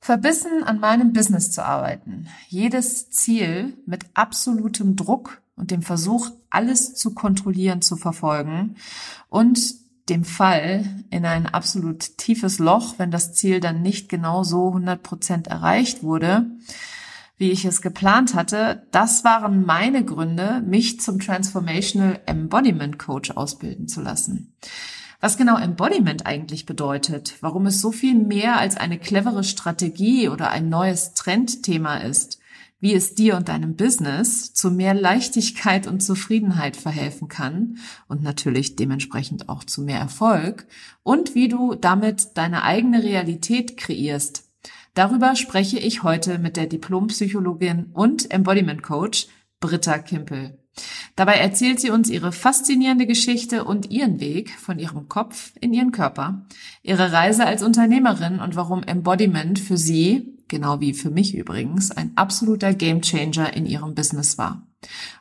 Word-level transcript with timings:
Verbissen 0.00 0.64
an 0.64 0.80
meinem 0.80 1.12
Business 1.12 1.50
zu 1.50 1.64
arbeiten, 1.64 2.28
jedes 2.48 3.10
Ziel 3.10 3.76
mit 3.86 4.06
absolutem 4.14 4.96
Druck 4.96 5.42
und 5.56 5.70
dem 5.70 5.82
Versuch, 5.82 6.30
alles 6.48 6.94
zu 6.94 7.12
kontrollieren, 7.14 7.82
zu 7.82 7.96
verfolgen 7.96 8.76
und 9.28 9.74
dem 10.08 10.24
Fall 10.24 10.84
in 11.10 11.24
ein 11.26 11.46
absolut 11.46 12.16
tiefes 12.16 12.58
Loch, 12.58 12.94
wenn 12.98 13.10
das 13.10 13.34
Ziel 13.34 13.60
dann 13.60 13.82
nicht 13.82 14.08
genau 14.08 14.42
so 14.42 14.68
100 14.68 15.02
Prozent 15.02 15.46
erreicht 15.48 16.02
wurde, 16.02 16.46
wie 17.36 17.50
ich 17.50 17.64
es 17.64 17.80
geplant 17.80 18.34
hatte, 18.34 18.86
das 18.90 19.24
waren 19.24 19.64
meine 19.64 20.04
Gründe, 20.04 20.62
mich 20.66 21.00
zum 21.00 21.20
Transformational 21.20 22.20
Embodiment 22.26 22.98
Coach 22.98 23.30
ausbilden 23.30 23.86
zu 23.86 24.00
lassen. 24.00 24.54
Was 25.20 25.36
genau 25.36 25.58
Embodiment 25.58 26.24
eigentlich 26.24 26.64
bedeutet, 26.64 27.36
warum 27.42 27.66
es 27.66 27.82
so 27.82 27.92
viel 27.92 28.14
mehr 28.14 28.58
als 28.58 28.78
eine 28.78 28.98
clevere 28.98 29.44
Strategie 29.44 30.30
oder 30.30 30.50
ein 30.50 30.70
neues 30.70 31.12
Trendthema 31.12 31.98
ist, 31.98 32.38
wie 32.80 32.94
es 32.94 33.14
dir 33.14 33.36
und 33.36 33.50
deinem 33.50 33.76
Business 33.76 34.54
zu 34.54 34.70
mehr 34.70 34.94
Leichtigkeit 34.94 35.86
und 35.86 36.00
Zufriedenheit 36.00 36.74
verhelfen 36.74 37.28
kann 37.28 37.76
und 38.08 38.22
natürlich 38.22 38.76
dementsprechend 38.76 39.50
auch 39.50 39.62
zu 39.64 39.82
mehr 39.82 39.98
Erfolg 39.98 40.66
und 41.02 41.34
wie 41.34 41.48
du 41.48 41.74
damit 41.74 42.38
deine 42.38 42.62
eigene 42.62 43.02
Realität 43.02 43.76
kreierst. 43.76 44.48
Darüber 44.94 45.36
spreche 45.36 45.78
ich 45.78 46.02
heute 46.02 46.38
mit 46.38 46.56
der 46.56 46.66
Diplompsychologin 46.66 47.90
und 47.92 48.30
Embodiment 48.30 48.82
Coach 48.82 49.28
Britta 49.60 49.98
Kimpel. 49.98 50.59
Dabei 51.16 51.34
erzählt 51.34 51.80
sie 51.80 51.90
uns 51.90 52.08
ihre 52.08 52.32
faszinierende 52.32 53.06
Geschichte 53.06 53.64
und 53.64 53.90
ihren 53.90 54.20
Weg 54.20 54.50
von 54.58 54.78
ihrem 54.78 55.08
Kopf 55.08 55.52
in 55.60 55.72
ihren 55.72 55.92
Körper, 55.92 56.46
ihre 56.82 57.12
Reise 57.12 57.46
als 57.46 57.62
Unternehmerin 57.62 58.40
und 58.40 58.56
warum 58.56 58.82
Embodiment 58.82 59.58
für 59.58 59.76
sie, 59.76 60.38
genau 60.48 60.80
wie 60.80 60.94
für 60.94 61.10
mich 61.10 61.34
übrigens, 61.34 61.90
ein 61.90 62.12
absoluter 62.16 62.74
Gamechanger 62.74 63.54
in 63.54 63.66
ihrem 63.66 63.94
Business 63.94 64.38
war. 64.38 64.66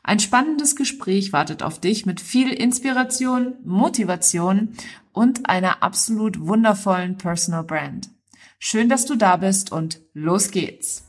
Ein 0.04 0.20
spannendes 0.20 0.76
Gespräch 0.76 1.34
wartet 1.34 1.64
auf 1.64 1.80
dich 1.80 2.06
mit 2.06 2.22
viel 2.22 2.50
Inspiration, 2.50 3.56
Motivation 3.64 4.70
und 5.12 5.50
einer 5.50 5.84
absolut 5.84 6.40
wundervollen 6.40 7.18
Personal 7.18 7.64
Brand. 7.64 8.10
Schön, 8.58 8.90
dass 8.90 9.06
du 9.06 9.16
da 9.16 9.38
bist 9.38 9.72
und 9.72 10.02
los 10.14 10.52
geht's! 10.52 11.09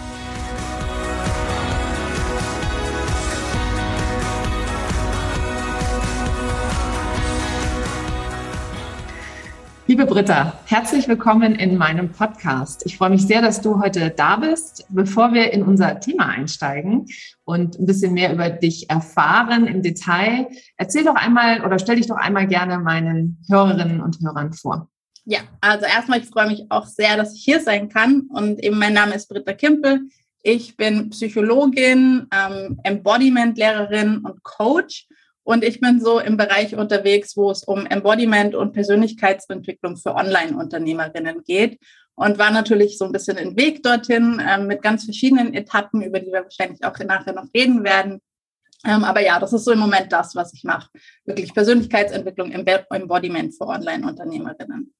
Liebe 10.01 10.15
Britta, 10.15 10.59
herzlich 10.65 11.07
willkommen 11.07 11.53
in 11.53 11.77
meinem 11.77 12.11
Podcast. 12.11 12.83
Ich 12.87 12.97
freue 12.97 13.11
mich 13.11 13.21
sehr, 13.27 13.39
dass 13.43 13.61
du 13.61 13.79
heute 13.79 14.09
da 14.09 14.37
bist. 14.37 14.83
Bevor 14.89 15.31
wir 15.31 15.53
in 15.53 15.61
unser 15.61 15.99
Thema 15.99 16.25
einsteigen 16.25 17.05
und 17.43 17.77
ein 17.77 17.85
bisschen 17.85 18.15
mehr 18.15 18.33
über 18.33 18.49
dich 18.49 18.89
erfahren 18.89 19.67
im 19.67 19.83
Detail, 19.83 20.47
erzähl 20.75 21.03
doch 21.03 21.13
einmal 21.13 21.63
oder 21.63 21.77
stell 21.77 21.97
dich 21.97 22.07
doch 22.07 22.15
einmal 22.15 22.47
gerne 22.47 22.79
meinen 22.79 23.45
Hörerinnen 23.47 24.01
und 24.01 24.17
Hörern 24.23 24.53
vor. 24.53 24.89
Ja, 25.25 25.41
also 25.61 25.85
erstmal, 25.85 26.21
ich 26.21 26.29
freue 26.29 26.47
mich 26.47 26.65
auch 26.69 26.87
sehr, 26.87 27.15
dass 27.15 27.35
ich 27.35 27.43
hier 27.43 27.59
sein 27.59 27.87
kann. 27.87 28.21
Und 28.33 28.63
eben 28.63 28.79
mein 28.79 28.93
Name 28.93 29.13
ist 29.13 29.29
Britta 29.29 29.53
Kimpel. 29.53 30.07
Ich 30.41 30.75
bin 30.77 31.11
Psychologin, 31.11 32.25
ähm, 32.33 32.79
Embodiment-Lehrerin 32.81 34.17
und 34.25 34.41
Coach 34.41 35.07
und 35.43 35.63
ich 35.63 35.79
bin 35.79 35.99
so 35.99 36.19
im 36.19 36.37
Bereich 36.37 36.75
unterwegs, 36.75 37.35
wo 37.35 37.49
es 37.49 37.63
um 37.63 37.85
Embodiment 37.85 38.53
und 38.53 38.73
Persönlichkeitsentwicklung 38.73 39.97
für 39.97 40.15
Online-Unternehmerinnen 40.15 41.43
geht. 41.45 41.79
Und 42.13 42.37
war 42.37 42.51
natürlich 42.51 42.97
so 42.97 43.05
ein 43.05 43.11
bisschen 43.11 43.37
ein 43.37 43.57
Weg 43.57 43.81
dorthin 43.81 44.39
äh, 44.39 44.59
mit 44.59 44.83
ganz 44.83 45.05
verschiedenen 45.05 45.53
Etappen, 45.53 46.03
über 46.03 46.19
die 46.19 46.27
wir 46.27 46.43
wahrscheinlich 46.43 46.83
auch 46.83 46.97
nachher 46.99 47.33
noch 47.33 47.47
reden 47.55 47.83
werden. 47.83 48.19
Ähm, 48.85 49.03
aber 49.03 49.21
ja, 49.23 49.39
das 49.39 49.53
ist 49.53 49.63
so 49.63 49.71
im 49.71 49.79
Moment 49.79 50.11
das, 50.11 50.35
was 50.35 50.53
ich 50.53 50.63
mache. 50.63 50.89
Wirklich 51.25 51.53
Persönlichkeitsentwicklung, 51.53 52.51
Embodiment 52.51 53.55
für 53.55 53.65
Online-Unternehmerinnen. 53.65 54.93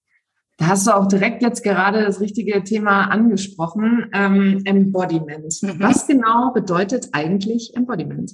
Da 0.58 0.68
hast 0.68 0.88
du 0.88 0.96
auch 0.96 1.08
direkt 1.08 1.42
jetzt 1.42 1.64
gerade 1.64 2.04
das 2.04 2.22
richtige 2.22 2.64
Thema 2.64 3.06
angesprochen, 3.12 4.10
ähm, 4.14 4.62
Embodiment. 4.66 5.62
Mhm. 5.62 5.80
Was 5.80 6.08
genau 6.08 6.52
bedeutet 6.54 7.10
eigentlich 7.12 7.76
Embodiment? 7.76 8.32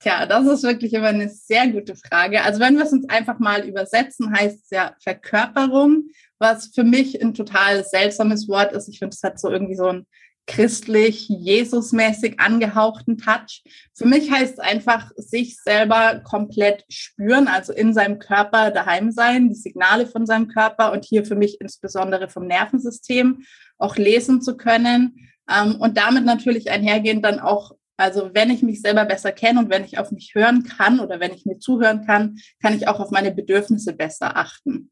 Tja, 0.00 0.26
das 0.26 0.46
ist 0.46 0.62
wirklich 0.62 0.92
immer 0.92 1.08
eine 1.08 1.28
sehr 1.28 1.68
gute 1.68 1.96
Frage. 1.96 2.42
Also 2.42 2.60
wenn 2.60 2.76
wir 2.76 2.84
es 2.84 2.92
uns 2.92 3.08
einfach 3.08 3.40
mal 3.40 3.66
übersetzen, 3.66 4.32
heißt 4.32 4.64
es 4.64 4.70
ja 4.70 4.94
Verkörperung, 5.02 6.04
was 6.38 6.70
für 6.72 6.84
mich 6.84 7.20
ein 7.20 7.34
total 7.34 7.84
seltsames 7.84 8.48
Wort 8.48 8.72
ist. 8.72 8.88
Ich 8.88 9.00
finde, 9.00 9.14
es 9.14 9.22
hat 9.24 9.40
so 9.40 9.50
irgendwie 9.50 9.74
so 9.74 9.86
einen 9.86 10.06
christlich, 10.48 11.28
Jesusmäßig 11.28 12.40
angehauchten 12.40 13.18
Touch. 13.18 13.62
Für 13.94 14.06
mich 14.06 14.30
heißt 14.30 14.54
es 14.54 14.58
einfach, 14.58 15.10
sich 15.16 15.58
selber 15.58 16.20
komplett 16.24 16.84
spüren, 16.88 17.48
also 17.48 17.72
in 17.72 17.92
seinem 17.92 18.18
Körper 18.18 18.70
daheim 18.70 19.12
sein, 19.12 19.50
die 19.50 19.54
Signale 19.54 20.06
von 20.06 20.26
seinem 20.26 20.48
Körper 20.48 20.92
und 20.92 21.04
hier 21.04 21.24
für 21.24 21.36
mich 21.36 21.60
insbesondere 21.60 22.28
vom 22.28 22.46
Nervensystem 22.46 23.42
auch 23.76 23.96
lesen 23.96 24.40
zu 24.40 24.56
können. 24.56 25.28
Ähm, 25.50 25.76
und 25.76 25.96
damit 25.98 26.24
natürlich 26.24 26.70
einhergehend 26.70 27.24
dann 27.24 27.40
auch 27.40 27.72
also 27.98 28.30
wenn 28.32 28.50
ich 28.50 28.62
mich 28.62 28.80
selber 28.80 29.04
besser 29.04 29.32
kenne 29.32 29.58
und 29.58 29.70
wenn 29.70 29.84
ich 29.84 29.98
auf 29.98 30.12
mich 30.12 30.34
hören 30.34 30.62
kann 30.62 31.00
oder 31.00 31.18
wenn 31.20 31.34
ich 31.34 31.44
mir 31.44 31.58
zuhören 31.58 32.06
kann, 32.06 32.38
kann 32.62 32.74
ich 32.74 32.86
auch 32.86 33.00
auf 33.00 33.10
meine 33.10 33.32
Bedürfnisse 33.32 33.92
besser 33.92 34.36
achten. 34.36 34.90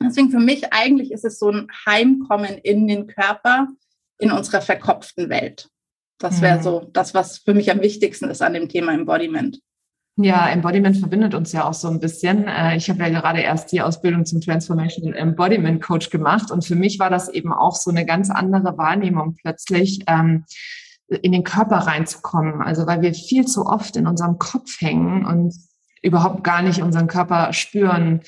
Deswegen 0.00 0.30
für 0.30 0.38
mich 0.38 0.72
eigentlich 0.72 1.10
ist 1.10 1.24
es 1.24 1.38
so 1.38 1.50
ein 1.50 1.68
Heimkommen 1.86 2.58
in 2.58 2.86
den 2.86 3.08
Körper 3.08 3.68
in 4.18 4.30
unserer 4.30 4.60
verkopften 4.60 5.28
Welt. 5.28 5.68
Das 6.18 6.40
wäre 6.40 6.58
mhm. 6.58 6.62
so 6.62 6.90
das, 6.92 7.12
was 7.12 7.38
für 7.38 7.54
mich 7.54 7.70
am 7.72 7.80
wichtigsten 7.80 8.30
ist 8.30 8.40
an 8.40 8.54
dem 8.54 8.68
Thema 8.68 8.94
Embodiment. 8.94 9.58
Ja, 10.16 10.48
Embodiment 10.48 10.96
verbindet 10.96 11.34
uns 11.34 11.50
ja 11.50 11.68
auch 11.68 11.74
so 11.74 11.88
ein 11.88 11.98
bisschen. 11.98 12.46
Äh, 12.46 12.76
ich 12.76 12.88
habe 12.88 13.00
ja 13.00 13.08
gerade 13.08 13.40
erst 13.40 13.72
die 13.72 13.80
Ausbildung 13.80 14.24
zum 14.24 14.40
Transformational 14.40 15.16
Embodiment 15.16 15.82
Coach 15.82 16.08
gemacht 16.10 16.52
und 16.52 16.64
für 16.64 16.76
mich 16.76 17.00
war 17.00 17.10
das 17.10 17.28
eben 17.28 17.52
auch 17.52 17.74
so 17.74 17.90
eine 17.90 18.06
ganz 18.06 18.30
andere 18.30 18.78
Wahrnehmung 18.78 19.34
plötzlich. 19.34 20.04
In 21.08 21.32
den 21.32 21.44
Körper 21.44 21.76
reinzukommen. 21.78 22.62
Also 22.62 22.86
weil 22.86 23.02
wir 23.02 23.14
viel 23.14 23.46
zu 23.46 23.66
oft 23.66 23.96
in 23.96 24.06
unserem 24.06 24.38
Kopf 24.38 24.80
hängen 24.80 25.26
und 25.26 25.54
überhaupt 26.02 26.44
gar 26.44 26.62
nicht 26.62 26.82
unseren 26.82 27.06
Körper 27.06 27.52
spüren. 27.52 28.20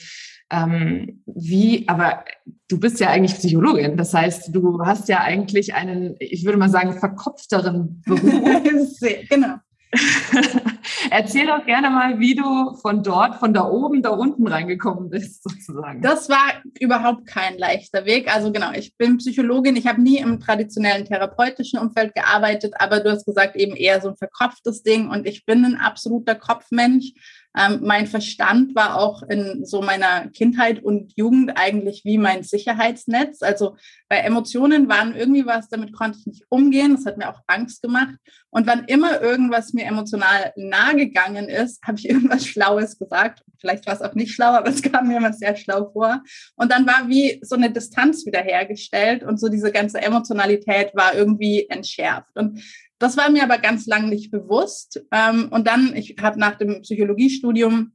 Ähm, 0.50 1.22
wie, 1.26 1.88
aber 1.88 2.25
du 2.69 2.78
bist 2.78 3.00
ja 3.00 3.09
eigentlich 3.09 3.34
Psychologin. 3.34 3.97
Das 3.97 4.14
heißt, 4.14 4.54
du 4.54 4.81
hast 4.84 5.09
ja 5.09 5.20
eigentlich 5.20 5.75
einen, 5.75 6.14
ich 6.20 6.44
würde 6.44 6.59
mal 6.59 6.69
sagen, 6.69 6.98
verkopfteren 6.98 8.03
Beruf. 8.06 9.00
genau. 9.28 9.56
Erzähl 11.10 11.46
doch 11.46 11.64
gerne 11.64 11.90
mal, 11.90 12.18
wie 12.18 12.34
du 12.34 12.74
von 12.76 13.02
dort, 13.02 13.36
von 13.36 13.52
da 13.52 13.64
oben, 13.68 14.02
da 14.02 14.10
unten 14.10 14.46
reingekommen 14.46 15.10
bist, 15.10 15.42
sozusagen. 15.42 16.00
Das 16.02 16.28
war 16.28 16.62
überhaupt 16.78 17.26
kein 17.26 17.58
leichter 17.58 18.04
Weg. 18.04 18.32
Also 18.32 18.52
genau, 18.52 18.72
ich 18.72 18.96
bin 18.96 19.18
Psychologin. 19.18 19.76
Ich 19.76 19.86
habe 19.86 20.00
nie 20.00 20.18
im 20.18 20.40
traditionellen 20.40 21.04
therapeutischen 21.04 21.78
Umfeld 21.78 22.14
gearbeitet, 22.14 22.75
aber 22.78 23.00
du 23.00 23.10
hast 23.10 23.26
gesagt, 23.26 23.56
eben 23.56 23.76
eher 23.76 24.00
so 24.00 24.10
ein 24.10 24.16
verkopftes 24.16 24.82
Ding. 24.82 25.08
Und 25.08 25.26
ich 25.26 25.44
bin 25.44 25.64
ein 25.64 25.76
absoluter 25.76 26.34
Kopfmensch. 26.34 27.12
Ähm, 27.56 27.81
mein 27.82 28.06
Verstand 28.06 28.75
war 28.75 28.99
auch 28.99 29.23
in 29.23 29.64
so 29.64 29.81
meiner 29.81 30.29
Kindheit 30.29 30.82
und 30.82 31.17
Jugend 31.17 31.53
eigentlich 31.56 32.05
wie 32.05 32.19
mein 32.19 32.43
Sicherheitsnetz. 32.43 33.43
Also 33.43 33.76
bei 34.08 34.19
Emotionen 34.19 34.88
waren 34.88 35.17
irgendwie 35.17 35.47
was, 35.47 35.69
damit 35.69 35.93
konnte 35.93 36.19
ich 36.19 36.26
nicht 36.26 36.44
umgehen. 36.50 36.94
Das 36.94 37.06
hat 37.06 37.17
mir 37.17 37.31
auch 37.31 37.41
Angst 37.47 37.82
gemacht. 37.82 38.14
Und 38.50 38.67
wann 38.67 38.85
immer 38.85 39.20
irgendwas 39.20 39.73
mir 39.73 39.85
emotional 39.85 40.53
nahe 40.56 40.97
gegangen 40.97 41.49
ist, 41.49 41.82
habe 41.82 41.99
ich 41.99 42.08
irgendwas 42.11 42.47
Schlaues 42.47 42.99
gesagt. 42.99 43.43
Vielleicht 43.59 43.87
war 43.87 43.94
es 43.94 44.02
auch 44.02 44.14
nicht 44.14 44.35
schlau, 44.35 44.52
aber 44.52 44.69
es 44.69 44.82
kam 44.82 45.09
mir 45.09 45.17
immer 45.17 45.32
sehr 45.32 45.56
schlau 45.56 45.91
vor. 45.93 46.23
Und 46.56 46.70
dann 46.70 46.87
war 46.87 47.09
wie 47.09 47.41
so 47.43 47.56
eine 47.56 47.70
Distanz 47.70 48.26
wiederhergestellt 48.26 49.25
und 49.25 49.41
so 49.41 49.49
diese 49.49 49.73
ganze 49.73 50.00
Emotionalität 50.00 50.94
war 50.94 51.14
irgendwie 51.14 51.67
entschärft. 51.69 52.37
Und 52.37 52.62
das 52.98 53.16
war 53.16 53.31
mir 53.31 53.43
aber 53.43 53.58
ganz 53.58 53.87
lang 53.87 54.08
nicht 54.08 54.31
bewusst. 54.31 55.02
Ähm, 55.12 55.48
und 55.50 55.66
dann, 55.66 55.94
ich 55.94 56.16
habe 56.20 56.38
nach 56.38 56.56
dem 56.56 56.82
Psychologiestudium 56.82 57.93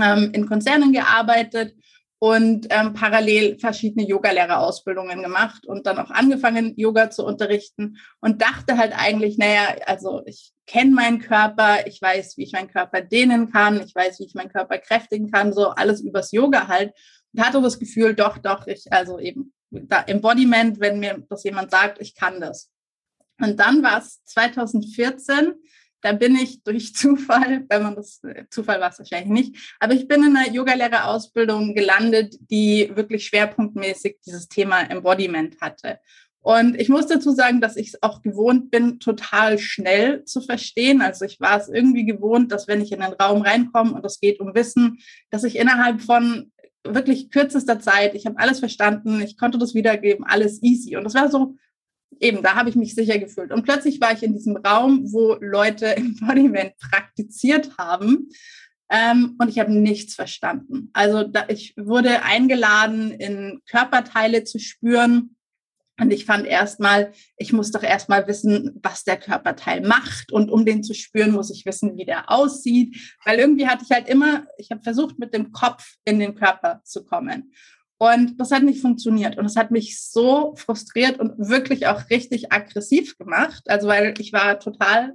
ähm, 0.00 0.30
in 0.32 0.46
Konzernen 0.46 0.92
gearbeitet 0.92 1.74
und 2.18 2.68
ähm, 2.70 2.92
parallel 2.92 3.58
verschiedene 3.58 4.06
Yogalehrerausbildungen 4.06 5.22
gemacht 5.22 5.66
und 5.66 5.86
dann 5.86 5.98
auch 5.98 6.10
angefangen, 6.10 6.74
Yoga 6.76 7.10
zu 7.10 7.24
unterrichten 7.26 7.98
und 8.20 8.42
dachte 8.42 8.78
halt 8.78 8.92
eigentlich, 8.96 9.38
naja, 9.38 9.74
also 9.86 10.22
ich 10.24 10.52
kenne 10.66 10.92
meinen 10.92 11.18
Körper, 11.18 11.84
ich 11.86 12.00
weiß, 12.00 12.36
wie 12.36 12.44
ich 12.44 12.52
meinen 12.52 12.70
Körper 12.70 13.00
dehnen 13.00 13.50
kann, 13.50 13.82
ich 13.84 13.92
weiß, 13.92 14.20
wie 14.20 14.26
ich 14.26 14.34
meinen 14.34 14.52
Körper 14.52 14.78
kräftigen 14.78 15.32
kann, 15.32 15.52
so 15.52 15.70
alles 15.70 16.00
übers 16.00 16.30
Yoga 16.30 16.68
halt 16.68 16.92
und 17.32 17.44
hatte 17.44 17.60
das 17.60 17.80
Gefühl, 17.80 18.14
doch, 18.14 18.38
doch, 18.38 18.66
ich, 18.68 18.92
also 18.92 19.18
eben 19.18 19.52
da 19.70 20.02
Embodiment, 20.02 20.80
wenn 20.80 21.00
mir 21.00 21.24
das 21.28 21.44
jemand 21.44 21.70
sagt, 21.70 22.00
ich 22.00 22.14
kann 22.14 22.40
das. 22.40 22.71
Und 23.40 23.58
dann 23.58 23.82
war 23.82 23.98
es 23.98 24.22
2014, 24.24 25.54
da 26.00 26.12
bin 26.12 26.36
ich 26.36 26.62
durch 26.62 26.94
Zufall, 26.94 27.64
wenn 27.68 27.82
man 27.82 27.94
das, 27.94 28.20
Zufall 28.50 28.80
war 28.80 28.90
es 28.90 28.98
wahrscheinlich 28.98 29.30
nicht, 29.30 29.76
aber 29.80 29.94
ich 29.94 30.08
bin 30.08 30.24
in 30.24 30.36
einer 30.36 30.52
Yogalehrerausbildung 30.52 31.74
gelandet, 31.74 32.36
die 32.50 32.90
wirklich 32.94 33.26
schwerpunktmäßig 33.26 34.18
dieses 34.24 34.48
Thema 34.48 34.80
Embodiment 34.82 35.60
hatte. 35.60 35.98
Und 36.44 36.80
ich 36.80 36.88
muss 36.88 37.06
dazu 37.06 37.30
sagen, 37.30 37.60
dass 37.60 37.76
ich 37.76 37.88
es 37.88 38.02
auch 38.02 38.20
gewohnt 38.20 38.72
bin, 38.72 38.98
total 38.98 39.58
schnell 39.60 40.24
zu 40.24 40.40
verstehen. 40.40 41.00
Also 41.00 41.24
ich 41.24 41.38
war 41.38 41.60
es 41.60 41.68
irgendwie 41.68 42.04
gewohnt, 42.04 42.50
dass 42.50 42.66
wenn 42.66 42.80
ich 42.80 42.90
in 42.90 43.00
einen 43.00 43.14
Raum 43.14 43.42
reinkomme 43.42 43.92
und 43.92 44.04
es 44.04 44.18
geht 44.18 44.40
um 44.40 44.52
Wissen, 44.52 44.98
dass 45.30 45.44
ich 45.44 45.56
innerhalb 45.56 46.02
von 46.02 46.50
wirklich 46.84 47.30
kürzester 47.30 47.78
Zeit, 47.78 48.16
ich 48.16 48.26
habe 48.26 48.40
alles 48.40 48.58
verstanden, 48.58 49.20
ich 49.20 49.38
konnte 49.38 49.56
das 49.56 49.74
wiedergeben, 49.74 50.24
alles 50.26 50.60
easy. 50.64 50.96
Und 50.96 51.04
das 51.04 51.14
war 51.14 51.30
so 51.30 51.54
eben, 52.20 52.42
da 52.42 52.54
habe 52.54 52.68
ich 52.68 52.76
mich 52.76 52.94
sicher 52.94 53.18
gefühlt. 53.18 53.52
Und 53.52 53.64
plötzlich 53.64 54.00
war 54.00 54.12
ich 54.12 54.22
in 54.22 54.34
diesem 54.34 54.56
Raum, 54.56 55.12
wo 55.12 55.36
Leute 55.40 55.96
Embodiment 55.96 56.76
praktiziert 56.78 57.76
haben. 57.78 58.28
Ähm, 58.90 59.36
und 59.38 59.48
ich 59.48 59.58
habe 59.58 59.72
nichts 59.72 60.14
verstanden. 60.14 60.90
Also 60.92 61.24
da, 61.24 61.46
ich 61.48 61.74
wurde 61.76 62.22
eingeladen, 62.22 63.10
in 63.12 63.62
Körperteile 63.66 64.44
zu 64.44 64.58
spüren. 64.58 65.36
Und 65.98 66.12
ich 66.12 66.26
fand 66.26 66.46
erstmal, 66.46 67.12
ich 67.36 67.52
muss 67.52 67.70
doch 67.70 67.82
erstmal 67.82 68.26
wissen, 68.26 68.78
was 68.82 69.04
der 69.04 69.16
Körperteil 69.16 69.80
macht. 69.80 70.32
Und 70.32 70.50
um 70.50 70.66
den 70.66 70.82
zu 70.82 70.94
spüren, 70.94 71.32
muss 71.32 71.50
ich 71.50 71.64
wissen, 71.64 71.96
wie 71.96 72.04
der 72.04 72.30
aussieht. 72.30 73.16
Weil 73.24 73.38
irgendwie 73.38 73.66
hatte 73.66 73.84
ich 73.84 73.90
halt 73.90 74.08
immer, 74.08 74.46
ich 74.58 74.70
habe 74.70 74.82
versucht, 74.82 75.18
mit 75.18 75.32
dem 75.32 75.52
Kopf 75.52 75.94
in 76.04 76.18
den 76.18 76.34
Körper 76.34 76.82
zu 76.84 77.04
kommen. 77.04 77.52
Und 78.02 78.40
das 78.40 78.50
hat 78.50 78.64
nicht 78.64 78.80
funktioniert. 78.80 79.38
Und 79.38 79.44
es 79.44 79.54
hat 79.54 79.70
mich 79.70 80.02
so 80.02 80.56
frustriert 80.56 81.20
und 81.20 81.38
wirklich 81.38 81.86
auch 81.86 82.10
richtig 82.10 82.52
aggressiv 82.52 83.16
gemacht. 83.16 83.62
Also 83.66 83.86
weil 83.86 84.14
ich 84.18 84.32
war 84.32 84.58
total 84.58 85.12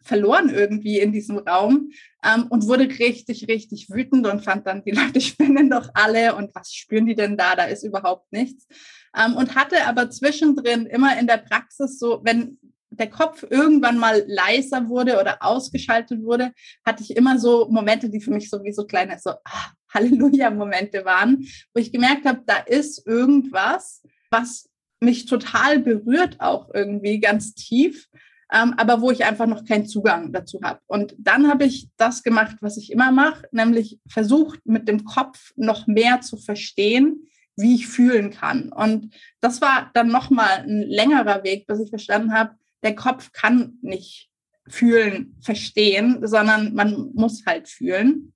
verloren 0.00 0.48
irgendwie 0.48 1.00
in 1.00 1.12
diesem 1.12 1.36
Raum 1.36 1.90
ähm, 2.24 2.46
und 2.48 2.66
wurde 2.66 2.88
richtig, 2.98 3.46
richtig 3.46 3.90
wütend 3.90 4.26
und 4.26 4.42
fand 4.42 4.66
dann, 4.66 4.82
die 4.82 4.90
Leute 4.92 5.20
spinnen 5.20 5.68
doch 5.68 5.90
alle 5.92 6.34
und 6.34 6.54
was 6.54 6.72
spüren 6.72 7.04
die 7.04 7.14
denn 7.14 7.36
da? 7.36 7.56
Da 7.56 7.64
ist 7.64 7.84
überhaupt 7.84 8.32
nichts. 8.32 8.66
Ähm, 9.14 9.36
und 9.36 9.54
hatte 9.54 9.86
aber 9.86 10.08
zwischendrin 10.08 10.86
immer 10.86 11.18
in 11.18 11.26
der 11.26 11.36
Praxis 11.36 11.98
so, 11.98 12.22
wenn 12.24 12.56
der 13.00 13.10
Kopf 13.10 13.44
irgendwann 13.48 13.98
mal 13.98 14.22
leiser 14.28 14.88
wurde 14.88 15.18
oder 15.20 15.38
ausgeschaltet 15.40 16.22
wurde, 16.22 16.52
hatte 16.84 17.02
ich 17.02 17.16
immer 17.16 17.38
so 17.38 17.68
Momente, 17.70 18.08
die 18.10 18.20
für 18.20 18.30
mich 18.30 18.48
so 18.48 18.62
wie 18.62 18.72
so 18.72 18.86
kleine 18.86 19.18
so 19.18 19.30
ah, 19.30 19.72
Halleluja-Momente 19.92 21.04
waren, 21.04 21.44
wo 21.74 21.80
ich 21.80 21.92
gemerkt 21.92 22.26
habe, 22.26 22.42
da 22.46 22.58
ist 22.58 23.06
irgendwas, 23.06 24.02
was 24.30 24.68
mich 25.00 25.26
total 25.26 25.80
berührt, 25.80 26.40
auch 26.40 26.68
irgendwie 26.74 27.18
ganz 27.20 27.54
tief, 27.54 28.06
ähm, 28.52 28.74
aber 28.76 29.00
wo 29.00 29.10
ich 29.10 29.24
einfach 29.24 29.46
noch 29.46 29.64
keinen 29.64 29.86
Zugang 29.86 30.32
dazu 30.32 30.60
habe. 30.62 30.80
Und 30.86 31.14
dann 31.18 31.48
habe 31.48 31.64
ich 31.64 31.88
das 31.96 32.22
gemacht, 32.22 32.56
was 32.60 32.76
ich 32.76 32.92
immer 32.92 33.10
mache, 33.10 33.48
nämlich 33.52 33.98
versucht, 34.08 34.60
mit 34.64 34.88
dem 34.88 35.04
Kopf 35.04 35.52
noch 35.56 35.86
mehr 35.86 36.20
zu 36.20 36.36
verstehen, 36.36 37.26
wie 37.56 37.76
ich 37.76 37.88
fühlen 37.88 38.30
kann. 38.30 38.70
Und 38.70 39.14
das 39.40 39.60
war 39.60 39.90
dann 39.94 40.08
nochmal 40.08 40.64
ein 40.66 40.82
längerer 40.82 41.44
Weg, 41.44 41.66
bis 41.66 41.80
ich 41.80 41.90
verstanden 41.90 42.32
habe, 42.32 42.54
der 42.82 42.94
Kopf 42.94 43.32
kann 43.32 43.78
nicht 43.82 44.30
fühlen, 44.68 45.36
verstehen, 45.40 46.26
sondern 46.26 46.74
man 46.74 47.12
muss 47.14 47.44
halt 47.46 47.68
fühlen. 47.68 48.32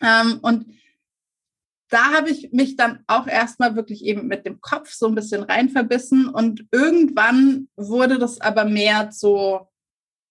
Ähm, 0.00 0.38
und 0.42 0.66
da 1.88 2.12
habe 2.12 2.30
ich 2.30 2.52
mich 2.52 2.76
dann 2.76 3.02
auch 3.06 3.26
erstmal 3.26 3.74
wirklich 3.74 4.04
eben 4.04 4.26
mit 4.26 4.44
dem 4.44 4.60
Kopf 4.60 4.92
so 4.92 5.06
ein 5.06 5.14
bisschen 5.14 5.42
rein 5.42 5.70
verbissen 5.70 6.28
und 6.28 6.66
irgendwann 6.70 7.68
wurde 7.76 8.18
das 8.18 8.40
aber 8.40 8.64
mehr 8.64 9.10
so, 9.10 9.68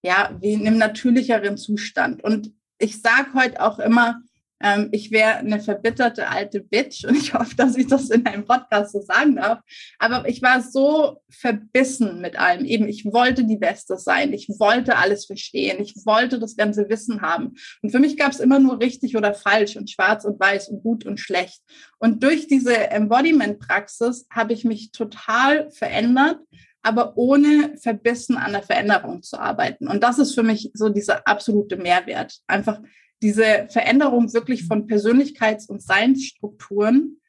ja, 0.03 0.37
wie 0.39 0.53
in 0.53 0.67
einem 0.67 0.77
natürlicheren 0.77 1.57
Zustand. 1.57 2.23
Und 2.23 2.53
ich 2.77 3.01
sage 3.01 3.33
heute 3.33 3.61
auch 3.61 3.79
immer, 3.79 4.21
ähm, 4.61 4.89
ich 4.91 5.11
wäre 5.11 5.35
eine 5.37 5.59
verbitterte 5.59 6.27
alte 6.29 6.61
Bitch 6.61 7.05
und 7.05 7.15
ich 7.15 7.33
hoffe, 7.33 7.55
dass 7.55 7.77
ich 7.77 7.87
das 7.87 8.09
in 8.09 8.25
einem 8.25 8.45
Podcast 8.45 8.91
so 8.91 9.01
sagen 9.01 9.35
darf. 9.35 9.59
Aber 9.99 10.27
ich 10.27 10.41
war 10.41 10.61
so 10.61 11.21
verbissen 11.29 12.21
mit 12.21 12.39
allem. 12.39 12.65
Eben, 12.65 12.87
ich 12.87 13.05
wollte 13.05 13.43
die 13.43 13.57
Beste 13.57 13.97
sein. 13.97 14.33
Ich 14.33 14.47
wollte 14.59 14.97
alles 14.97 15.25
verstehen. 15.25 15.81
Ich 15.81 15.95
wollte 16.05 16.39
das 16.39 16.55
ganze 16.55 16.89
Wissen 16.89 17.21
haben. 17.21 17.55
Und 17.81 17.91
für 17.91 17.99
mich 17.99 18.17
gab 18.17 18.31
es 18.31 18.39
immer 18.39 18.59
nur 18.59 18.79
richtig 18.79 19.15
oder 19.15 19.33
falsch 19.33 19.75
und 19.75 19.89
schwarz 19.89 20.25
und 20.25 20.39
weiß 20.39 20.69
und 20.69 20.83
gut 20.83 21.05
und 21.05 21.19
schlecht. 21.19 21.61
Und 21.99 22.23
durch 22.23 22.47
diese 22.47 22.89
Embodiment-Praxis 22.89 24.27
habe 24.29 24.53
ich 24.53 24.63
mich 24.63 24.91
total 24.91 25.69
verändert 25.71 26.39
aber 26.87 27.17
ohne 27.17 27.75
verbissen 27.77 28.37
an 28.37 28.53
der 28.53 28.63
Veränderung 28.63 29.21
zu 29.21 29.37
arbeiten. 29.37 29.89
Und 29.89 30.01
das 30.03 30.19
ist 30.19 30.33
für 30.33 30.43
mich 30.43 30.71
so 30.73 30.87
dieser 30.87 31.27
absolute 31.27 31.75
Mehrwert. 31.75 32.39
Einfach 32.47 32.79
diese 33.21 33.67
Veränderung 33.69 34.33
wirklich 34.33 34.65
von 34.65 34.87
Persönlichkeits- 34.87 35.67
und 35.67 35.83
Seinsstrukturen, 35.83 37.19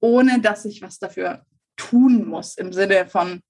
ohne 0.00 0.40
dass 0.40 0.64
ich 0.64 0.80
was 0.80 1.00
dafür 1.00 1.44
tun 1.76 2.28
muss 2.28 2.56
im 2.56 2.72
Sinne 2.72 3.08
von 3.08 3.40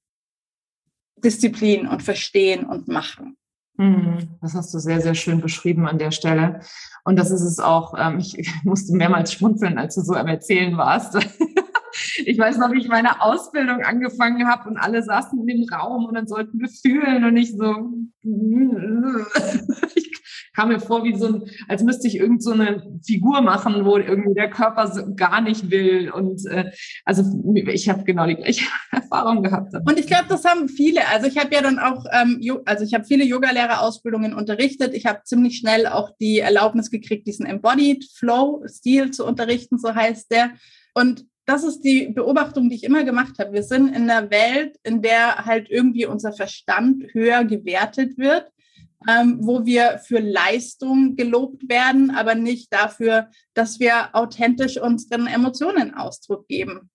Disziplin 1.22 1.86
und 1.86 2.02
Verstehen 2.02 2.64
und 2.64 2.88
Machen. 2.88 3.36
Mhm. 3.76 4.38
Das 4.40 4.54
hast 4.54 4.72
du 4.72 4.78
sehr, 4.78 5.02
sehr 5.02 5.14
schön 5.14 5.42
beschrieben 5.42 5.86
an 5.86 5.98
der 5.98 6.10
Stelle. 6.10 6.60
Und 7.04 7.16
das 7.16 7.30
ist 7.30 7.42
es 7.42 7.58
auch, 7.58 7.92
ähm, 7.98 8.18
ich 8.18 8.50
musste 8.64 8.96
mehrmals 8.96 9.34
schmunzeln, 9.34 9.76
als 9.76 9.96
du 9.96 10.00
so 10.00 10.14
am 10.14 10.26
Erzählen 10.26 10.78
warst. 10.78 11.18
Ich 12.24 12.38
weiß 12.38 12.58
noch, 12.58 12.72
wie 12.72 12.80
ich 12.80 12.88
meine 12.88 13.22
Ausbildung 13.22 13.82
angefangen 13.82 14.46
habe 14.46 14.68
und 14.68 14.76
alle 14.76 15.02
saßen 15.02 15.38
in 15.40 15.46
dem 15.46 15.68
Raum 15.72 16.06
und 16.06 16.14
dann 16.14 16.26
sollten 16.26 16.58
wir 16.58 16.68
fühlen 16.68 17.24
und 17.24 17.36
ich 17.36 17.56
so, 17.56 17.92
ich 19.94 20.10
kam 20.54 20.68
mir 20.68 20.80
vor 20.80 21.04
wie 21.04 21.16
so 21.16 21.26
ein, 21.26 21.44
als 21.68 21.82
müsste 21.82 22.08
ich 22.08 22.16
irgend 22.16 22.42
so 22.42 22.54
Figur 23.04 23.40
machen, 23.40 23.84
wo 23.84 23.96
irgendwie 23.96 24.34
der 24.34 24.50
Körper 24.50 24.88
so 24.88 25.14
gar 25.14 25.40
nicht 25.40 25.70
will. 25.70 26.10
Und 26.10 26.44
äh, 26.46 26.70
also 27.04 27.24
ich 27.66 27.88
habe 27.88 28.04
genau 28.04 28.26
die 28.26 28.36
gleiche 28.36 28.66
Erfahrung 28.92 29.42
gehabt. 29.42 29.72
Und 29.74 29.98
ich 29.98 30.06
glaube, 30.06 30.26
das 30.28 30.44
haben 30.44 30.68
viele. 30.68 31.06
Also 31.08 31.26
ich 31.26 31.38
habe 31.38 31.54
ja 31.54 31.62
dann 31.62 31.78
auch, 31.78 32.04
ähm, 32.12 32.40
also 32.64 32.84
ich 32.84 32.94
habe 32.94 33.04
viele 33.04 33.24
Yogalehrerausbildungen 33.24 34.34
unterrichtet. 34.34 34.94
Ich 34.94 35.06
habe 35.06 35.20
ziemlich 35.24 35.58
schnell 35.58 35.86
auch 35.86 36.10
die 36.20 36.40
Erlaubnis 36.40 36.90
gekriegt, 36.90 37.26
diesen 37.26 37.46
Embodied 37.46 38.04
Flow-Stil 38.16 39.12
zu 39.12 39.24
unterrichten, 39.24 39.78
so 39.78 39.94
heißt 39.94 40.30
der. 40.30 40.50
Und 40.94 41.24
das 41.50 41.64
ist 41.64 41.80
die 41.80 42.08
Beobachtung, 42.08 42.68
die 42.68 42.76
ich 42.76 42.84
immer 42.84 43.04
gemacht 43.04 43.38
habe. 43.38 43.52
Wir 43.52 43.62
sind 43.62 43.88
in 43.88 44.08
einer 44.08 44.30
Welt, 44.30 44.76
in 44.82 45.02
der 45.02 45.44
halt 45.44 45.68
irgendwie 45.68 46.06
unser 46.06 46.32
Verstand 46.32 47.12
höher 47.12 47.44
gewertet 47.44 48.16
wird 48.18 48.50
ähm, 49.08 49.38
wo 49.40 49.64
wir 49.64 49.98
für 49.98 50.18
Leistung 50.18 51.16
gelobt 51.16 51.68
werden, 51.68 52.10
aber 52.10 52.34
nicht 52.34 52.72
dafür, 52.72 53.30
dass 53.54 53.80
wir 53.80 54.14
authentisch 54.14 54.78
unseren 54.78 55.26
Emotionen 55.26 55.94
Ausdruck 55.94 56.46
geben. 56.48 56.90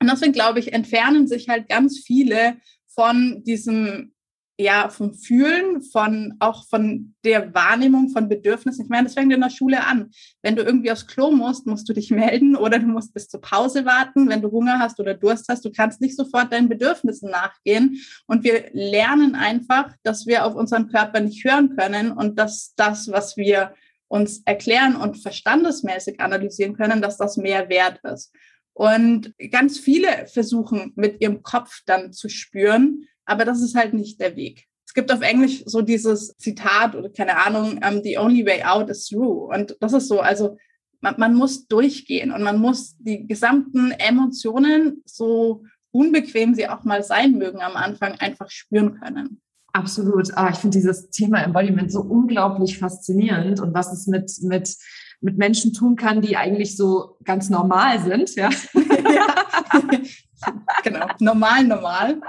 Und 0.00 0.10
deswegen 0.10 0.32
glaube 0.32 0.58
ich, 0.58 0.72
entfernen 0.72 1.26
sich 1.26 1.48
halt 1.48 1.68
ganz 1.68 2.00
viele 2.04 2.58
von 2.88 3.42
diesem 3.44 4.12
ja, 4.58 4.88
vom 4.88 5.12
Fühlen, 5.12 5.82
von 5.82 6.34
auch 6.38 6.66
von 6.68 7.14
der 7.24 7.54
Wahrnehmung 7.54 8.08
von 8.08 8.28
Bedürfnissen. 8.28 8.84
Ich 8.84 8.88
meine, 8.88 9.04
das 9.04 9.14
fängt 9.14 9.32
in 9.32 9.40
der 9.42 9.50
Schule 9.50 9.84
an. 9.84 10.10
Wenn 10.42 10.56
du 10.56 10.62
irgendwie 10.62 10.90
aufs 10.90 11.06
Klo 11.06 11.30
musst, 11.30 11.66
musst 11.66 11.88
du 11.88 11.92
dich 11.92 12.10
melden 12.12 12.56
oder 12.56 12.78
du 12.78 12.86
musst 12.86 13.12
bis 13.12 13.28
zur 13.28 13.40
Pause 13.40 13.84
warten. 13.84 14.28
Wenn 14.28 14.40
du 14.40 14.50
Hunger 14.50 14.78
hast 14.78 14.98
oder 14.98 15.14
Durst 15.14 15.46
hast, 15.48 15.64
du 15.64 15.70
kannst 15.70 16.00
nicht 16.00 16.16
sofort 16.16 16.52
deinen 16.52 16.70
Bedürfnissen 16.70 17.30
nachgehen. 17.30 18.00
Und 18.26 18.44
wir 18.44 18.70
lernen 18.72 19.34
einfach, 19.34 19.94
dass 20.02 20.26
wir 20.26 20.46
auf 20.46 20.54
unseren 20.54 20.88
Körper 20.88 21.20
nicht 21.20 21.44
hören 21.44 21.76
können 21.76 22.12
und 22.12 22.38
dass 22.38 22.72
das, 22.76 23.10
was 23.10 23.36
wir 23.36 23.74
uns 24.08 24.40
erklären 24.44 24.96
und 24.96 25.18
verstandesmäßig 25.18 26.20
analysieren 26.20 26.76
können, 26.76 27.02
dass 27.02 27.18
das 27.18 27.36
mehr 27.36 27.68
wert 27.68 28.00
ist. 28.04 28.32
Und 28.72 29.34
ganz 29.50 29.78
viele 29.78 30.26
versuchen 30.26 30.92
mit 30.96 31.20
ihrem 31.20 31.42
Kopf 31.42 31.80
dann 31.86 32.12
zu 32.12 32.28
spüren, 32.28 33.08
aber 33.26 33.44
das 33.44 33.60
ist 33.60 33.74
halt 33.74 33.94
nicht 33.94 34.20
der 34.20 34.36
Weg. 34.36 34.66
Es 34.86 34.94
gibt 34.94 35.12
auf 35.12 35.20
Englisch 35.20 35.62
so 35.66 35.82
dieses 35.82 36.36
Zitat 36.36 36.94
oder 36.94 37.10
keine 37.10 37.36
Ahnung, 37.36 37.80
um, 37.86 38.02
the 38.02 38.18
only 38.18 38.46
way 38.46 38.62
out 38.62 38.88
is 38.88 39.06
through. 39.08 39.52
Und 39.52 39.76
das 39.80 39.92
ist 39.92 40.08
so, 40.08 40.20
also 40.20 40.56
man, 41.00 41.16
man 41.18 41.34
muss 41.34 41.66
durchgehen 41.66 42.32
und 42.32 42.42
man 42.42 42.58
muss 42.58 42.96
die 42.98 43.26
gesamten 43.26 43.90
Emotionen, 43.90 45.02
so 45.04 45.64
unbequem 45.90 46.54
sie 46.54 46.68
auch 46.68 46.84
mal 46.84 47.02
sein 47.02 47.32
mögen 47.32 47.60
am 47.60 47.76
Anfang, 47.76 48.12
einfach 48.12 48.48
spüren 48.48 48.98
können. 49.00 49.40
Absolut. 49.72 50.34
Ah, 50.36 50.50
ich 50.50 50.56
finde 50.56 50.78
dieses 50.78 51.10
Thema 51.10 51.42
Embodiment 51.42 51.92
so 51.92 52.00
unglaublich 52.00 52.78
faszinierend 52.78 53.60
und 53.60 53.74
was 53.74 53.92
es 53.92 54.06
mit, 54.06 54.30
mit 54.42 54.76
mit 55.20 55.38
Menschen 55.38 55.72
tun 55.72 55.96
kann, 55.96 56.20
die 56.20 56.36
eigentlich 56.36 56.76
so 56.76 57.16
ganz 57.24 57.50
normal 57.50 58.00
sind, 58.00 58.34
ja. 58.36 58.50
ja. 58.74 59.26
genau, 60.82 61.06
normal, 61.20 61.64
normal. 61.64 62.20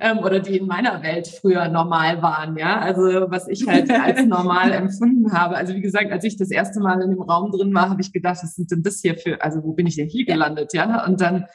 Ähm, 0.00 0.18
oder 0.18 0.40
die 0.40 0.58
in 0.58 0.66
meiner 0.66 1.02
Welt 1.02 1.28
früher 1.28 1.68
normal 1.68 2.22
waren, 2.22 2.56
ja. 2.56 2.80
Also 2.80 3.02
was 3.30 3.48
ich 3.48 3.66
halt 3.66 3.90
als 3.90 4.24
normal 4.26 4.72
empfunden 4.72 5.32
habe. 5.32 5.56
Also 5.56 5.74
wie 5.74 5.80
gesagt, 5.80 6.12
als 6.12 6.24
ich 6.24 6.36
das 6.36 6.50
erste 6.50 6.80
Mal 6.80 7.00
in 7.02 7.10
dem 7.10 7.22
Raum 7.22 7.50
drin 7.50 7.74
war, 7.74 7.90
habe 7.90 8.00
ich 8.00 8.12
gedacht, 8.12 8.38
was 8.42 8.54
sind 8.54 8.70
denn 8.70 8.82
das 8.82 9.00
hier 9.00 9.16
für, 9.16 9.42
also 9.42 9.62
wo 9.62 9.72
bin 9.72 9.86
ich 9.86 9.96
denn 9.96 10.08
hier 10.08 10.26
gelandet, 10.26 10.72
ja? 10.74 11.04
Und 11.06 11.20
dann 11.20 11.46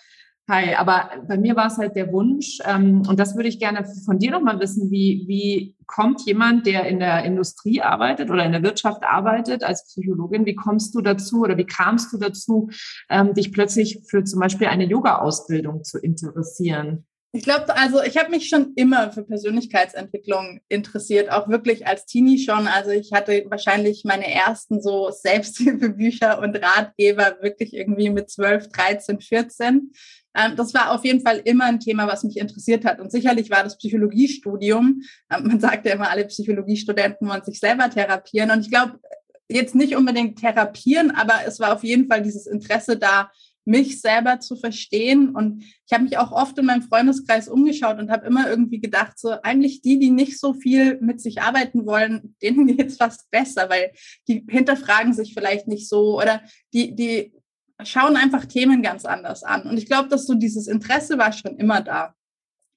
Hi, 0.49 0.75
aber 0.75 1.09
bei 1.25 1.37
mir 1.37 1.55
war 1.55 1.67
es 1.67 1.77
halt 1.77 1.95
der 1.95 2.11
Wunsch, 2.11 2.59
ähm, 2.65 3.03
und 3.07 3.17
das 3.17 3.37
würde 3.37 3.47
ich 3.47 3.59
gerne 3.59 3.85
von 4.03 4.19
dir 4.19 4.31
nochmal 4.31 4.59
wissen, 4.59 4.91
wie, 4.91 5.23
wie 5.25 5.77
kommt 5.87 6.25
jemand, 6.25 6.67
der 6.67 6.85
in 6.85 6.99
der 6.99 7.23
Industrie 7.23 7.81
arbeitet 7.81 8.29
oder 8.29 8.43
in 8.43 8.51
der 8.51 8.61
Wirtschaft 8.61 9.03
arbeitet 9.03 9.63
als 9.63 9.85
Psychologin, 9.85 10.45
wie 10.45 10.55
kommst 10.55 10.95
du 10.95 11.01
dazu 11.01 11.43
oder 11.43 11.57
wie 11.57 11.65
kamst 11.65 12.11
du 12.11 12.17
dazu, 12.17 12.69
ähm, 13.09 13.33
dich 13.33 13.53
plötzlich 13.53 14.03
für 14.09 14.25
zum 14.25 14.41
Beispiel 14.41 14.67
eine 14.67 14.83
Yoga-Ausbildung 14.83 15.85
zu 15.85 15.97
interessieren? 15.97 17.05
Ich 17.35 17.41
glaube, 17.43 17.75
also 17.75 18.03
ich 18.03 18.15
habe 18.15 18.29
mich 18.29 18.47
schon 18.47 18.73
immer 18.75 19.11
für 19.11 19.23
Persönlichkeitsentwicklung 19.23 20.61
interessiert, 20.69 21.31
auch 21.31 21.49
wirklich 21.49 21.87
als 21.87 22.05
Teenie 22.05 22.37
schon. 22.37 22.67
Also 22.67 22.91
ich 22.91 23.11
hatte 23.11 23.45
wahrscheinlich 23.47 24.03
meine 24.05 24.31
ersten 24.31 24.83
so 24.83 25.09
Selbsthilfebücher 25.09 26.39
und 26.43 26.55
Ratgeber 26.63 27.37
wirklich 27.41 27.73
irgendwie 27.73 28.11
mit 28.11 28.29
12, 28.29 28.69
13, 28.69 29.19
14. 29.19 29.91
das 30.55 30.75
war 30.75 30.91
auf 30.91 31.03
jeden 31.05 31.21
Fall 31.21 31.41
immer 31.43 31.65
ein 31.65 31.79
Thema, 31.79 32.05
was 32.05 32.23
mich 32.23 32.37
interessiert 32.37 32.85
hat. 32.85 32.99
Und 32.99 33.11
sicherlich 33.11 33.49
war 33.49 33.63
das 33.63 33.79
Psychologiestudium. 33.79 35.01
Ähm, 35.31 35.47
man 35.47 35.59
sagt 35.59 35.87
ja 35.87 35.93
immer, 35.93 36.11
alle 36.11 36.25
Psychologiestudenten 36.25 37.27
wollen 37.27 37.43
sich 37.43 37.59
selber 37.59 37.89
therapieren. 37.89 38.51
Und 38.51 38.59
ich 38.59 38.69
glaube, 38.69 38.99
jetzt 39.49 39.73
nicht 39.73 39.95
unbedingt 39.95 40.37
therapieren, 40.37 41.09
aber 41.09 41.33
es 41.47 41.59
war 41.59 41.73
auf 41.73 41.83
jeden 41.83 42.07
Fall 42.07 42.21
dieses 42.21 42.45
Interesse 42.45 42.95
da, 42.95 43.31
mich 43.65 44.01
selber 44.01 44.39
zu 44.39 44.55
verstehen. 44.55 45.29
Und 45.29 45.63
ich 45.63 45.93
habe 45.93 46.03
mich 46.03 46.17
auch 46.17 46.31
oft 46.31 46.57
in 46.57 46.65
meinem 46.65 46.81
Freundeskreis 46.81 47.47
umgeschaut 47.47 47.99
und 47.99 48.11
habe 48.11 48.25
immer 48.27 48.49
irgendwie 48.49 48.79
gedacht, 48.79 49.17
so 49.17 49.31
eigentlich 49.43 49.81
die, 49.81 49.99
die 49.99 50.11
nicht 50.11 50.39
so 50.39 50.53
viel 50.53 50.99
mit 51.01 51.21
sich 51.21 51.41
arbeiten 51.41 51.85
wollen, 51.85 52.35
denen 52.41 52.67
geht 52.77 52.87
es 52.87 52.97
fast 52.97 53.29
besser, 53.31 53.69
weil 53.69 53.91
die 54.27 54.45
hinterfragen 54.49 55.13
sich 55.13 55.33
vielleicht 55.33 55.67
nicht 55.67 55.87
so 55.87 56.19
oder 56.19 56.41
die, 56.73 56.95
die 56.95 57.33
schauen 57.83 58.15
einfach 58.15 58.45
Themen 58.45 58.81
ganz 58.81 59.05
anders 59.05 59.43
an. 59.43 59.63
Und 59.63 59.77
ich 59.77 59.85
glaube, 59.85 60.09
dass 60.09 60.25
so 60.25 60.33
dieses 60.33 60.67
Interesse 60.67 61.17
war 61.17 61.31
schon 61.31 61.57
immer 61.57 61.81
da. 61.81 62.13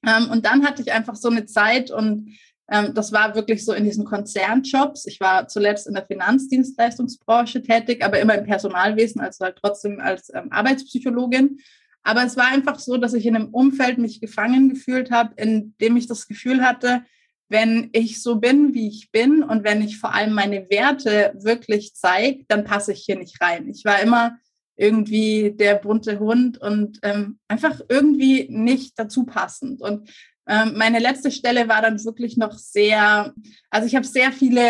Ähm, 0.06 0.30
und 0.30 0.46
dann 0.46 0.64
hatte 0.64 0.82
ich 0.82 0.92
einfach 0.92 1.16
so 1.16 1.28
eine 1.28 1.46
Zeit 1.46 1.90
und 1.90 2.36
das 2.68 3.12
war 3.12 3.34
wirklich 3.36 3.64
so 3.64 3.72
in 3.72 3.84
diesen 3.84 4.04
Konzernjobs. 4.04 5.06
Ich 5.06 5.20
war 5.20 5.46
zuletzt 5.46 5.86
in 5.86 5.94
der 5.94 6.04
Finanzdienstleistungsbranche 6.04 7.62
tätig, 7.62 8.04
aber 8.04 8.18
immer 8.18 8.34
im 8.34 8.44
Personalwesen, 8.44 9.20
also 9.20 9.44
halt 9.44 9.58
trotzdem 9.60 10.00
als 10.00 10.32
ähm, 10.34 10.50
Arbeitspsychologin. 10.50 11.58
Aber 12.02 12.24
es 12.24 12.36
war 12.36 12.48
einfach 12.48 12.78
so, 12.78 12.96
dass 12.96 13.14
ich 13.14 13.26
in 13.26 13.36
einem 13.36 13.48
Umfeld 13.48 13.98
mich 13.98 14.20
gefangen 14.20 14.68
gefühlt 14.70 15.10
habe, 15.10 15.34
in 15.36 15.74
dem 15.80 15.96
ich 15.96 16.06
das 16.06 16.26
Gefühl 16.26 16.62
hatte, 16.62 17.02
wenn 17.48 17.90
ich 17.92 18.20
so 18.20 18.36
bin, 18.36 18.74
wie 18.74 18.88
ich 18.88 19.10
bin 19.12 19.42
und 19.44 19.62
wenn 19.62 19.82
ich 19.82 19.98
vor 19.98 20.14
allem 20.14 20.32
meine 20.32 20.68
Werte 20.68 21.34
wirklich 21.38 21.94
zeige, 21.94 22.44
dann 22.48 22.64
passe 22.64 22.92
ich 22.92 23.04
hier 23.04 23.16
nicht 23.16 23.40
rein. 23.40 23.68
Ich 23.68 23.84
war 23.84 24.00
immer 24.00 24.38
irgendwie 24.76 25.52
der 25.52 25.76
bunte 25.76 26.18
Hund 26.18 26.58
und 26.58 26.98
ähm, 27.02 27.38
einfach 27.48 27.80
irgendwie 27.88 28.46
nicht 28.50 28.98
dazu 28.98 29.24
passend. 29.24 29.80
Und 29.80 30.08
ähm, 30.08 30.14
meine 30.46 30.98
letzte 30.98 31.30
Stelle 31.30 31.68
war 31.68 31.82
dann 31.82 32.02
wirklich 32.04 32.36
noch 32.36 32.52
sehr, 32.52 33.34
also 33.70 33.86
ich 33.86 33.96
habe 33.96 34.06
sehr 34.06 34.32
viele 34.32 34.62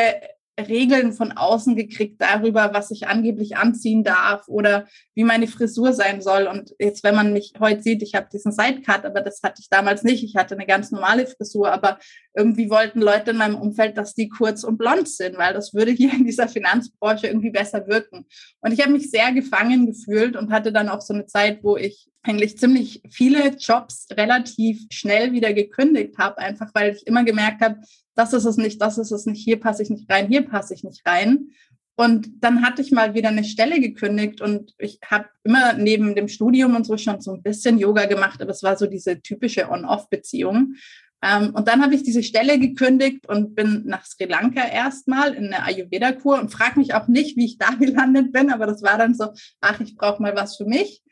Regeln 0.58 1.12
von 1.12 1.32
außen 1.32 1.76
gekriegt 1.76 2.20
darüber, 2.20 2.72
was 2.72 2.90
ich 2.90 3.08
angeblich 3.08 3.58
anziehen 3.58 4.04
darf 4.04 4.48
oder 4.48 4.86
wie 5.14 5.24
meine 5.24 5.48
Frisur 5.48 5.92
sein 5.92 6.22
soll. 6.22 6.46
Und 6.46 6.74
jetzt, 6.78 7.04
wenn 7.04 7.14
man 7.14 7.34
mich 7.34 7.52
heute 7.60 7.82
sieht, 7.82 8.02
ich 8.02 8.14
habe 8.14 8.28
diesen 8.32 8.52
Sidecut, 8.52 9.04
aber 9.04 9.20
das 9.20 9.42
hatte 9.42 9.60
ich 9.60 9.68
damals 9.68 10.02
nicht. 10.02 10.24
Ich 10.24 10.36
hatte 10.36 10.54
eine 10.54 10.66
ganz 10.66 10.90
normale 10.90 11.26
Frisur, 11.26 11.70
aber 11.70 11.98
irgendwie 12.34 12.70
wollten 12.70 13.02
Leute 13.02 13.32
in 13.32 13.36
meinem 13.36 13.56
Umfeld, 13.56 13.98
dass 13.98 14.14
die 14.14 14.30
kurz 14.30 14.64
und 14.64 14.78
blond 14.78 15.08
sind, 15.08 15.36
weil 15.36 15.52
das 15.52 15.74
würde 15.74 15.92
hier 15.92 16.12
in 16.14 16.24
dieser 16.24 16.48
Finanzbranche 16.48 17.26
irgendwie 17.26 17.50
besser 17.50 17.86
wirken. 17.86 18.24
Und 18.60 18.72
ich 18.72 18.80
habe 18.80 18.92
mich 18.92 19.10
sehr 19.10 19.32
gefangen 19.32 19.86
gefühlt 19.86 20.36
und 20.36 20.52
hatte 20.52 20.72
dann 20.72 20.88
auch 20.88 21.02
so 21.02 21.12
eine 21.12 21.26
Zeit, 21.26 21.62
wo 21.62 21.76
ich 21.76 22.08
eigentlich 22.26 22.58
ziemlich 22.58 23.02
viele 23.10 23.56
Jobs 23.56 24.06
relativ 24.12 24.86
schnell 24.90 25.32
wieder 25.32 25.52
gekündigt 25.52 26.18
habe, 26.18 26.38
einfach 26.38 26.70
weil 26.74 26.94
ich 26.94 27.06
immer 27.06 27.24
gemerkt 27.24 27.62
habe, 27.62 27.80
das 28.14 28.32
ist 28.32 28.44
es 28.44 28.56
nicht, 28.56 28.80
das 28.80 28.98
ist 28.98 29.12
es 29.12 29.26
nicht, 29.26 29.42
hier 29.42 29.60
passe 29.60 29.82
ich 29.82 29.90
nicht 29.90 30.10
rein, 30.10 30.28
hier 30.28 30.42
passe 30.42 30.74
ich 30.74 30.84
nicht 30.84 31.06
rein. 31.06 31.50
Und 31.98 32.28
dann 32.40 32.62
hatte 32.62 32.82
ich 32.82 32.92
mal 32.92 33.14
wieder 33.14 33.30
eine 33.30 33.44
Stelle 33.44 33.80
gekündigt 33.80 34.42
und 34.42 34.74
ich 34.78 34.98
habe 35.06 35.26
immer 35.44 35.72
neben 35.72 36.14
dem 36.14 36.28
Studium 36.28 36.76
und 36.76 36.84
so 36.84 36.98
schon 36.98 37.22
so 37.22 37.32
ein 37.32 37.42
bisschen 37.42 37.78
Yoga 37.78 38.04
gemacht, 38.04 38.42
aber 38.42 38.50
es 38.50 38.62
war 38.62 38.76
so 38.76 38.86
diese 38.86 39.22
typische 39.22 39.70
On-Off-Beziehung. 39.70 40.74
Ähm, 41.22 41.54
und 41.54 41.68
dann 41.68 41.82
habe 41.82 41.94
ich 41.94 42.02
diese 42.02 42.22
Stelle 42.22 42.58
gekündigt 42.58 43.26
und 43.26 43.54
bin 43.54 43.84
nach 43.86 44.04
Sri 44.04 44.26
Lanka 44.26 44.66
erstmal 44.66 45.32
in 45.32 45.46
eine 45.46 45.64
Ayurveda-Kur 45.64 46.38
und 46.38 46.50
frage 46.50 46.78
mich 46.78 46.92
auch 46.92 47.08
nicht, 47.08 47.38
wie 47.38 47.46
ich 47.46 47.56
da 47.56 47.70
gelandet 47.80 48.30
bin, 48.32 48.50
aber 48.50 48.66
das 48.66 48.82
war 48.82 48.98
dann 48.98 49.14
so, 49.14 49.28
ach, 49.60 49.80
ich 49.80 49.96
brauche 49.96 50.20
mal 50.20 50.36
was 50.36 50.56
für 50.56 50.66
mich. 50.66 51.02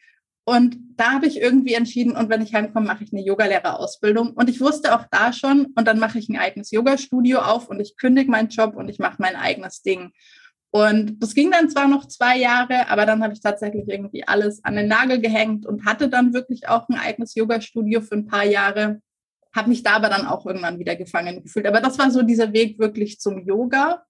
Und 0.46 0.76
da 0.96 1.12
habe 1.12 1.26
ich 1.26 1.40
irgendwie 1.40 1.74
entschieden, 1.74 2.16
und 2.16 2.28
wenn 2.28 2.42
ich 2.42 2.54
heimkomme, 2.54 2.86
mache 2.86 3.04
ich 3.04 3.12
eine 3.12 3.24
Yogalehrerausbildung. 3.24 4.32
Und 4.32 4.50
ich 4.50 4.60
wusste 4.60 4.94
auch 4.94 5.06
da 5.10 5.32
schon, 5.32 5.66
und 5.74 5.88
dann 5.88 5.98
mache 5.98 6.18
ich 6.18 6.28
ein 6.28 6.36
eigenes 6.36 6.70
Yoga-Studio 6.70 7.40
auf 7.40 7.68
und 7.68 7.80
ich 7.80 7.96
kündige 7.96 8.30
meinen 8.30 8.48
Job 8.48 8.76
und 8.76 8.88
ich 8.88 8.98
mache 8.98 9.16
mein 9.18 9.36
eigenes 9.36 9.82
Ding. 9.82 10.12
Und 10.70 11.22
das 11.22 11.34
ging 11.34 11.50
dann 11.50 11.70
zwar 11.70 11.88
noch 11.88 12.08
zwei 12.08 12.36
Jahre, 12.36 12.88
aber 12.88 13.06
dann 13.06 13.22
habe 13.22 13.32
ich 13.32 13.40
tatsächlich 13.40 13.84
irgendwie 13.88 14.26
alles 14.26 14.62
an 14.64 14.74
den 14.74 14.88
Nagel 14.88 15.20
gehängt 15.20 15.66
und 15.66 15.86
hatte 15.86 16.08
dann 16.08 16.34
wirklich 16.34 16.68
auch 16.68 16.88
ein 16.88 16.98
eigenes 16.98 17.34
Yoga-Studio 17.34 18.00
für 18.00 18.16
ein 18.16 18.26
paar 18.26 18.44
Jahre. 18.44 19.00
Habe 19.54 19.68
mich 19.68 19.84
da 19.84 19.92
aber 19.92 20.08
dann 20.08 20.26
auch 20.26 20.44
irgendwann 20.44 20.80
wieder 20.80 20.96
gefangen 20.96 21.42
gefühlt. 21.42 21.66
Aber 21.66 21.80
das 21.80 21.98
war 21.98 22.10
so 22.10 22.22
dieser 22.22 22.52
Weg 22.52 22.78
wirklich 22.80 23.20
zum 23.20 23.46
Yoga. 23.46 24.02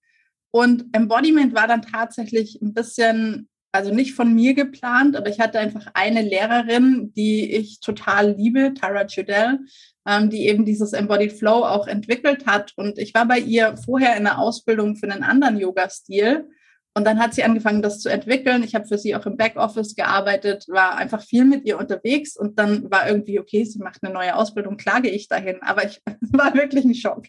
Und 0.50 0.86
Embodiment 0.92 1.54
war 1.54 1.68
dann 1.68 1.82
tatsächlich 1.82 2.60
ein 2.62 2.72
bisschen 2.72 3.48
also 3.74 3.92
nicht 3.92 4.14
von 4.14 4.32
mir 4.32 4.54
geplant, 4.54 5.16
aber 5.16 5.28
ich 5.28 5.40
hatte 5.40 5.58
einfach 5.58 5.88
eine 5.94 6.22
Lehrerin, 6.22 7.12
die 7.16 7.52
ich 7.52 7.80
total 7.80 8.30
liebe, 8.36 8.72
Tara 8.72 9.04
Judell, 9.04 9.58
ähm, 10.06 10.30
die 10.30 10.46
eben 10.46 10.64
dieses 10.64 10.92
Embodied 10.92 11.32
Flow 11.32 11.64
auch 11.64 11.88
entwickelt 11.88 12.46
hat. 12.46 12.72
Und 12.76 12.98
ich 12.98 13.12
war 13.14 13.26
bei 13.26 13.40
ihr 13.40 13.76
vorher 13.76 14.16
in 14.16 14.24
der 14.24 14.38
Ausbildung 14.38 14.94
für 14.94 15.10
einen 15.10 15.24
anderen 15.24 15.58
Yoga-Stil. 15.58 16.48
Und 16.96 17.04
dann 17.04 17.18
hat 17.18 17.34
sie 17.34 17.42
angefangen, 17.42 17.82
das 17.82 17.98
zu 17.98 18.08
entwickeln. 18.08 18.62
Ich 18.62 18.76
habe 18.76 18.86
für 18.86 18.96
sie 18.96 19.16
auch 19.16 19.26
im 19.26 19.36
Backoffice 19.36 19.96
gearbeitet, 19.96 20.66
war 20.68 20.96
einfach 20.96 21.24
viel 21.24 21.44
mit 21.44 21.64
ihr 21.64 21.76
unterwegs 21.76 22.36
und 22.36 22.60
dann 22.60 22.88
war 22.92 23.08
irgendwie, 23.08 23.40
okay, 23.40 23.64
sie 23.64 23.80
macht 23.80 24.04
eine 24.04 24.14
neue 24.14 24.36
Ausbildung, 24.36 24.76
klage 24.76 25.10
ich 25.10 25.26
dahin. 25.26 25.60
Aber 25.62 25.84
ich 25.84 26.00
war 26.20 26.54
wirklich 26.54 26.84
ein 26.84 26.94
Schock. 26.94 27.26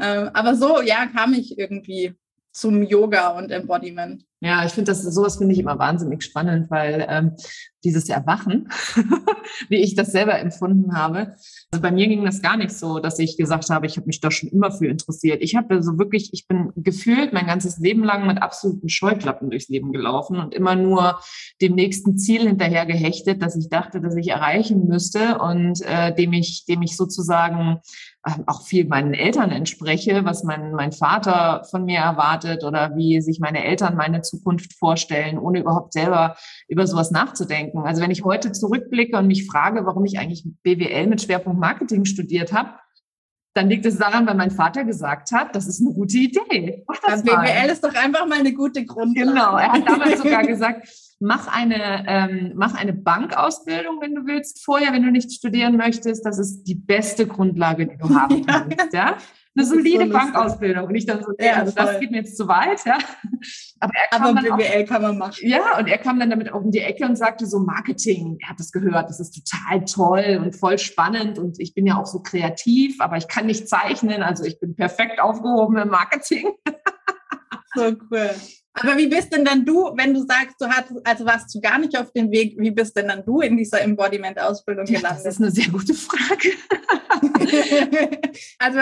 Ähm, 0.00 0.30
aber 0.32 0.54
so, 0.54 0.80
ja, 0.80 1.04
kam 1.04 1.34
ich 1.34 1.58
irgendwie 1.58 2.14
zum 2.52 2.82
Yoga 2.82 3.38
und 3.38 3.50
Embodiment. 3.50 4.24
Ja, 4.42 4.64
ich 4.64 4.72
finde 4.72 4.90
das 4.90 5.02
sowas 5.02 5.36
finde 5.36 5.52
ich 5.52 5.60
immer 5.60 5.78
wahnsinnig 5.78 6.22
spannend, 6.22 6.70
weil 6.70 7.06
ähm, 7.10 7.36
dieses 7.84 8.08
Erwachen, 8.08 8.68
wie 9.68 9.76
ich 9.76 9.94
das 9.94 10.12
selber 10.12 10.38
empfunden 10.38 10.96
habe. 10.96 11.34
Also 11.70 11.82
bei 11.82 11.90
mir 11.90 12.08
ging 12.08 12.24
das 12.24 12.40
gar 12.40 12.56
nicht 12.56 12.72
so, 12.72 13.00
dass 13.00 13.18
ich 13.18 13.36
gesagt 13.36 13.68
habe, 13.68 13.86
ich 13.86 13.98
habe 13.98 14.06
mich 14.06 14.20
da 14.20 14.30
schon 14.30 14.48
immer 14.48 14.70
für 14.70 14.86
interessiert. 14.86 15.42
Ich 15.42 15.56
habe 15.56 15.82
so 15.82 15.98
wirklich, 15.98 16.30
ich 16.32 16.46
bin 16.46 16.72
gefühlt 16.76 17.34
mein 17.34 17.46
ganzes 17.46 17.78
Leben 17.78 18.02
lang 18.02 18.26
mit 18.26 18.40
absoluten 18.40 18.88
Scheuklappen 18.88 19.50
durchs 19.50 19.68
Leben 19.68 19.92
gelaufen 19.92 20.38
und 20.38 20.54
immer 20.54 20.74
nur 20.74 21.20
dem 21.60 21.74
nächsten 21.74 22.16
Ziel 22.16 22.46
hinterher 22.46 22.86
gehechtet, 22.86 23.42
das 23.42 23.56
ich 23.56 23.68
dachte, 23.68 24.00
dass 24.00 24.16
ich 24.16 24.28
erreichen 24.28 24.86
müsste 24.86 25.38
und 25.38 25.82
äh, 25.82 26.14
dem 26.14 26.32
ich, 26.32 26.64
dem 26.66 26.80
ich 26.80 26.96
sozusagen 26.96 27.80
auch 28.46 28.62
viel 28.66 28.86
meinen 28.86 29.14
Eltern 29.14 29.50
entspreche, 29.50 30.24
was 30.24 30.44
mein, 30.44 30.72
mein 30.72 30.92
Vater 30.92 31.62
von 31.70 31.84
mir 31.84 32.00
erwartet 32.00 32.64
oder 32.64 32.94
wie 32.94 33.20
sich 33.22 33.40
meine 33.40 33.64
Eltern 33.64 33.96
meine 33.96 34.20
Zukunft 34.20 34.74
vorstellen, 34.74 35.38
ohne 35.38 35.60
überhaupt 35.60 35.94
selber 35.94 36.36
über 36.68 36.86
sowas 36.86 37.10
nachzudenken 37.10 37.60
denken. 37.60 37.86
Also 37.86 38.02
wenn 38.02 38.10
ich 38.10 38.24
heute 38.24 38.52
zurückblicke 38.52 39.16
und 39.18 39.26
mich 39.26 39.46
frage, 39.46 39.84
warum 39.84 40.04
ich 40.04 40.18
eigentlich 40.18 40.44
BWL 40.62 41.06
mit 41.06 41.22
Schwerpunkt 41.22 41.60
Marketing 41.60 42.04
studiert 42.04 42.52
habe, 42.52 42.70
dann 43.54 43.68
liegt 43.68 43.84
es 43.84 43.98
daran, 43.98 44.26
weil 44.26 44.36
mein 44.36 44.52
Vater 44.52 44.84
gesagt 44.84 45.32
hat, 45.32 45.56
das 45.56 45.66
ist 45.66 45.80
eine 45.80 45.92
gute 45.92 46.16
Idee. 46.16 46.84
Mach 46.86 47.00
das 47.04 47.22
BWL 47.24 47.70
ist 47.70 47.82
doch 47.82 47.94
einfach 47.94 48.26
mal 48.26 48.38
eine 48.38 48.52
gute 48.52 48.84
Grundlage. 48.84 49.28
Genau, 49.28 49.56
er 49.56 49.72
hat 49.72 49.88
damals 49.88 50.22
sogar 50.22 50.42
gesagt, 50.46 50.88
mach 51.20 51.46
eine, 51.46 52.04
ähm, 52.08 52.52
mach 52.56 52.74
eine 52.74 52.92
Bankausbildung, 52.92 54.00
wenn 54.00 54.14
du 54.14 54.26
willst, 54.26 54.64
vorher, 54.64 54.92
wenn 54.92 55.02
du 55.02 55.10
nicht 55.10 55.32
studieren 55.32 55.76
möchtest. 55.76 56.26
Das 56.26 56.38
ist 56.38 56.64
die 56.64 56.74
beste 56.74 57.26
Grundlage, 57.26 57.86
die 57.86 57.96
du 57.96 58.14
haben 58.14 58.44
kannst. 58.44 58.92
Ja? 58.92 59.16
eine 59.56 59.66
solide 59.66 60.06
so 60.06 60.12
Bankausbildung. 60.12 60.86
Und 60.86 60.94
ich 60.94 61.06
dann 61.06 61.22
so, 61.22 61.32
ja, 61.38 61.54
also 61.54 61.72
das 61.74 61.98
geht 61.98 62.10
mir 62.10 62.18
jetzt 62.18 62.36
zu 62.36 62.46
weit, 62.46 62.84
ja. 62.84 62.98
Aber, 63.80 63.92
er 63.94 64.18
kam 64.18 64.36
Aber 64.36 64.56
BWL 64.56 64.84
auch, 64.84 64.88
kann 64.88 65.02
man 65.02 65.18
machen. 65.18 65.36
Ja, 65.42 65.78
und 65.78 65.88
er 65.88 65.98
kam 65.98 66.20
dann 66.20 66.30
damit 66.30 66.52
auch 66.52 66.62
um 66.62 66.70
die 66.70 66.80
Ecke 66.80 67.04
und 67.04 67.16
sagte 67.16 67.46
so 67.46 67.58
Marketing. 67.58 68.38
Er 68.42 68.50
hat 68.50 68.60
das 68.60 68.70
gehört, 68.72 69.08
das 69.08 69.20
ist 69.20 69.32
total 69.32 69.84
toll 69.84 70.40
und 70.42 70.54
voll 70.54 70.78
spannend 70.78 71.38
und 71.38 71.58
ich 71.58 71.74
bin 71.74 71.86
ja 71.86 71.96
auch 71.96 72.06
so 72.06 72.20
kreativ, 72.20 73.00
aber 73.00 73.16
ich 73.16 73.28
kann 73.28 73.46
nicht 73.46 73.68
zeichnen, 73.68 74.22
also 74.22 74.44
ich 74.44 74.60
bin 74.60 74.74
perfekt 74.76 75.20
aufgehoben 75.20 75.76
im 75.78 75.88
Marketing. 75.88 76.50
so 77.74 77.92
cool. 78.10 78.30
Aber 78.74 78.96
wie 78.96 79.08
bist 79.08 79.34
denn 79.34 79.44
dann 79.44 79.64
du, 79.64 79.90
wenn 79.96 80.14
du 80.14 80.20
sagst, 80.20 80.56
du 80.60 80.66
hattest, 80.66 81.04
also 81.04 81.26
warst 81.26 81.52
du 81.54 81.60
gar 81.60 81.78
nicht 81.78 81.98
auf 81.98 82.12
dem 82.12 82.30
Weg, 82.30 82.54
wie 82.56 82.70
bist 82.70 82.96
denn 82.96 83.08
dann 83.08 83.24
du 83.24 83.40
in 83.40 83.56
dieser 83.56 83.82
Embodiment-Ausbildung 83.82 84.84
gelandet? 84.84 85.10
Ja, 85.10 85.16
das 85.16 85.34
ist 85.34 85.40
eine 85.40 85.50
sehr 85.50 85.68
gute 85.68 85.92
Frage. 85.92 86.50
also 88.58 88.78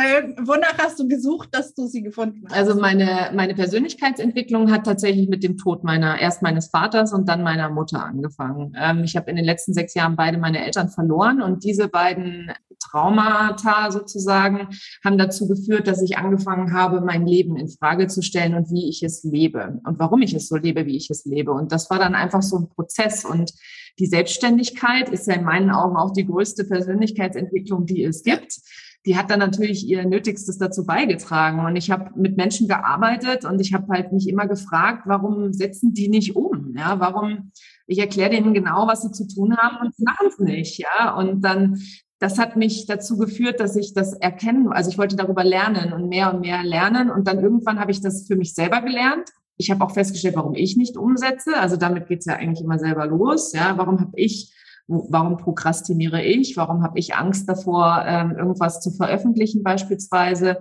wonach 0.47 0.77
hast 0.79 1.01
du 1.01 1.09
gesucht, 1.09 1.49
dass 1.53 1.75
du 1.75 1.87
sie 1.87 2.03
gefunden 2.03 2.43
hast? 2.47 2.57
Also 2.57 2.79
meine, 2.79 3.31
meine 3.35 3.55
Persönlichkeitsentwicklung 3.55 4.71
hat 4.71 4.85
tatsächlich 4.85 5.29
mit 5.29 5.43
dem 5.43 5.57
Tod 5.57 5.85
meiner, 5.85 6.21
erst 6.21 6.43
meines 6.43 6.69
Vaters 6.69 7.15
und 7.15 7.27
dann 7.29 7.43
meiner 7.43 7.71
Mutter 7.71 8.05
angefangen. 8.05 8.75
Ähm, 8.79 9.05
ich 9.05 9.17
habe 9.17 9.31
in 9.31 9.37
den 9.37 9.47
letzten 9.47 9.73
sechs 9.73 9.95
Jahren 9.95 10.17
beide 10.17 10.37
meine 10.37 10.65
Eltern 10.65 10.91
verloren 10.91 11.41
und 11.41 11.65
diese 11.65 11.89
beiden 11.89 12.53
Traumata 12.79 13.91
sozusagen 13.91 14.69
haben 15.05 15.19
dazu 15.19 15.49
geführt, 15.49 15.89
dass 15.89 16.03
ich 16.03 16.19
angefangen 16.19 16.73
habe, 16.73 17.01
mein 17.01 17.27
Leben 17.27 17.57
in 17.57 17.69
Frage 17.69 18.07
zu 18.07 18.23
stellen 18.23 18.55
und 18.55 18.71
wie 18.71 18.89
ich 18.89 19.03
es 19.03 19.25
lebe 19.25 19.78
und 19.85 19.99
warum 19.99 20.23
ich 20.23 20.35
es 20.35 20.49
so 20.49 20.57
lebe, 20.57 20.87
wie 20.87 20.97
ich 20.97 21.11
es 21.11 21.25
lebe. 21.25 21.53
Und 21.53 21.73
das 21.73 21.91
war 21.91 21.99
dann 21.99 22.15
einfach 22.15 22.43
so 22.43 22.59
ein 22.59 22.69
Prozess 22.69 23.25
und 23.25 23.53
die 23.99 24.07
Selbstständigkeit 24.07 25.09
ist 25.09 25.27
ja 25.27 25.35
in 25.35 25.45
meinen 25.45 25.71
Augen 25.71 25.97
auch 25.97 26.13
die 26.13 26.27
größte 26.27 26.65
Persönlichkeitsentwicklung, 26.65 27.85
die 27.87 28.05
es 28.05 28.23
gibt. 28.23 28.61
Die 29.07 29.17
hat 29.17 29.31
dann 29.31 29.39
natürlich 29.41 29.87
ihr 29.87 30.05
Nötigstes 30.07 30.59
dazu 30.59 30.85
beigetragen. 30.85 31.65
Und 31.65 31.77
ich 31.77 31.91
habe 31.91 32.11
mit 32.15 32.37
Menschen 32.37 32.69
gearbeitet 32.69 33.45
und 33.45 33.61
ich 33.61 33.73
habe 33.75 33.87
halt 33.93 34.13
mich 34.13 34.29
immer 34.29 34.47
gefragt, 34.47 35.03
warum 35.07 35.53
setzen 35.53 35.95
die 35.95 36.09
nicht 36.09 36.37
um? 36.37 36.75
Ja, 36.77 37.01
warum? 37.01 37.53
Ich 37.87 37.99
erkläre 37.99 38.31
denen 38.31 38.55
genau, 38.55 38.87
was 38.87 39.03
sie 39.03 39.13
zu 39.13 39.27
tun 39.27 39.57
haben 39.57 39.79
und 39.85 39.95
sie 39.95 40.05
machen 40.05 40.29
es 40.29 40.39
nicht. 40.39 40.79
Ja, 40.79 41.15
und 41.15 41.43
dann 41.43 41.81
das 42.21 42.39
hat 42.39 42.57
mich 42.57 42.87
dazu 42.87 43.17
geführt, 43.17 43.61
dass 43.61 43.77
ich 43.77 43.95
das 43.95 44.13
erkennen, 44.13 44.73
also 44.73 44.91
ich 44.91 44.99
wollte 44.99 45.15
darüber 45.15 45.45
lernen 45.45 45.93
und 45.93 46.09
mehr 46.09 46.35
und 46.35 46.41
mehr 46.41 46.65
lernen. 46.65 47.11
Und 47.11 47.29
dann 47.29 47.39
irgendwann 47.39 47.79
habe 47.79 47.93
ich 47.93 48.01
das 48.01 48.27
für 48.27 48.35
mich 48.35 48.55
selber 48.55 48.83
gelernt. 48.83 49.31
Ich 49.59 49.71
habe 49.71 49.85
auch 49.85 49.93
festgestellt, 49.93 50.37
warum 50.37 50.55
ich 50.55 50.77
nicht 50.77 50.97
umsetze. 50.97 51.59
Also 51.59 51.77
damit 51.77 52.07
geht's 52.07 52.27
ja 52.27 52.35
eigentlich 52.35 52.65
immer 52.65 52.79
selber 52.79 53.07
los. 53.07 53.53
Ja, 53.53 53.77
warum 53.77 54.01
habe 54.01 54.13
ich, 54.15 54.55
warum 54.87 55.37
prokrastiniere 55.37 56.23
ich? 56.23 56.57
Warum 56.57 56.83
habe 56.83 56.99
ich 56.99 57.15
Angst 57.15 57.49
davor, 57.49 58.05
ähm, 58.07 58.37
irgendwas 58.39 58.81
zu 58.81 58.91
veröffentlichen 58.93 59.63
beispielsweise? 59.63 60.59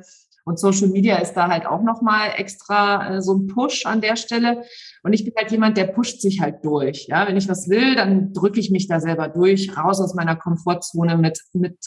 Und 0.47 0.59
Social 0.59 0.87
Media 0.87 1.17
ist 1.17 1.33
da 1.33 1.49
halt 1.49 1.65
auch 1.65 1.83
nochmal 1.83 2.31
extra 2.37 3.17
äh, 3.17 3.21
so 3.21 3.35
ein 3.35 3.47
Push 3.47 3.85
an 3.85 3.99
der 3.99 4.15
Stelle. 4.15 4.63
Und 5.03 5.11
ich 5.11 5.25
bin 5.25 5.33
halt 5.37 5.51
jemand, 5.51 5.75
der 5.75 5.87
pusht 5.87 6.21
sich 6.21 6.39
halt 6.39 6.63
durch. 6.63 7.07
Ja, 7.07 7.27
wenn 7.27 7.35
ich 7.35 7.49
was 7.49 7.67
will, 7.67 7.95
dann 7.95 8.31
drücke 8.31 8.59
ich 8.59 8.71
mich 8.71 8.87
da 8.87 9.01
selber 9.01 9.27
durch, 9.27 9.77
raus 9.77 9.99
aus 9.99 10.15
meiner 10.15 10.37
Komfortzone 10.37 11.17
mit, 11.17 11.41
mit 11.51 11.77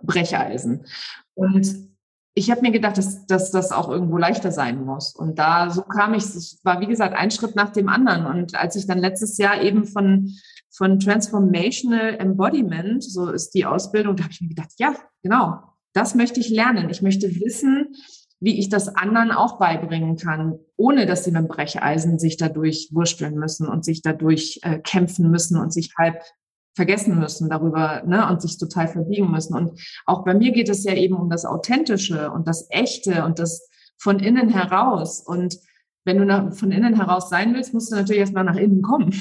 Brecheisen. 0.00 0.86
Und 1.34 1.93
ich 2.36 2.50
habe 2.50 2.62
mir 2.62 2.72
gedacht, 2.72 2.98
dass, 2.98 3.26
dass 3.26 3.52
das 3.52 3.70
auch 3.70 3.88
irgendwo 3.88 4.18
leichter 4.18 4.50
sein 4.50 4.84
muss. 4.84 5.14
Und 5.14 5.38
da 5.38 5.70
so 5.70 5.82
kam 5.82 6.14
ich, 6.14 6.24
es 6.24 6.60
war 6.64 6.80
wie 6.80 6.86
gesagt 6.86 7.14
ein 7.16 7.30
Schritt 7.30 7.54
nach 7.54 7.70
dem 7.70 7.88
anderen. 7.88 8.26
Und 8.26 8.56
als 8.56 8.74
ich 8.76 8.86
dann 8.86 8.98
letztes 8.98 9.38
Jahr 9.38 9.62
eben 9.62 9.84
von 9.84 10.34
von 10.76 10.98
Transformational 10.98 12.16
Embodiment, 12.18 13.04
so 13.04 13.30
ist 13.30 13.54
die 13.54 13.64
Ausbildung, 13.64 14.16
da 14.16 14.24
habe 14.24 14.32
ich 14.32 14.40
mir 14.40 14.48
gedacht, 14.48 14.72
ja, 14.78 14.94
genau, 15.22 15.60
das 15.92 16.16
möchte 16.16 16.40
ich 16.40 16.48
lernen. 16.48 16.90
Ich 16.90 17.00
möchte 17.00 17.28
wissen, 17.40 17.94
wie 18.40 18.58
ich 18.58 18.68
das 18.68 18.88
anderen 18.88 19.30
auch 19.30 19.58
beibringen 19.58 20.16
kann, 20.16 20.58
ohne 20.76 21.06
dass 21.06 21.24
sie 21.24 21.30
mit 21.30 21.42
dem 21.42 21.48
Brecheisen 21.48 22.18
sich 22.18 22.36
dadurch 22.36 22.88
wursteln 22.92 23.36
müssen 23.36 23.68
und 23.68 23.84
sich 23.84 24.02
dadurch 24.02 24.58
äh, 24.62 24.80
kämpfen 24.80 25.30
müssen 25.30 25.58
und 25.58 25.72
sich 25.72 25.94
halb 25.96 26.20
vergessen 26.74 27.18
müssen 27.18 27.48
darüber 27.48 28.02
ne, 28.04 28.28
und 28.28 28.42
sich 28.42 28.58
total 28.58 28.88
verbiegen 28.88 29.30
müssen. 29.30 29.54
Und 29.54 29.80
auch 30.06 30.24
bei 30.24 30.34
mir 30.34 30.52
geht 30.52 30.68
es 30.68 30.84
ja 30.84 30.94
eben 30.94 31.14
um 31.14 31.30
das 31.30 31.44
Authentische 31.44 32.30
und 32.30 32.48
das 32.48 32.66
Echte 32.70 33.24
und 33.24 33.38
das 33.38 33.68
von 33.96 34.18
innen 34.18 34.48
heraus. 34.48 35.20
Und 35.20 35.58
wenn 36.04 36.18
du 36.18 36.24
nach, 36.24 36.52
von 36.54 36.72
innen 36.72 36.96
heraus 36.96 37.28
sein 37.30 37.54
willst, 37.54 37.72
musst 37.74 37.92
du 37.92 37.96
natürlich 37.96 38.20
erstmal 38.20 38.44
nach 38.44 38.56
innen 38.56 38.82
kommen. 38.82 39.12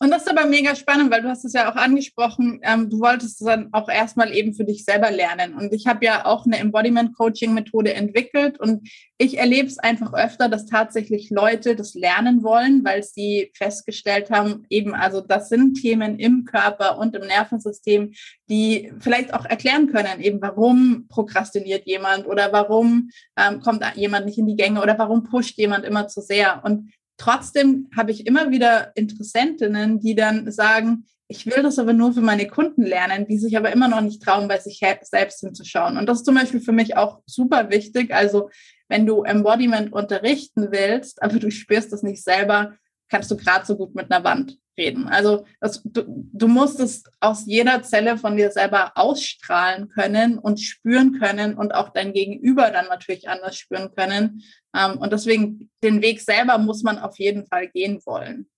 Und 0.00 0.10
das 0.10 0.22
ist 0.22 0.30
aber 0.30 0.46
mega 0.46 0.76
spannend, 0.76 1.10
weil 1.10 1.22
du 1.22 1.28
hast 1.28 1.44
es 1.44 1.52
ja 1.52 1.70
auch 1.70 1.76
angesprochen, 1.76 2.60
ähm, 2.62 2.88
du 2.88 3.00
wolltest 3.00 3.40
es 3.40 3.46
dann 3.46 3.68
auch 3.72 3.88
erstmal 3.88 4.32
eben 4.32 4.54
für 4.54 4.64
dich 4.64 4.84
selber 4.84 5.10
lernen. 5.10 5.54
Und 5.54 5.72
ich 5.72 5.86
habe 5.86 6.04
ja 6.04 6.24
auch 6.24 6.46
eine 6.46 6.58
Embodiment-Coaching-Methode 6.58 7.94
entwickelt 7.94 8.60
und 8.60 8.88
ich 9.20 9.38
erlebe 9.38 9.66
es 9.66 9.78
einfach 9.78 10.12
öfter, 10.14 10.48
dass 10.48 10.66
tatsächlich 10.66 11.30
Leute 11.30 11.74
das 11.74 11.94
lernen 11.94 12.44
wollen, 12.44 12.84
weil 12.84 13.02
sie 13.02 13.50
festgestellt 13.56 14.30
haben, 14.30 14.64
eben, 14.70 14.94
also 14.94 15.20
das 15.20 15.48
sind 15.48 15.74
Themen 15.74 16.20
im 16.20 16.44
Körper 16.44 16.98
und 16.98 17.16
im 17.16 17.26
Nervensystem, 17.26 18.12
die 18.48 18.92
vielleicht 19.00 19.34
auch 19.34 19.44
erklären 19.44 19.88
können, 19.88 20.20
eben 20.20 20.40
warum 20.40 21.06
prokrastiniert 21.08 21.86
jemand 21.86 22.26
oder 22.26 22.52
warum 22.52 23.10
ähm, 23.36 23.60
kommt 23.60 23.84
jemand 23.96 24.26
nicht 24.26 24.38
in 24.38 24.46
die 24.46 24.56
Gänge 24.56 24.80
oder 24.80 24.96
warum 24.96 25.24
pusht 25.24 25.58
jemand 25.58 25.84
immer 25.84 26.06
zu 26.06 26.20
sehr. 26.20 26.62
Und 26.64 26.92
Trotzdem 27.18 27.90
habe 27.96 28.12
ich 28.12 28.26
immer 28.26 28.50
wieder 28.50 28.92
Interessentinnen, 28.94 30.00
die 30.00 30.14
dann 30.14 30.50
sagen, 30.50 31.04
ich 31.26 31.44
will 31.44 31.62
das 31.62 31.78
aber 31.78 31.92
nur 31.92 32.14
für 32.14 32.22
meine 32.22 32.46
Kunden 32.46 32.82
lernen, 32.82 33.26
die 33.26 33.38
sich 33.38 33.56
aber 33.56 33.70
immer 33.70 33.88
noch 33.88 34.00
nicht 34.00 34.22
trauen, 34.22 34.48
bei 34.48 34.58
sich 34.58 34.80
selbst 35.02 35.40
hinzuschauen. 35.40 35.98
Und 35.98 36.06
das 36.06 36.18
ist 36.18 36.24
zum 36.24 36.36
Beispiel 36.36 36.60
für 36.60 36.72
mich 36.72 36.96
auch 36.96 37.20
super 37.26 37.68
wichtig. 37.68 38.14
Also 38.14 38.48
wenn 38.88 39.04
du 39.04 39.24
Embodiment 39.24 39.92
unterrichten 39.92 40.68
willst, 40.70 41.22
aber 41.22 41.38
du 41.38 41.50
spürst 41.50 41.92
das 41.92 42.02
nicht 42.02 42.24
selber, 42.24 42.74
kannst 43.10 43.30
du 43.30 43.36
gerade 43.36 43.66
so 43.66 43.76
gut 43.76 43.94
mit 43.94 44.10
einer 44.10 44.24
Wand 44.24 44.58
reden. 44.78 45.08
Also 45.08 45.44
das, 45.60 45.82
du, 45.84 46.04
du 46.06 46.48
musst 46.48 46.80
es 46.80 47.04
aus 47.20 47.44
jeder 47.46 47.82
Zelle 47.82 48.16
von 48.16 48.36
dir 48.36 48.50
selber 48.50 48.92
ausstrahlen 48.94 49.88
können 49.88 50.38
und 50.38 50.60
spüren 50.60 51.18
können 51.18 51.54
und 51.54 51.74
auch 51.74 51.90
dein 51.90 52.12
Gegenüber 52.12 52.70
dann 52.70 52.86
natürlich 52.86 53.28
anders 53.28 53.56
spüren 53.56 53.90
können. 53.94 54.42
Ähm, 54.74 54.98
und 54.98 55.12
deswegen 55.12 55.70
den 55.82 56.00
Weg 56.00 56.20
selber 56.20 56.56
muss 56.56 56.82
man 56.82 56.98
auf 56.98 57.18
jeden 57.18 57.46
Fall 57.46 57.68
gehen 57.68 58.00
wollen. 58.06 58.48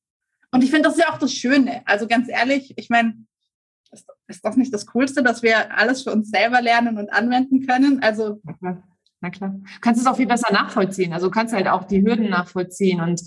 Und 0.53 0.63
ich 0.63 0.71
finde, 0.71 0.89
das 0.89 0.99
ist 0.99 1.05
ja 1.05 1.13
auch 1.13 1.19
das 1.19 1.33
Schöne. 1.33 1.83
Also 1.87 2.07
ganz 2.07 2.29
ehrlich, 2.29 2.75
ich 2.77 2.91
meine, 2.91 3.15
ist, 3.91 4.07
ist 4.29 4.45
doch 4.45 4.57
nicht 4.57 4.73
das 4.73 4.87
Coolste, 4.87 5.23
dass 5.23 5.43
wir 5.43 5.77
alles 5.77 6.03
für 6.03 6.13
uns 6.13 6.31
selber 6.31 6.61
lernen 6.61 6.99
und 6.99 7.13
anwenden 7.13 7.67
können. 7.67 8.03
Also 8.03 8.41
na 9.21 9.31
klar. 9.31 9.51
Du 9.51 9.81
kannst 9.81 10.01
es 10.01 10.07
auch 10.07 10.17
viel 10.17 10.27
besser 10.27 10.53
nachvollziehen. 10.53 11.13
Also 11.13 11.31
kannst 11.31 11.55
halt 11.55 11.69
auch 11.69 11.85
die 11.85 12.03
Hürden 12.03 12.31
nachvollziehen 12.31 13.01
und 13.01 13.21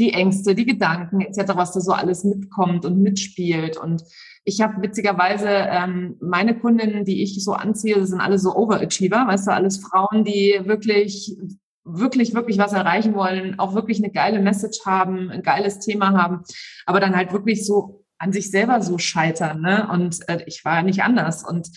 die 0.00 0.12
Ängste, 0.12 0.54
die 0.54 0.66
Gedanken 0.66 1.20
etc., 1.20 1.52
was 1.54 1.72
da 1.72 1.80
so 1.80 1.92
alles 1.92 2.24
mitkommt 2.24 2.84
und 2.84 3.00
mitspielt. 3.00 3.76
Und 3.76 4.02
ich 4.44 4.60
habe 4.60 4.82
witzigerweise 4.82 5.48
ähm, 5.48 6.16
meine 6.20 6.58
Kundinnen, 6.58 7.04
die 7.04 7.22
ich 7.22 7.44
so 7.44 7.52
anziehe, 7.52 8.04
sind 8.06 8.20
alle 8.20 8.38
so 8.38 8.56
Overachiever, 8.56 9.26
weißt 9.26 9.46
du, 9.46 9.52
alles 9.52 9.78
Frauen, 9.78 10.24
die 10.24 10.60
wirklich 10.64 11.36
wirklich, 11.84 12.34
wirklich 12.34 12.58
was 12.58 12.72
erreichen 12.72 13.14
wollen, 13.14 13.58
auch 13.58 13.74
wirklich 13.74 13.98
eine 13.98 14.12
geile 14.12 14.40
Message 14.40 14.84
haben, 14.84 15.30
ein 15.30 15.42
geiles 15.42 15.80
Thema 15.80 16.12
haben, 16.12 16.42
aber 16.86 17.00
dann 17.00 17.16
halt 17.16 17.32
wirklich 17.32 17.66
so 17.66 18.04
an 18.18 18.32
sich 18.32 18.50
selber 18.50 18.82
so 18.82 18.98
scheitern. 18.98 19.62
Ne? 19.62 19.88
Und 19.90 20.28
äh, 20.28 20.44
ich 20.46 20.64
war 20.64 20.82
nicht 20.82 21.02
anders. 21.02 21.42
Und 21.42 21.70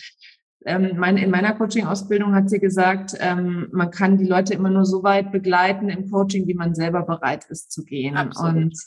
ähm, 0.65 0.97
mein, 0.97 1.17
in 1.17 1.29
meiner 1.29 1.53
Coaching-Ausbildung 1.53 2.33
hat 2.35 2.49
sie 2.49 2.59
gesagt, 2.59 3.13
ähm, 3.19 3.67
man 3.71 3.91
kann 3.91 4.17
die 4.17 4.25
Leute 4.25 4.53
immer 4.53 4.69
nur 4.69 4.85
so 4.85 5.03
weit 5.03 5.31
begleiten 5.31 5.89
im 5.89 6.09
Coaching, 6.09 6.47
wie 6.47 6.53
man 6.53 6.75
selber 6.75 7.03
bereit 7.03 7.45
ist 7.49 7.71
zu 7.71 7.83
gehen. 7.83 8.17
Absolut. 8.17 8.55
Und 8.55 8.77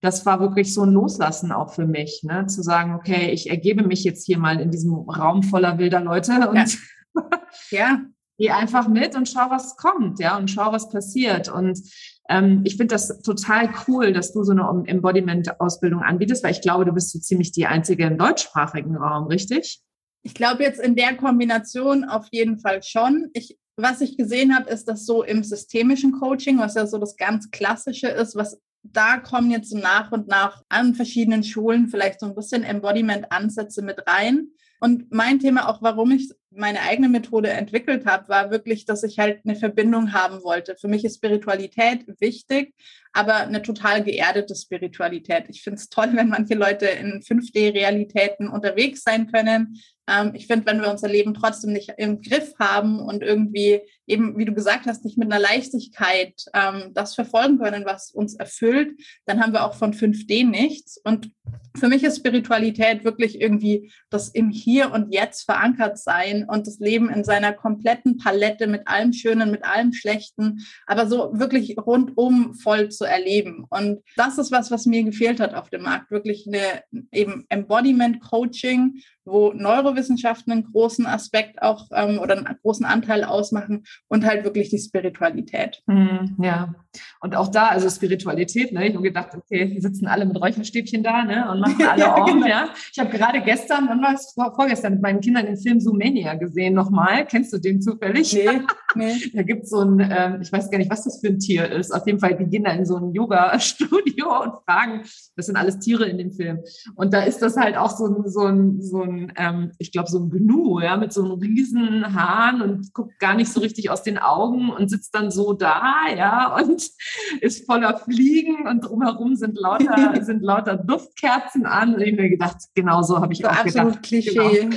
das 0.00 0.26
war 0.26 0.38
wirklich 0.38 0.74
so 0.74 0.82
ein 0.82 0.92
Loslassen 0.92 1.50
auch 1.50 1.72
für 1.72 1.86
mich, 1.86 2.22
ne? 2.24 2.46
zu 2.46 2.62
sagen, 2.62 2.94
okay, 2.94 3.30
ich 3.30 3.48
ergebe 3.48 3.82
mich 3.82 4.04
jetzt 4.04 4.26
hier 4.26 4.38
mal 4.38 4.60
in 4.60 4.70
diesem 4.70 4.92
Raum 4.92 5.42
voller 5.42 5.78
wilder 5.78 6.00
Leute 6.00 6.48
und 6.48 6.56
ja. 6.56 7.22
ja. 7.70 8.00
geh 8.38 8.50
einfach 8.50 8.88
mit 8.88 9.16
und 9.16 9.28
schau, 9.28 9.48
was 9.48 9.76
kommt, 9.76 10.18
ja, 10.20 10.36
und 10.36 10.50
schau, 10.50 10.72
was 10.72 10.90
passiert. 10.90 11.48
Und 11.48 11.80
ähm, 12.28 12.62
ich 12.64 12.76
finde 12.76 12.94
das 12.94 13.20
total 13.22 13.70
cool, 13.86 14.12
dass 14.12 14.32
du 14.32 14.42
so 14.42 14.52
eine 14.52 14.66
Embodiment-Ausbildung 14.86 16.02
anbietest, 16.02 16.44
weil 16.44 16.52
ich 16.52 16.60
glaube, 16.60 16.84
du 16.84 16.92
bist 16.92 17.10
so 17.10 17.18
ziemlich 17.18 17.52
die 17.52 17.66
einzige 17.66 18.04
im 18.04 18.18
deutschsprachigen 18.18 18.96
Raum, 18.96 19.28
richtig? 19.28 19.82
Ich 20.24 20.34
glaube 20.34 20.64
jetzt 20.64 20.80
in 20.80 20.96
der 20.96 21.14
Kombination 21.16 22.04
auf 22.04 22.26
jeden 22.32 22.58
Fall 22.58 22.82
schon. 22.82 23.30
Ich, 23.34 23.56
was 23.76 24.00
ich 24.00 24.16
gesehen 24.16 24.56
habe, 24.56 24.70
ist, 24.70 24.86
dass 24.88 25.06
so 25.06 25.22
im 25.22 25.44
systemischen 25.44 26.12
Coaching, 26.12 26.58
was 26.58 26.74
ja 26.74 26.86
so 26.86 26.98
das 26.98 27.16
ganz 27.16 27.50
Klassische 27.50 28.08
ist, 28.08 28.34
was 28.34 28.60
da 28.82 29.18
kommen 29.18 29.50
jetzt 29.50 29.70
so 29.70 29.78
nach 29.78 30.12
und 30.12 30.28
nach 30.28 30.62
an 30.68 30.94
verschiedenen 30.94 31.42
Schulen 31.42 31.88
vielleicht 31.88 32.20
so 32.20 32.26
ein 32.26 32.34
bisschen 32.34 32.64
Embodiment-Ansätze 32.64 33.82
mit 33.82 34.06
rein. 34.06 34.48
Und 34.80 35.10
mein 35.12 35.40
Thema, 35.40 35.68
auch 35.68 35.80
warum 35.80 36.10
ich 36.10 36.30
meine 36.50 36.82
eigene 36.82 37.08
Methode 37.08 37.48
entwickelt 37.48 38.04
habe, 38.04 38.28
war 38.28 38.50
wirklich, 38.50 38.84
dass 38.84 39.02
ich 39.02 39.18
halt 39.18 39.40
eine 39.44 39.56
Verbindung 39.56 40.12
haben 40.12 40.42
wollte. 40.42 40.76
Für 40.78 40.88
mich 40.88 41.04
ist 41.04 41.16
Spiritualität 41.16 42.04
wichtig, 42.20 42.74
aber 43.12 43.36
eine 43.36 43.62
total 43.62 44.04
geerdete 44.04 44.54
Spiritualität. 44.54 45.46
Ich 45.48 45.62
finde 45.62 45.78
es 45.78 45.88
toll, 45.88 46.10
wenn 46.14 46.28
manche 46.28 46.54
Leute 46.54 46.86
in 46.86 47.22
5D-Realitäten 47.22 48.48
unterwegs 48.48 49.02
sein 49.02 49.30
können. 49.32 49.80
Ähm, 50.08 50.32
ich 50.34 50.46
finde, 50.46 50.66
wenn 50.66 50.80
wir 50.80 50.90
unser 50.90 51.08
Leben 51.08 51.34
trotzdem 51.34 51.72
nicht 51.72 51.92
im 51.96 52.20
Griff 52.20 52.54
haben 52.58 52.98
und 53.00 53.22
irgendwie 53.22 53.80
eben, 54.06 54.36
wie 54.38 54.44
du 54.44 54.54
gesagt 54.54 54.86
hast, 54.86 55.04
nicht 55.04 55.18
mit 55.18 55.32
einer 55.32 55.40
Leichtigkeit 55.40 56.34
ähm, 56.54 56.90
das 56.92 57.14
verfolgen 57.14 57.58
können, 57.58 57.84
was 57.84 58.10
uns 58.10 58.34
erfüllt, 58.34 59.00
dann 59.26 59.40
haben 59.40 59.52
wir 59.52 59.64
auch 59.64 59.74
von 59.74 59.92
5D 59.92 60.48
nichts. 60.48 61.00
Und 61.02 61.30
für 61.76 61.88
mich 61.88 62.04
ist 62.04 62.18
Spiritualität 62.18 63.04
wirklich 63.04 63.40
irgendwie 63.40 63.90
das 64.08 64.28
im 64.28 64.50
Hier 64.50 64.92
und 64.92 65.12
Jetzt 65.12 65.42
verankert 65.42 65.98
sein 65.98 66.46
und 66.48 66.66
das 66.66 66.78
Leben 66.78 67.10
in 67.10 67.24
seiner 67.24 67.52
kompletten 67.52 68.16
Palette 68.16 68.68
mit 68.68 68.86
allem 68.86 69.12
Schönen, 69.12 69.50
mit 69.50 69.64
allem 69.64 69.92
Schlechten, 69.92 70.64
aber 70.86 71.08
so 71.08 71.30
wirklich 71.32 71.76
rundum 71.78 72.54
voll 72.54 72.90
zu 72.90 73.04
erleben. 73.04 73.66
Und 73.70 74.02
das 74.16 74.38
ist 74.38 74.52
was, 74.52 74.70
was 74.70 74.86
mir 74.86 75.02
gefehlt 75.02 75.40
hat 75.40 75.54
auf 75.54 75.68
dem 75.68 75.82
Markt. 75.82 76.10
Wirklich 76.10 76.46
eine 76.46 76.82
eben 77.10 77.44
Embodiment 77.48 78.20
Coaching, 78.20 79.00
wo 79.24 79.52
Neurowissenschaften 79.52 80.52
einen 80.52 80.70
großen 80.70 81.06
Aspekt 81.06 81.60
auch 81.62 81.88
ähm, 81.92 82.18
oder 82.18 82.36
einen 82.36 82.58
großen 82.62 82.86
Anteil 82.86 83.24
ausmachen 83.24 83.84
und 84.08 84.24
halt 84.24 84.44
wirklich 84.44 84.70
die 84.70 84.78
Spiritualität. 84.78 85.82
Mm, 85.86 86.42
ja, 86.42 86.74
und 87.20 87.36
auch 87.36 87.48
da, 87.48 87.68
also 87.68 87.88
Spiritualität, 87.88 88.72
ne? 88.72 88.86
Ich 88.86 88.94
habe 88.94 89.02
gedacht, 89.02 89.34
okay, 89.34 89.66
die 89.66 89.80
sitzen 89.80 90.06
alle 90.06 90.26
mit 90.26 90.40
Räucherstäbchen 90.40 91.02
da, 91.02 91.24
ne? 91.24 91.50
Und 91.50 91.60
machen 91.60 91.82
alle 91.88 92.00
ja, 92.00 92.16
Orm, 92.16 92.26
genau. 92.26 92.46
ja. 92.46 92.68
Ich 92.92 92.98
habe 92.98 93.10
gerade 93.10 93.40
gestern, 93.42 93.88
wann 93.88 94.02
war 94.02 94.14
es 94.14 94.34
vorgestern, 94.34 94.94
mit 94.94 95.02
meinen 95.02 95.20
Kindern 95.20 95.46
den 95.46 95.56
Film 95.56 95.80
Zoomania 95.80 96.34
gesehen 96.34 96.74
nochmal. 96.74 97.26
Kennst 97.26 97.52
du 97.52 97.58
den 97.58 97.80
zufällig? 97.80 98.32
Nee. 98.32 98.60
nee. 98.94 99.14
da 99.32 99.42
gibt 99.42 99.64
es 99.64 99.70
so 99.70 99.80
ein, 99.80 100.00
ähm, 100.00 100.40
ich 100.42 100.52
weiß 100.52 100.70
gar 100.70 100.78
nicht, 100.78 100.90
was 100.90 101.04
das 101.04 101.20
für 101.20 101.28
ein 101.28 101.38
Tier 101.38 101.70
ist. 101.70 101.92
Auf 101.92 102.06
jeden 102.06 102.20
Fall, 102.20 102.36
die 102.36 102.46
gehen 102.46 102.64
da 102.64 102.72
in 102.72 102.84
so 102.84 102.96
ein 102.96 103.12
Yoga-Studio 103.12 104.42
und 104.42 104.52
fragen, 104.64 105.02
das 105.36 105.46
sind 105.46 105.56
alles 105.56 105.78
Tiere 105.78 106.04
in 106.06 106.18
dem 106.18 106.32
Film. 106.32 106.60
Und 106.94 107.12
da 107.12 107.22
ist 107.22 107.40
das 107.40 107.56
halt 107.56 107.76
auch 107.76 107.90
so 107.90 108.06
ein, 108.06 108.28
so 108.28 108.44
ein, 108.44 108.80
so 108.80 109.02
ein 109.02 109.32
ähm, 109.36 109.72
ich 109.78 109.92
glaube, 109.92 110.10
so 110.10 110.18
ein 110.18 110.30
Gnu, 110.30 110.80
ja, 110.80 110.96
mit 110.96 111.12
so 111.12 111.24
einem 111.24 111.38
riesen 111.38 112.14
Hahn 112.14 112.62
und 112.62 112.92
guckt 112.92 113.18
gar 113.18 113.34
nicht 113.34 113.50
so 113.50 113.60
richtig 113.60 113.83
aus 113.90 114.02
den 114.02 114.18
Augen 114.18 114.70
und 114.70 114.88
sitzt 114.88 115.14
dann 115.14 115.30
so 115.30 115.52
da, 115.52 115.82
ja, 116.16 116.54
und 116.56 116.90
ist 117.40 117.66
voller 117.66 117.98
Fliegen 117.98 118.66
und 118.66 118.80
drumherum 118.80 119.36
sind 119.36 119.58
lauter, 119.58 120.14
sind 120.22 120.42
lauter 120.42 120.76
Duftkerzen 120.76 121.66
an. 121.66 121.94
Und 121.94 122.00
ich 122.02 122.16
mir 122.16 122.28
gedacht, 122.28 122.56
genau 122.74 123.02
so 123.02 123.20
habe 123.20 123.32
ich 123.32 123.40
so 123.40 123.48
auch 123.48 123.52
absolut 123.52 123.94
gedacht. 123.94 124.02
Klischee. 124.02 124.68
Genau. 124.68 124.76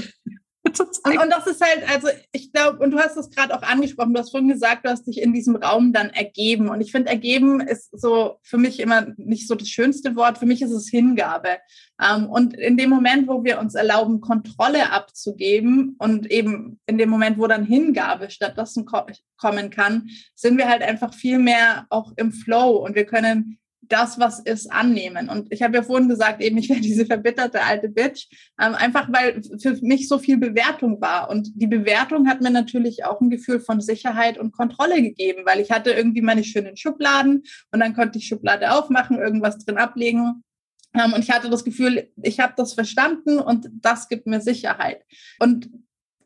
Und, 1.03 1.17
und, 1.17 1.29
das 1.29 1.47
ist 1.47 1.61
halt, 1.61 1.89
also 1.89 2.07
ich 2.31 2.51
glaube, 2.51 2.79
und 2.79 2.91
du 2.91 2.99
hast 2.99 3.15
es 3.17 3.29
gerade 3.29 3.55
auch 3.55 3.61
angesprochen, 3.61 4.13
du 4.13 4.19
hast 4.19 4.31
vorhin 4.31 4.49
gesagt, 4.49 4.85
du 4.85 4.89
hast 4.89 5.05
dich 5.05 5.21
in 5.21 5.33
diesem 5.33 5.55
Raum 5.55 5.93
dann 5.93 6.09
ergeben. 6.09 6.69
Und 6.69 6.81
ich 6.81 6.91
finde, 6.91 7.09
ergeben 7.09 7.61
ist 7.61 7.89
so 7.97 8.39
für 8.41 8.57
mich 8.57 8.79
immer 8.79 9.07
nicht 9.17 9.47
so 9.47 9.55
das 9.55 9.69
schönste 9.69 10.15
Wort. 10.15 10.37
Für 10.37 10.45
mich 10.45 10.61
ist 10.61 10.71
es 10.71 10.89
Hingabe. 10.89 11.57
Ähm, 12.01 12.27
und 12.27 12.55
in 12.55 12.77
dem 12.77 12.89
Moment, 12.89 13.27
wo 13.27 13.43
wir 13.43 13.59
uns 13.59 13.75
erlauben, 13.75 14.21
Kontrolle 14.21 14.91
abzugeben 14.91 15.95
und 15.99 16.29
eben 16.31 16.79
in 16.85 16.97
dem 16.97 17.09
Moment, 17.09 17.37
wo 17.37 17.47
dann 17.47 17.65
Hingabe 17.65 18.29
stattdessen 18.29 18.85
kommen 18.85 19.69
kann, 19.69 20.09
sind 20.35 20.57
wir 20.57 20.67
halt 20.67 20.81
einfach 20.81 21.13
viel 21.13 21.39
mehr 21.39 21.85
auch 21.89 22.11
im 22.17 22.31
Flow 22.31 22.77
und 22.77 22.95
wir 22.95 23.05
können 23.05 23.59
das, 23.89 24.19
was 24.19 24.39
ist, 24.39 24.71
annehmen. 24.71 25.29
Und 25.29 25.51
ich 25.51 25.61
habe 25.61 25.77
ja 25.77 25.83
vorhin 25.83 26.09
gesagt, 26.09 26.41
eben, 26.41 26.57
ich 26.57 26.69
wäre 26.69 26.79
diese 26.81 27.05
verbitterte 27.05 27.61
alte 27.63 27.89
Bitch, 27.89 28.27
ähm, 28.59 28.75
einfach 28.75 29.09
weil 29.11 29.41
für 29.61 29.77
mich 29.81 30.07
so 30.07 30.19
viel 30.19 30.37
Bewertung 30.37 31.01
war. 31.01 31.29
Und 31.29 31.49
die 31.55 31.67
Bewertung 31.67 32.27
hat 32.27 32.41
mir 32.41 32.51
natürlich 32.51 33.05
auch 33.05 33.21
ein 33.21 33.29
Gefühl 33.29 33.59
von 33.59 33.81
Sicherheit 33.81 34.37
und 34.37 34.51
Kontrolle 34.51 35.01
gegeben, 35.01 35.43
weil 35.45 35.59
ich 35.59 35.71
hatte 35.71 35.91
irgendwie 35.91 36.21
meine 36.21 36.43
schönen 36.43 36.77
Schubladen 36.77 37.43
und 37.71 37.79
dann 37.79 37.95
konnte 37.95 38.19
ich 38.19 38.27
Schublade 38.27 38.71
aufmachen, 38.71 39.19
irgendwas 39.19 39.57
drin 39.59 39.77
ablegen. 39.77 40.43
Ähm, 40.93 41.13
und 41.13 41.23
ich 41.23 41.31
hatte 41.31 41.49
das 41.49 41.63
Gefühl, 41.63 42.09
ich 42.21 42.39
habe 42.39 42.53
das 42.57 42.73
verstanden 42.73 43.39
und 43.39 43.69
das 43.81 44.09
gibt 44.09 44.27
mir 44.27 44.41
Sicherheit. 44.41 45.03
Und 45.39 45.69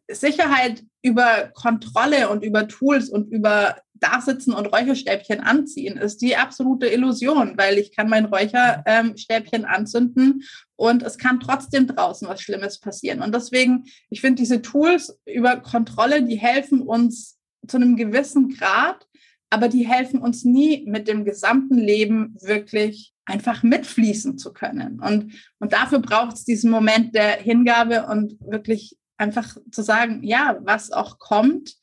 Sicherheit 0.09 0.83
über 1.01 1.51
Kontrolle 1.53 2.29
und 2.29 2.43
über 2.43 2.67
Tools 2.67 3.09
und 3.09 3.31
über 3.31 3.77
da 4.01 4.19
sitzen 4.19 4.53
und 4.53 4.65
Räucherstäbchen 4.65 5.39
anziehen, 5.39 5.95
ist 5.97 6.21
die 6.21 6.35
absolute 6.35 6.87
Illusion, 6.87 7.57
weil 7.57 7.77
ich 7.77 7.95
kann 7.95 8.09
mein 8.09 8.25
Räucherstäbchen 8.25 9.61
ähm, 9.61 9.65
anzünden 9.65 10.43
und 10.75 11.03
es 11.03 11.17
kann 11.17 11.39
trotzdem 11.39 11.87
draußen 11.87 12.27
was 12.27 12.41
Schlimmes 12.41 12.79
passieren. 12.79 13.21
Und 13.21 13.33
deswegen, 13.33 13.85
ich 14.09 14.21
finde 14.21 14.41
diese 14.41 14.61
Tools 14.61 15.17
über 15.25 15.57
Kontrolle, 15.57 16.23
die 16.23 16.37
helfen 16.37 16.81
uns 16.81 17.37
zu 17.67 17.77
einem 17.77 17.95
gewissen 17.95 18.49
Grad, 18.49 19.07
aber 19.51 19.67
die 19.67 19.87
helfen 19.87 20.19
uns 20.19 20.43
nie 20.43 20.83
mit 20.87 21.07
dem 21.07 21.23
gesamten 21.23 21.77
Leben 21.77 22.35
wirklich 22.41 23.13
einfach 23.25 23.61
mitfließen 23.61 24.37
zu 24.37 24.51
können. 24.51 24.99
Und, 24.99 25.33
und 25.59 25.73
dafür 25.73 25.99
braucht 25.99 26.37
es 26.37 26.45
diesen 26.45 26.71
Moment 26.71 27.13
der 27.13 27.33
Hingabe 27.33 28.07
und 28.07 28.37
wirklich 28.41 28.97
einfach 29.17 29.55
zu 29.71 29.83
sagen, 29.83 30.23
ja, 30.23 30.57
was 30.63 30.91
auch 30.91 31.19
kommt, 31.19 31.75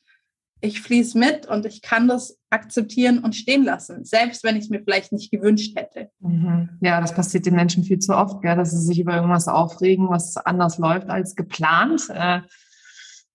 ich 0.61 0.81
fließe 0.81 1.17
mit 1.17 1.45
und 1.45 1.65
ich 1.65 1.81
kann 1.81 2.07
das 2.07 2.37
akzeptieren 2.49 3.19
und 3.19 3.35
stehen 3.35 3.63
lassen, 3.63 4.03
selbst 4.03 4.43
wenn 4.43 4.55
ich 4.55 4.65
es 4.65 4.69
mir 4.69 4.81
vielleicht 4.83 5.11
nicht 5.11 5.31
gewünscht 5.31 5.77
hätte. 5.77 6.09
Mhm. 6.19 6.69
Ja, 6.81 6.99
das 6.99 7.13
passiert 7.13 7.45
den 7.45 7.55
Menschen 7.55 7.83
viel 7.83 7.99
zu 7.99 8.13
oft, 8.13 8.41
gell, 8.41 8.55
dass 8.55 8.71
sie 8.71 8.85
sich 8.85 8.99
über 8.99 9.15
irgendwas 9.15 9.47
aufregen, 9.47 10.09
was 10.09 10.37
anders 10.37 10.77
läuft 10.77 11.09
als 11.09 11.35
geplant. 11.35 12.07
Äh, 12.13 12.41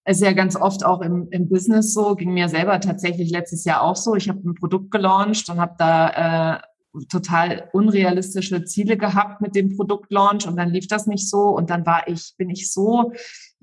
ist 0.06 0.20
ja 0.20 0.32
ganz 0.32 0.54
oft 0.54 0.84
auch 0.84 1.00
im, 1.00 1.28
im 1.30 1.48
Business 1.48 1.94
so, 1.94 2.14
ging 2.14 2.34
mir 2.34 2.50
selber 2.50 2.78
tatsächlich 2.80 3.30
letztes 3.30 3.64
Jahr 3.64 3.80
auch 3.82 3.96
so. 3.96 4.14
Ich 4.14 4.28
habe 4.28 4.40
ein 4.46 4.54
Produkt 4.54 4.90
gelauncht 4.90 5.48
und 5.48 5.58
habe 5.58 5.76
da 5.78 6.56
äh, 6.56 6.60
total 7.08 7.68
unrealistische 7.72 8.64
Ziele 8.64 8.96
gehabt 8.96 9.40
mit 9.40 9.54
dem 9.54 9.76
Produktlaunch 9.76 10.46
und 10.46 10.56
dann 10.56 10.70
lief 10.70 10.86
das 10.86 11.06
nicht 11.06 11.28
so 11.28 11.48
und 11.48 11.70
dann 11.70 11.86
war 11.86 12.06
ich, 12.06 12.34
bin 12.36 12.50
ich 12.50 12.70
so 12.70 13.12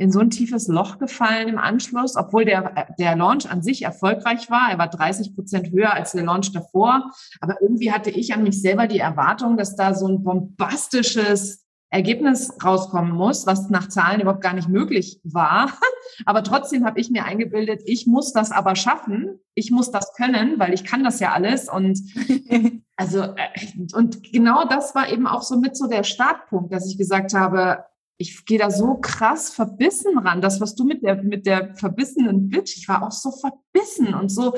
in 0.02 0.12
so 0.12 0.20
ein 0.20 0.32
tiefes 0.32 0.68
Loch 0.68 0.98
gefallen 0.98 1.48
im 1.48 1.60
Anschluss, 1.60 2.16
obwohl 2.16 2.44
der, 2.44 2.88
der 2.98 3.16
Launch 3.16 3.50
an 3.50 3.62
sich 3.62 3.84
erfolgreich 3.84 4.50
war. 4.50 4.72
Er 4.72 4.80
war 4.80 4.90
30 4.90 5.36
Prozent 5.36 5.72
höher 5.72 5.94
als 5.94 6.14
der 6.14 6.24
Launch 6.24 6.52
davor. 6.52 7.12
Aber 7.40 7.62
irgendwie 7.62 7.92
hatte 7.92 8.10
ich 8.10 8.34
an 8.34 8.42
mich 8.42 8.60
selber 8.60 8.88
die 8.88 8.98
Erwartung, 8.98 9.58
dass 9.58 9.76
da 9.76 9.94
so 9.94 10.08
ein 10.08 10.24
bombastisches 10.24 11.68
Ergebnis 11.92 12.52
rauskommen 12.64 13.12
muss, 13.12 13.46
was 13.46 13.70
nach 13.70 13.90
Zahlen 13.90 14.22
überhaupt 14.22 14.42
gar 14.42 14.54
nicht 14.54 14.70
möglich 14.70 15.20
war. 15.24 15.72
Aber 16.26 16.42
trotzdem 16.44 16.84
habe 16.84 17.00
ich 17.00 17.12
mir 17.12 17.26
eingebildet, 17.26 17.84
ich 17.86 18.08
muss 18.08 18.34
das 18.34 18.52
aber 18.52 18.76
schaffen, 18.76 19.40
ich 19.54 19.72
muss 19.72 19.92
das 19.92 20.14
können, 20.14 20.58
weil 20.58 20.74
ich 20.74 20.84
kann 20.84 21.04
das 21.04 21.20
ja 21.20 21.32
alles. 21.34 21.70
Und 21.70 22.00
also 22.96 23.22
äh, 23.22 23.86
und 23.94 24.24
genau 24.24 24.66
das 24.66 24.96
war 24.96 25.12
eben 25.12 25.28
auch 25.28 25.42
so 25.44 25.60
mit 25.60 25.78
so 25.78 25.88
der 25.88 26.04
Startpunkt, 26.04 26.74
dass 26.74 26.90
ich 26.90 26.98
gesagt 26.98 27.34
habe, 27.34 27.86
ich 28.22 28.46
gehe 28.46 28.60
da 28.60 28.72
so 28.72 28.96
krass 28.96 29.50
verbissen 29.50 30.18
ran. 30.18 30.42
Das, 30.42 30.62
was 30.62 30.76
du 30.76 30.86
mit 30.86 31.04
der 31.04 31.22
mit 31.24 31.46
der 31.46 31.76
verbissenen 31.76 32.50
Bitch, 32.50 32.78
ich 32.78 32.88
war 32.88 33.04
auch 33.04 33.12
so 33.12 33.32
verbissen 33.32 34.14
und 34.14 34.30
so 34.30 34.56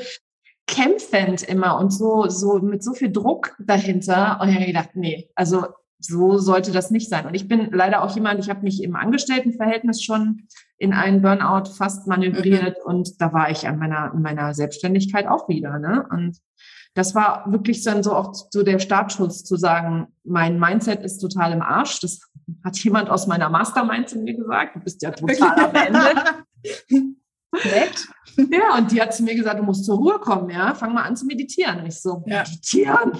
kämpfend 0.67 1.43
immer 1.43 1.77
und 1.79 1.91
so 1.91 2.27
so 2.27 2.59
mit 2.59 2.83
so 2.83 2.93
viel 2.93 3.11
Druck 3.11 3.55
dahinter. 3.59 4.39
Und 4.41 4.49
ich 4.49 4.55
habe 4.55 4.65
gedacht, 4.65 4.89
nee, 4.95 5.29
also 5.35 5.65
so 5.99 6.37
sollte 6.37 6.71
das 6.71 6.91
nicht 6.91 7.09
sein. 7.09 7.25
Und 7.25 7.33
ich 7.33 7.47
bin 7.47 7.69
leider 7.71 8.03
auch 8.03 8.13
jemand, 8.13 8.39
ich 8.39 8.49
habe 8.49 8.61
mich 8.61 8.83
im 8.83 8.95
Angestelltenverhältnis 8.95 10.03
schon 10.03 10.47
in 10.77 10.93
einen 10.93 11.21
Burnout 11.21 11.71
fast 11.77 12.07
manövriert 12.07 12.77
mhm. 12.85 12.91
und 12.91 13.21
da 13.21 13.31
war 13.31 13.49
ich 13.49 13.67
an 13.67 13.79
meiner, 13.79 14.11
in 14.13 14.21
meiner 14.21 14.53
Selbstständigkeit 14.53 15.27
auch 15.27 15.47
wieder. 15.47 15.79
Ne? 15.79 16.05
Und 16.09 16.39
das 16.93 17.15
war 17.15 17.51
wirklich 17.51 17.83
dann 17.83 18.03
so 18.03 18.13
auch 18.13 18.33
so 18.33 18.63
der 18.63 18.79
Startschuss 18.79 19.43
zu 19.43 19.55
sagen, 19.55 20.07
mein 20.23 20.59
Mindset 20.59 21.01
ist 21.03 21.19
total 21.19 21.53
im 21.53 21.61
Arsch. 21.61 21.99
Das 22.01 22.19
hat 22.63 22.77
jemand 22.79 23.09
aus 23.09 23.27
meiner 23.27 23.49
Mastermind 23.49 24.09
zu 24.09 24.19
mir 24.19 24.33
gesagt. 24.33 24.75
Du 24.75 24.79
bist 24.79 25.01
ja 25.01 25.11
total 25.11 25.59
am 25.59 25.75
Ende. 25.87 26.45
Nett. 27.51 28.07
Ja, 28.51 28.77
und 28.77 28.91
die 28.91 29.01
hat 29.01 29.13
zu 29.13 29.23
mir 29.23 29.35
gesagt, 29.35 29.59
du 29.59 29.63
musst 29.63 29.85
zur 29.85 29.97
Ruhe 29.97 30.19
kommen, 30.19 30.49
ja, 30.49 30.73
fang 30.73 30.93
mal 30.93 31.03
an 31.03 31.15
zu 31.15 31.25
meditieren. 31.25 31.79
Und 31.79 31.87
ich 31.87 32.01
so, 32.01 32.23
ja. 32.25 32.43
meditieren? 32.43 33.11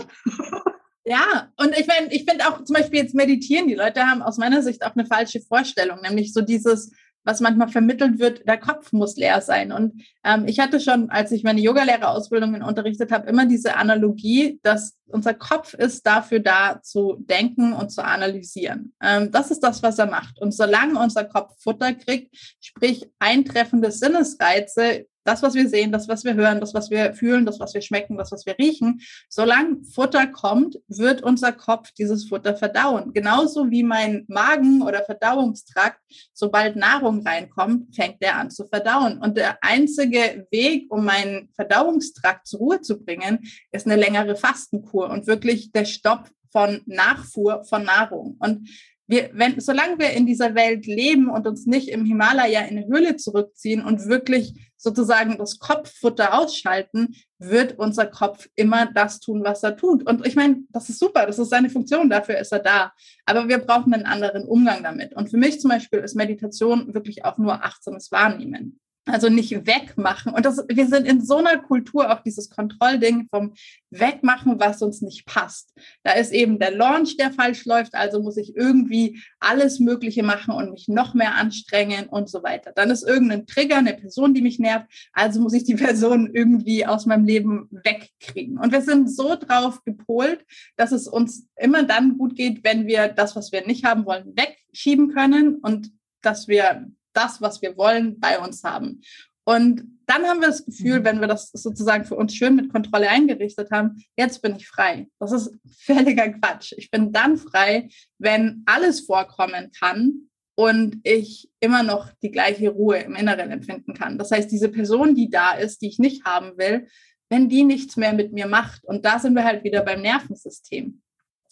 Ja, 1.06 1.50
und 1.58 1.78
ich 1.78 1.86
meine, 1.86 2.13
ich 2.13 2.24
finde 2.28 2.48
auch 2.48 2.63
zum 2.63 2.76
Beispiel 2.76 3.00
jetzt 3.00 3.13
meditieren, 3.13 3.67
die 3.67 3.76
Leute 3.76 4.02
haben 4.08 4.22
aus 4.22 4.38
meiner 4.38 4.63
Sicht 4.63 4.86
auch 4.86 4.96
eine 4.96 5.06
falsche 5.06 5.41
Vorstellung, 5.41 6.00
nämlich 6.02 6.34
so 6.34 6.41
dieses, 6.41 6.91
was 7.23 7.39
manchmal 7.39 7.69
vermittelt 7.69 8.19
wird, 8.19 8.47
der 8.47 8.57
Kopf 8.57 8.91
muss 8.91 9.15
leer 9.15 9.41
sein. 9.41 9.71
Und 9.71 10.03
ähm, 10.23 10.45
ich 10.47 10.59
hatte 10.59 10.79
schon, 10.79 11.09
als 11.09 11.31
ich 11.31 11.43
meine 11.43 11.62
Yogalehrerausbildungen 11.62 12.63
unterrichtet 12.63 13.12
habe, 13.12 13.29
immer 13.29 13.45
diese 13.45 13.75
Analogie, 13.75 14.59
dass 14.63 14.97
unser 15.07 15.33
Kopf 15.33 15.73
ist 15.73 16.05
dafür 16.05 16.39
da 16.39 16.81
zu 16.81 17.17
denken 17.19 17.73
und 17.73 17.89
zu 17.89 18.03
analysieren. 18.03 18.93
Ähm, 19.01 19.31
das 19.31 19.51
ist 19.51 19.62
das, 19.62 19.83
was 19.83 19.99
er 19.99 20.07
macht. 20.07 20.39
Und 20.39 20.53
solange 20.53 20.99
unser 20.99 21.23
Kopf 21.23 21.53
Futter 21.62 21.93
kriegt, 21.93 22.36
sprich 22.59 23.09
eintreffende 23.19 23.91
Sinnesreize, 23.91 25.05
das, 25.23 25.41
was 25.41 25.53
wir 25.53 25.69
sehen, 25.69 25.91
das, 25.91 26.07
was 26.07 26.23
wir 26.23 26.33
hören, 26.36 26.59
das, 26.59 26.73
was 26.73 26.89
wir 26.89 27.13
fühlen, 27.13 27.45
das, 27.45 27.59
was 27.59 27.73
wir 27.73 27.81
schmecken, 27.81 28.17
das, 28.17 28.31
was 28.31 28.45
wir 28.45 28.57
riechen, 28.57 29.01
solange 29.29 29.83
Futter 29.83 30.27
kommt, 30.27 30.79
wird 30.88 31.21
unser 31.21 31.51
Kopf 31.51 31.91
dieses 31.91 32.27
Futter 32.27 32.55
verdauen. 32.55 33.13
Genauso 33.13 33.71
wie 33.71 33.83
mein 33.83 34.25
Magen 34.27 34.81
oder 34.81 35.03
Verdauungstrakt, 35.03 35.99
sobald 36.33 36.75
Nahrung 36.75 37.25
reinkommt, 37.25 37.95
fängt 37.95 38.21
der 38.21 38.38
an 38.38 38.51
zu 38.51 38.65
verdauen. 38.65 39.19
Und 39.19 39.38
der 39.38 39.57
einzige 39.62 40.47
Weg, 40.51 40.91
um 40.91 41.05
meinen 41.05 41.49
Verdauungstrakt 41.55 42.47
zur 42.47 42.59
Ruhe 42.59 42.81
zu 42.81 43.03
bringen, 43.03 43.39
ist 43.71 43.86
eine 43.86 43.95
längere 43.95 44.36
Fastenkur 44.36 45.09
und 45.09 45.27
wirklich 45.27 45.71
der 45.71 45.86
Stopp 45.86 46.29
von 46.51 46.81
Nachfuhr 46.86 47.63
von 47.65 47.83
Nahrung. 47.83 48.38
Und 48.39 48.69
wir, 49.13 49.30
wenn, 49.34 49.60
solange 49.60 49.99
wir 49.99 50.10
in 50.12 50.26
dieser 50.26 50.56
Welt 50.56 50.88
leben 50.88 51.30
und 51.30 51.45
uns 51.45 51.67
nicht 51.67 51.88
im 51.89 52.04
Himalaya 52.04 52.62
in 52.62 52.78
eine 52.78 52.88
Höhle 52.88 53.15
zurückziehen 53.15 53.86
und 53.86 54.08
wirklich 54.08 54.71
sozusagen 54.76 55.38
das 55.38 55.60
Kopffutter 55.60 56.34
ausschalten, 56.34 57.15
wird 57.38 57.78
unser 57.78 58.08
Kopf 58.08 58.49
immer 58.56 58.88
das 58.88 59.19
tun, 59.19 59.43
was 59.43 59.62
er 59.62 59.78
tut. 59.78 60.08
Und 60.10 60.26
ich 60.26 60.36
meine, 60.36 60.63
das 60.69 60.89
ist 60.89 60.99
super, 60.99 61.28
das 61.28 61.38
ist 61.38 61.49
seine 61.49 61.69
Funktion, 61.69 62.10
dafür 62.10 62.39
ist 62.39 62.52
er 62.52 62.60
da. 62.60 62.91
Aber 63.26 63.47
wir 63.47 63.60
brauchen 63.60 63.93
einen 63.93 64.06
anderen 64.06 64.45
Umgang 64.45 64.82
damit. 64.82 65.13
Und 65.15 65.30
für 65.30 65.38
mich 65.38 65.62
zum 65.62 65.69
Beispiel 65.69 65.99
ist 65.99 66.15
Meditation 66.15 66.93
wirklich 66.93 67.23
auch 67.23 67.38
nur 67.38 67.63
achtsames 67.63 68.12
Wahrnehmen. 68.12 68.80
Also 69.06 69.28
nicht 69.28 69.52
wegmachen. 69.68 70.34
Und 70.34 70.46
das, 70.46 70.63
wir 70.70 70.88
sind 70.88 71.06
in 71.06 71.24
so 71.24 71.36
einer 71.36 71.58
Kultur, 71.58 72.10
auch 72.10 72.22
dieses 72.22 72.50
Kontrollding 72.50 73.28
vom 73.30 73.54
Wegmachen, 73.89 74.62
was 74.62 74.82
uns 74.82 75.02
nicht 75.02 75.26
passt. 75.26 75.74
Da 76.04 76.13
ist 76.13 76.32
eben 76.32 76.58
der 76.58 76.72
Launch, 76.72 77.18
der 77.18 77.32
falsch 77.32 77.66
läuft, 77.66 77.96
also 77.96 78.22
muss 78.22 78.38
ich 78.38 78.56
irgendwie 78.56 79.22
alles 79.42 79.80
Mögliche 79.80 80.24
machen 80.24 80.54
und 80.54 80.72
mich 80.72 80.88
noch 80.88 81.13
mehr 81.16 81.36
anstrengen 81.36 82.08
und 82.08 82.30
so 82.30 82.44
weiter. 82.44 82.72
Dann 82.74 82.92
ist 82.92 83.04
irgendein 83.04 83.46
Trigger, 83.46 83.78
eine 83.78 83.94
Person, 83.94 84.34
die 84.34 84.42
mich 84.42 84.58
nervt, 84.58 84.88
also 85.12 85.42
muss 85.42 85.54
ich 85.54 85.66
die 85.66 85.76
Person 85.84 86.30
irgendwie 86.34 86.86
aus 86.86 87.06
meinem 87.06 87.26
Leben 87.26 87.68
wegkriegen. 87.72 88.58
Und 88.58 88.72
wir 88.72 88.82
sind 88.82 89.13
so 89.13 89.36
drauf 89.36 89.84
gepolt, 89.84 90.46
dass 90.78 90.94
es 90.94 91.10
uns 91.10 91.46
immer 91.58 91.84
dann 91.84 92.18
gut 92.18 92.36
geht, 92.36 92.63
wenn 92.63 92.88
wir 92.88 93.10
das, 93.10 93.36
was 93.36 93.52
wir 93.52 93.68
nicht 93.68 93.84
haben 93.84 94.06
wollen, 94.06 94.34
wegschieben 94.38 95.13
können 95.13 95.56
und 95.58 95.92
dass 96.22 96.48
wir 96.48 96.88
das, 97.13 97.41
was 97.41 97.62
wir 97.62 97.78
wollen, 97.78 98.19
bei 98.19 98.39
uns 98.39 98.63
haben. 98.63 99.02
Und 99.45 99.99
dann 100.06 100.23
haben 100.23 100.39
wir 100.39 100.47
das 100.47 100.65
Gefühl, 100.65 100.99
mhm. 100.99 101.06
wenn 101.06 101.21
wir 101.21 101.28
das 101.28 101.52
sozusagen 101.52 102.06
für 102.06 102.15
uns 102.15 102.34
schön 102.34 102.56
mit 102.56 102.71
Kontrolle 102.71 103.10
eingerichtet 103.10 103.71
haben, 103.71 104.04
jetzt 104.17 104.41
bin 104.41 104.56
ich 104.56 104.67
frei. 104.67 105.08
Das 105.19 105.32
ist 105.32 105.54
völliger 105.80 106.30
Quatsch. 106.30 106.73
Ich 106.78 106.89
bin 106.91 107.12
dann 107.12 107.38
frei, 107.38 107.89
wenn 108.19 108.63
alles 108.65 109.02
vorkommen 109.02 109.71
kann 109.78 110.30
und 110.56 110.99
ich 111.04 111.49
immer 111.60 111.84
noch 111.84 112.12
die 112.21 112.32
gleiche 112.32 112.69
Ruhe 112.69 112.99
im 112.99 113.15
Inneren 113.15 113.52
empfinden 113.52 113.93
kann. 113.93 114.17
Das 114.17 114.32
heißt, 114.32 114.52
diese 114.52 114.69
Person, 114.69 115.15
die 115.15 115.30
da 115.30 115.54
ist, 115.54 115.82
die 115.82 115.88
ich 115.88 115.99
nicht 115.99 116.26
haben 116.26 116.58
will, 116.58 116.88
wenn 117.30 117.49
die 117.49 117.63
nichts 117.63 117.97
mehr 117.97 118.13
mit 118.13 118.32
mir 118.32 118.47
macht. 118.47 118.84
Und 118.86 119.06
da 119.06 119.19
sind 119.19 119.34
wir 119.34 119.43
halt 119.43 119.63
wieder 119.63 119.82
beim 119.82 120.02
Nervensystem. 120.02 121.02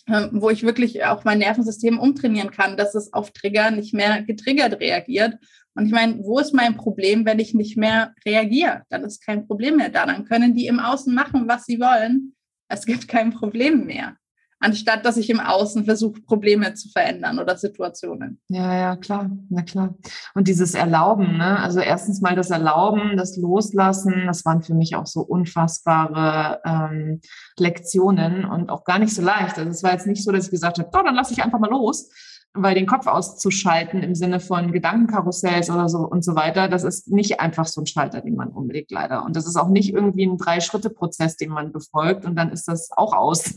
Ähm, 0.08 0.30
wo 0.34 0.50
ich 0.50 0.64
wirklich 0.64 1.06
auch 1.06 1.24
mein 1.26 1.40
Nervensystem 1.40 2.00
umtrainieren 2.00 2.50
kann, 2.50 2.76
dass 2.76 2.96
es 2.96 3.14
auf 3.14 3.32
Trigger 3.32 3.70
nicht 3.70 3.94
mehr 3.94 4.24
getriggert 4.24 4.80
reagiert. 4.80 5.38
Und 5.76 5.86
ich 5.86 5.92
meine, 5.92 6.18
wo 6.24 6.40
ist 6.40 6.54
mein 6.54 6.76
Problem, 6.76 7.26
wenn 7.26 7.40
ich 7.40 7.54
nicht 7.54 7.78
mehr 7.78 8.14
reagiere? 8.26 8.82
Dann 8.90 9.04
ist 9.04 9.24
kein 9.24 9.46
Problem 9.46 9.78
mehr 9.78 9.90
da. 9.90 10.06
Dann 10.06 10.26
können 10.26 10.56
die 10.56 10.66
im 10.66 10.80
Außen 10.80 11.14
machen, 11.14 11.48
was 11.48 11.66
sie 11.66 11.80
wollen. 11.80 12.36
Es 12.68 12.86
gibt 12.86 13.08
kein 13.08 13.32
Problem 13.32 13.86
mehr 13.86 14.18
anstatt 14.62 15.06
dass 15.06 15.18
ich 15.18 15.30
im 15.30 15.40
Außen 15.40 15.86
versuche, 15.86 16.22
Probleme 16.22 16.74
zu 16.74 16.90
verändern 16.90 17.40
oder 17.40 17.58
Situationen. 17.58 18.40
Ja, 18.48 18.74
ja, 18.74 18.96
klar, 18.96 19.30
na 19.50 19.64
klar. 19.64 19.96
Und 20.34 20.48
dieses 20.48 20.74
Erlauben, 20.74 21.38
ne? 21.38 21.60
also 21.60 21.80
erstens 21.80 22.22
mal 22.22 22.36
das 22.36 22.52
Erlauben, 22.52 23.18
das 23.18 23.36
Loslassen, 23.38 24.26
das 24.28 24.46
waren 24.46 24.62
für 24.62 24.76
mich 24.76 24.96
auch 24.96 25.08
so 25.08 25.22
unfassbare 25.22 26.62
ähm, 26.64 27.22
Lektionen 27.58 28.46
und 28.46 28.70
auch 28.70 28.84
gar 28.84 29.00
nicht 29.00 29.14
so 29.14 29.22
leicht. 29.22 29.58
Also 29.58 29.70
es 29.70 29.84
war 29.84 29.94
jetzt 29.94 30.08
nicht 30.08 30.24
so, 30.24 30.32
dass 30.32 30.46
ich 30.46 30.52
gesagt 30.52 30.80
habe, 30.80 30.90
oh, 30.94 31.04
dann 31.04 31.16
lasse 31.16 31.34
ich 31.34 31.44
einfach 31.44 31.60
mal 31.60 31.70
los, 31.70 32.10
weil 32.54 32.76
den 32.76 32.86
Kopf 32.86 33.08
auszuschalten 33.08 34.04
im 34.04 34.14
Sinne 34.14 34.40
von 34.40 34.72
Gedankenkarussells 34.72 35.70
oder 35.70 35.88
so 35.88 36.00
und 36.00 36.24
so 36.24 36.36
weiter, 36.36 36.68
das 36.68 36.84
ist 36.84 37.10
nicht 37.10 37.40
einfach 37.40 37.66
so 37.66 37.82
ein 37.82 37.88
Schalter, 37.88 38.22
den 38.22 38.36
man 38.36 38.50
umlegt, 38.50 38.92
leider. 38.92 39.24
Und 39.26 39.36
das 39.36 39.48
ist 39.48 39.56
auch 39.56 39.70
nicht 39.70 39.94
irgendwie 39.94 40.26
ein 40.26 40.38
Drei-Schritte-Prozess, 40.38 41.38
den 41.38 41.50
man 41.50 41.72
befolgt 41.72 42.26
und 42.26 42.36
dann 42.36 42.52
ist 42.52 42.68
das 42.68 42.90
auch 42.96 43.14
aus. 43.14 43.54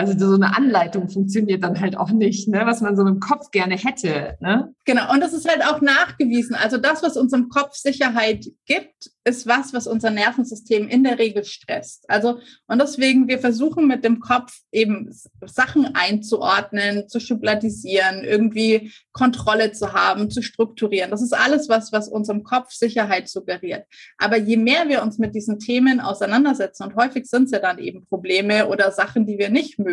Also 0.00 0.28
so 0.30 0.34
eine 0.34 0.56
Anleitung 0.56 1.10
funktioniert 1.10 1.62
dann 1.62 1.78
halt 1.78 1.96
auch 1.96 2.10
nicht, 2.10 2.48
ne? 2.48 2.62
was 2.64 2.80
man 2.80 2.96
so 2.96 3.06
im 3.06 3.20
Kopf 3.20 3.50
gerne 3.50 3.76
hätte. 3.76 4.38
Ne? 4.40 4.74
Genau, 4.86 5.12
und 5.12 5.20
das 5.20 5.34
ist 5.34 5.46
halt 5.46 5.62
auch 5.62 5.82
nachgewiesen. 5.82 6.54
Also 6.54 6.78
das, 6.78 7.02
was 7.02 7.18
unserem 7.18 7.50
Kopf 7.50 7.74
Sicherheit 7.74 8.46
gibt, 8.64 9.10
ist 9.24 9.46
was, 9.46 9.74
was 9.74 9.86
unser 9.86 10.10
Nervensystem 10.10 10.88
in 10.88 11.04
der 11.04 11.18
Regel 11.18 11.44
stresst. 11.44 12.08
Also, 12.08 12.40
und 12.66 12.80
deswegen, 12.80 13.28
wir 13.28 13.38
versuchen 13.38 13.86
mit 13.86 14.02
dem 14.02 14.20
Kopf 14.20 14.60
eben 14.72 15.10
Sachen 15.44 15.94
einzuordnen, 15.94 17.08
zu 17.08 17.20
schubladisieren, 17.20 18.24
irgendwie 18.24 18.92
Kontrolle 19.12 19.72
zu 19.72 19.92
haben, 19.92 20.30
zu 20.30 20.40
strukturieren. 20.42 21.10
Das 21.10 21.20
ist 21.20 21.34
alles 21.34 21.68
was, 21.68 21.92
was 21.92 22.08
unserem 22.08 22.42
Kopf 22.42 22.72
Sicherheit 22.72 23.28
suggeriert. 23.28 23.84
Aber 24.16 24.38
je 24.38 24.56
mehr 24.56 24.88
wir 24.88 25.02
uns 25.02 25.18
mit 25.18 25.34
diesen 25.34 25.58
Themen 25.58 26.00
auseinandersetzen, 26.00 26.84
und 26.84 26.96
häufig 26.96 27.26
sind 27.26 27.44
es 27.44 27.50
ja 27.50 27.58
dann 27.58 27.78
eben 27.78 28.06
Probleme 28.06 28.68
oder 28.68 28.90
Sachen, 28.90 29.26
die 29.26 29.38
wir 29.38 29.50
nicht 29.50 29.78
mögen, 29.78 29.89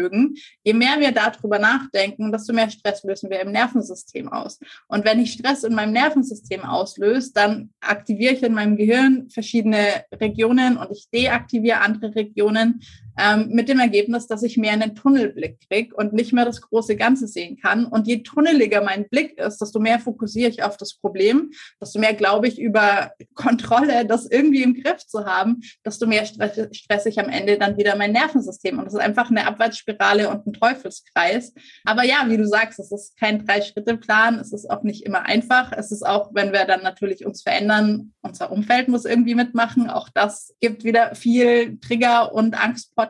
je 0.63 0.73
mehr 0.73 0.99
wir 0.99 1.11
darüber 1.11 1.59
nachdenken, 1.59 2.31
desto 2.31 2.53
mehr 2.53 2.69
Stress 2.69 3.03
lösen 3.03 3.29
wir 3.29 3.41
im 3.41 3.51
Nervensystem 3.51 4.31
aus. 4.31 4.59
Und 4.87 5.05
wenn 5.05 5.19
ich 5.19 5.33
Stress 5.33 5.63
in 5.63 5.73
meinem 5.73 5.93
Nervensystem 5.93 6.63
auslöse, 6.63 7.33
dann 7.33 7.69
aktiviere 7.81 8.33
ich 8.33 8.43
in 8.43 8.53
meinem 8.53 8.77
Gehirn 8.77 9.29
verschiedene 9.29 10.05
Regionen 10.13 10.77
und 10.77 10.91
ich 10.91 11.07
deaktiviere 11.11 11.81
andere 11.81 12.15
Regionen 12.15 12.81
ähm, 13.17 13.49
mit 13.49 13.69
dem 13.69 13.79
Ergebnis, 13.79 14.27
dass 14.27 14.43
ich 14.43 14.57
mehr 14.57 14.73
einen 14.73 14.95
Tunnelblick 14.95 15.59
kriege 15.67 15.95
und 15.95 16.13
nicht 16.13 16.33
mehr 16.33 16.45
das 16.45 16.61
große 16.61 16.95
Ganze 16.95 17.27
sehen 17.27 17.57
kann. 17.57 17.85
Und 17.85 18.07
je 18.07 18.23
tunneliger 18.23 18.81
mein 18.81 19.07
Blick 19.09 19.37
ist, 19.39 19.59
desto 19.59 19.79
mehr 19.79 19.99
fokussiere 19.99 20.49
ich 20.49 20.63
auf 20.63 20.77
das 20.77 20.95
Problem, 20.95 21.51
desto 21.81 21.99
mehr 21.99 22.13
glaube 22.13 22.47
ich 22.47 22.59
über 22.59 23.11
Kontrolle, 23.33 24.05
das 24.05 24.29
irgendwie 24.29 24.63
im 24.63 24.75
Griff 24.81 25.05
zu 25.05 25.25
haben, 25.25 25.61
desto 25.85 26.05
mehr 26.05 26.25
stress, 26.25 26.67
stress 26.71 27.05
ich 27.05 27.19
am 27.19 27.29
Ende 27.29 27.57
dann 27.57 27.77
wieder 27.77 27.95
mein 27.95 28.11
Nervensystem. 28.11 28.77
Und 28.77 28.85
das 28.85 28.93
ist 28.93 28.99
einfach 28.99 29.29
eine 29.29 29.47
Abwärtsspirale 29.47 30.29
und 30.29 30.45
ein 30.45 30.53
Teufelskreis. 30.53 31.53
Aber 31.85 32.03
ja, 32.03 32.25
wie 32.27 32.37
du 32.37 32.47
sagst, 32.47 32.79
es 32.79 32.91
ist 32.91 33.17
kein 33.17 33.45
Drei-Schritte-Plan, 33.45 34.39
es 34.39 34.53
ist 34.53 34.69
auch 34.69 34.83
nicht 34.83 35.05
immer 35.05 35.23
einfach. 35.23 35.71
Es 35.71 35.91
ist 35.91 36.05
auch, 36.05 36.29
wenn 36.33 36.53
wir 36.53 36.65
dann 36.65 36.83
natürlich 36.83 37.25
uns 37.25 37.41
verändern, 37.41 38.13
unser 38.21 38.51
Umfeld 38.51 38.87
muss 38.87 39.05
irgendwie 39.05 39.35
mitmachen. 39.35 39.89
Auch 39.89 40.09
das 40.09 40.53
gibt 40.59 40.83
wieder 40.83 41.15
viel 41.15 41.79
Trigger 41.79 42.33
und 42.33 42.61
Angstpotenzial. 42.61 43.06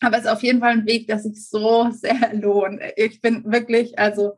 Aber 0.00 0.18
es 0.18 0.24
ist 0.24 0.30
auf 0.30 0.42
jeden 0.42 0.60
Fall 0.60 0.72
ein 0.72 0.86
Weg, 0.86 1.06
der 1.06 1.18
sich 1.18 1.48
so 1.48 1.90
sehr 1.90 2.34
lohnt. 2.34 2.80
Ich 2.96 3.20
bin 3.20 3.44
wirklich, 3.50 3.98
also 3.98 4.32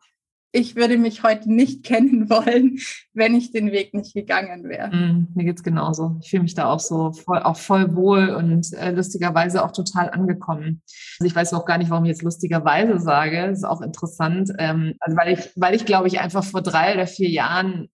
ich 0.51 0.77
würde 0.77 0.97
mich 0.97 1.23
heute 1.23 1.53
nicht 1.53 1.83
kennen 1.85 2.31
wollen, 2.31 2.79
wenn 3.13 3.35
ich 3.35 3.51
den 3.51 3.71
Weg 3.71 3.95
nicht 3.95 4.15
gegangen 4.15 4.69
wäre. 4.69 4.95
Mm, 4.95 5.29
mir 5.35 5.45
geht's 5.45 5.63
genauso. 5.63 6.17
Ich 6.23 6.31
fühle 6.31 6.43
mich 6.43 6.55
da 6.55 6.71
auch 6.71 6.81
so 6.81 7.13
voll, 7.13 7.41
auch 7.41 7.57
voll 7.57 7.95
wohl 7.95 8.31
und 8.31 8.73
äh, 8.75 8.93
lustigerweise 8.93 9.65
auch 9.65 9.73
total 9.73 10.11
angekommen. 10.11 10.83
Also 11.19 11.29
ich 11.29 11.35
weiß 11.35 11.53
auch 11.55 11.65
gar 11.65 11.79
nicht, 11.79 11.91
warum 11.91 12.05
ich 12.05 12.11
jetzt 12.11 12.23
lustigerweise 12.23 12.99
sage. 12.99 13.49
Das 13.49 13.59
ist 13.59 13.65
auch 13.65 13.83
interessant, 13.83 14.51
ähm, 14.59 14.95
also 15.01 15.17
weil 15.17 15.35
ich, 15.35 15.51
weil 15.57 15.75
ich 15.75 15.85
glaube 15.85 16.09
ich 16.09 16.21
einfach 16.21 16.45
vor 16.45 16.63
drei 16.63 16.95
oder 16.95 17.07
vier 17.07 17.29
Jahren 17.29 17.89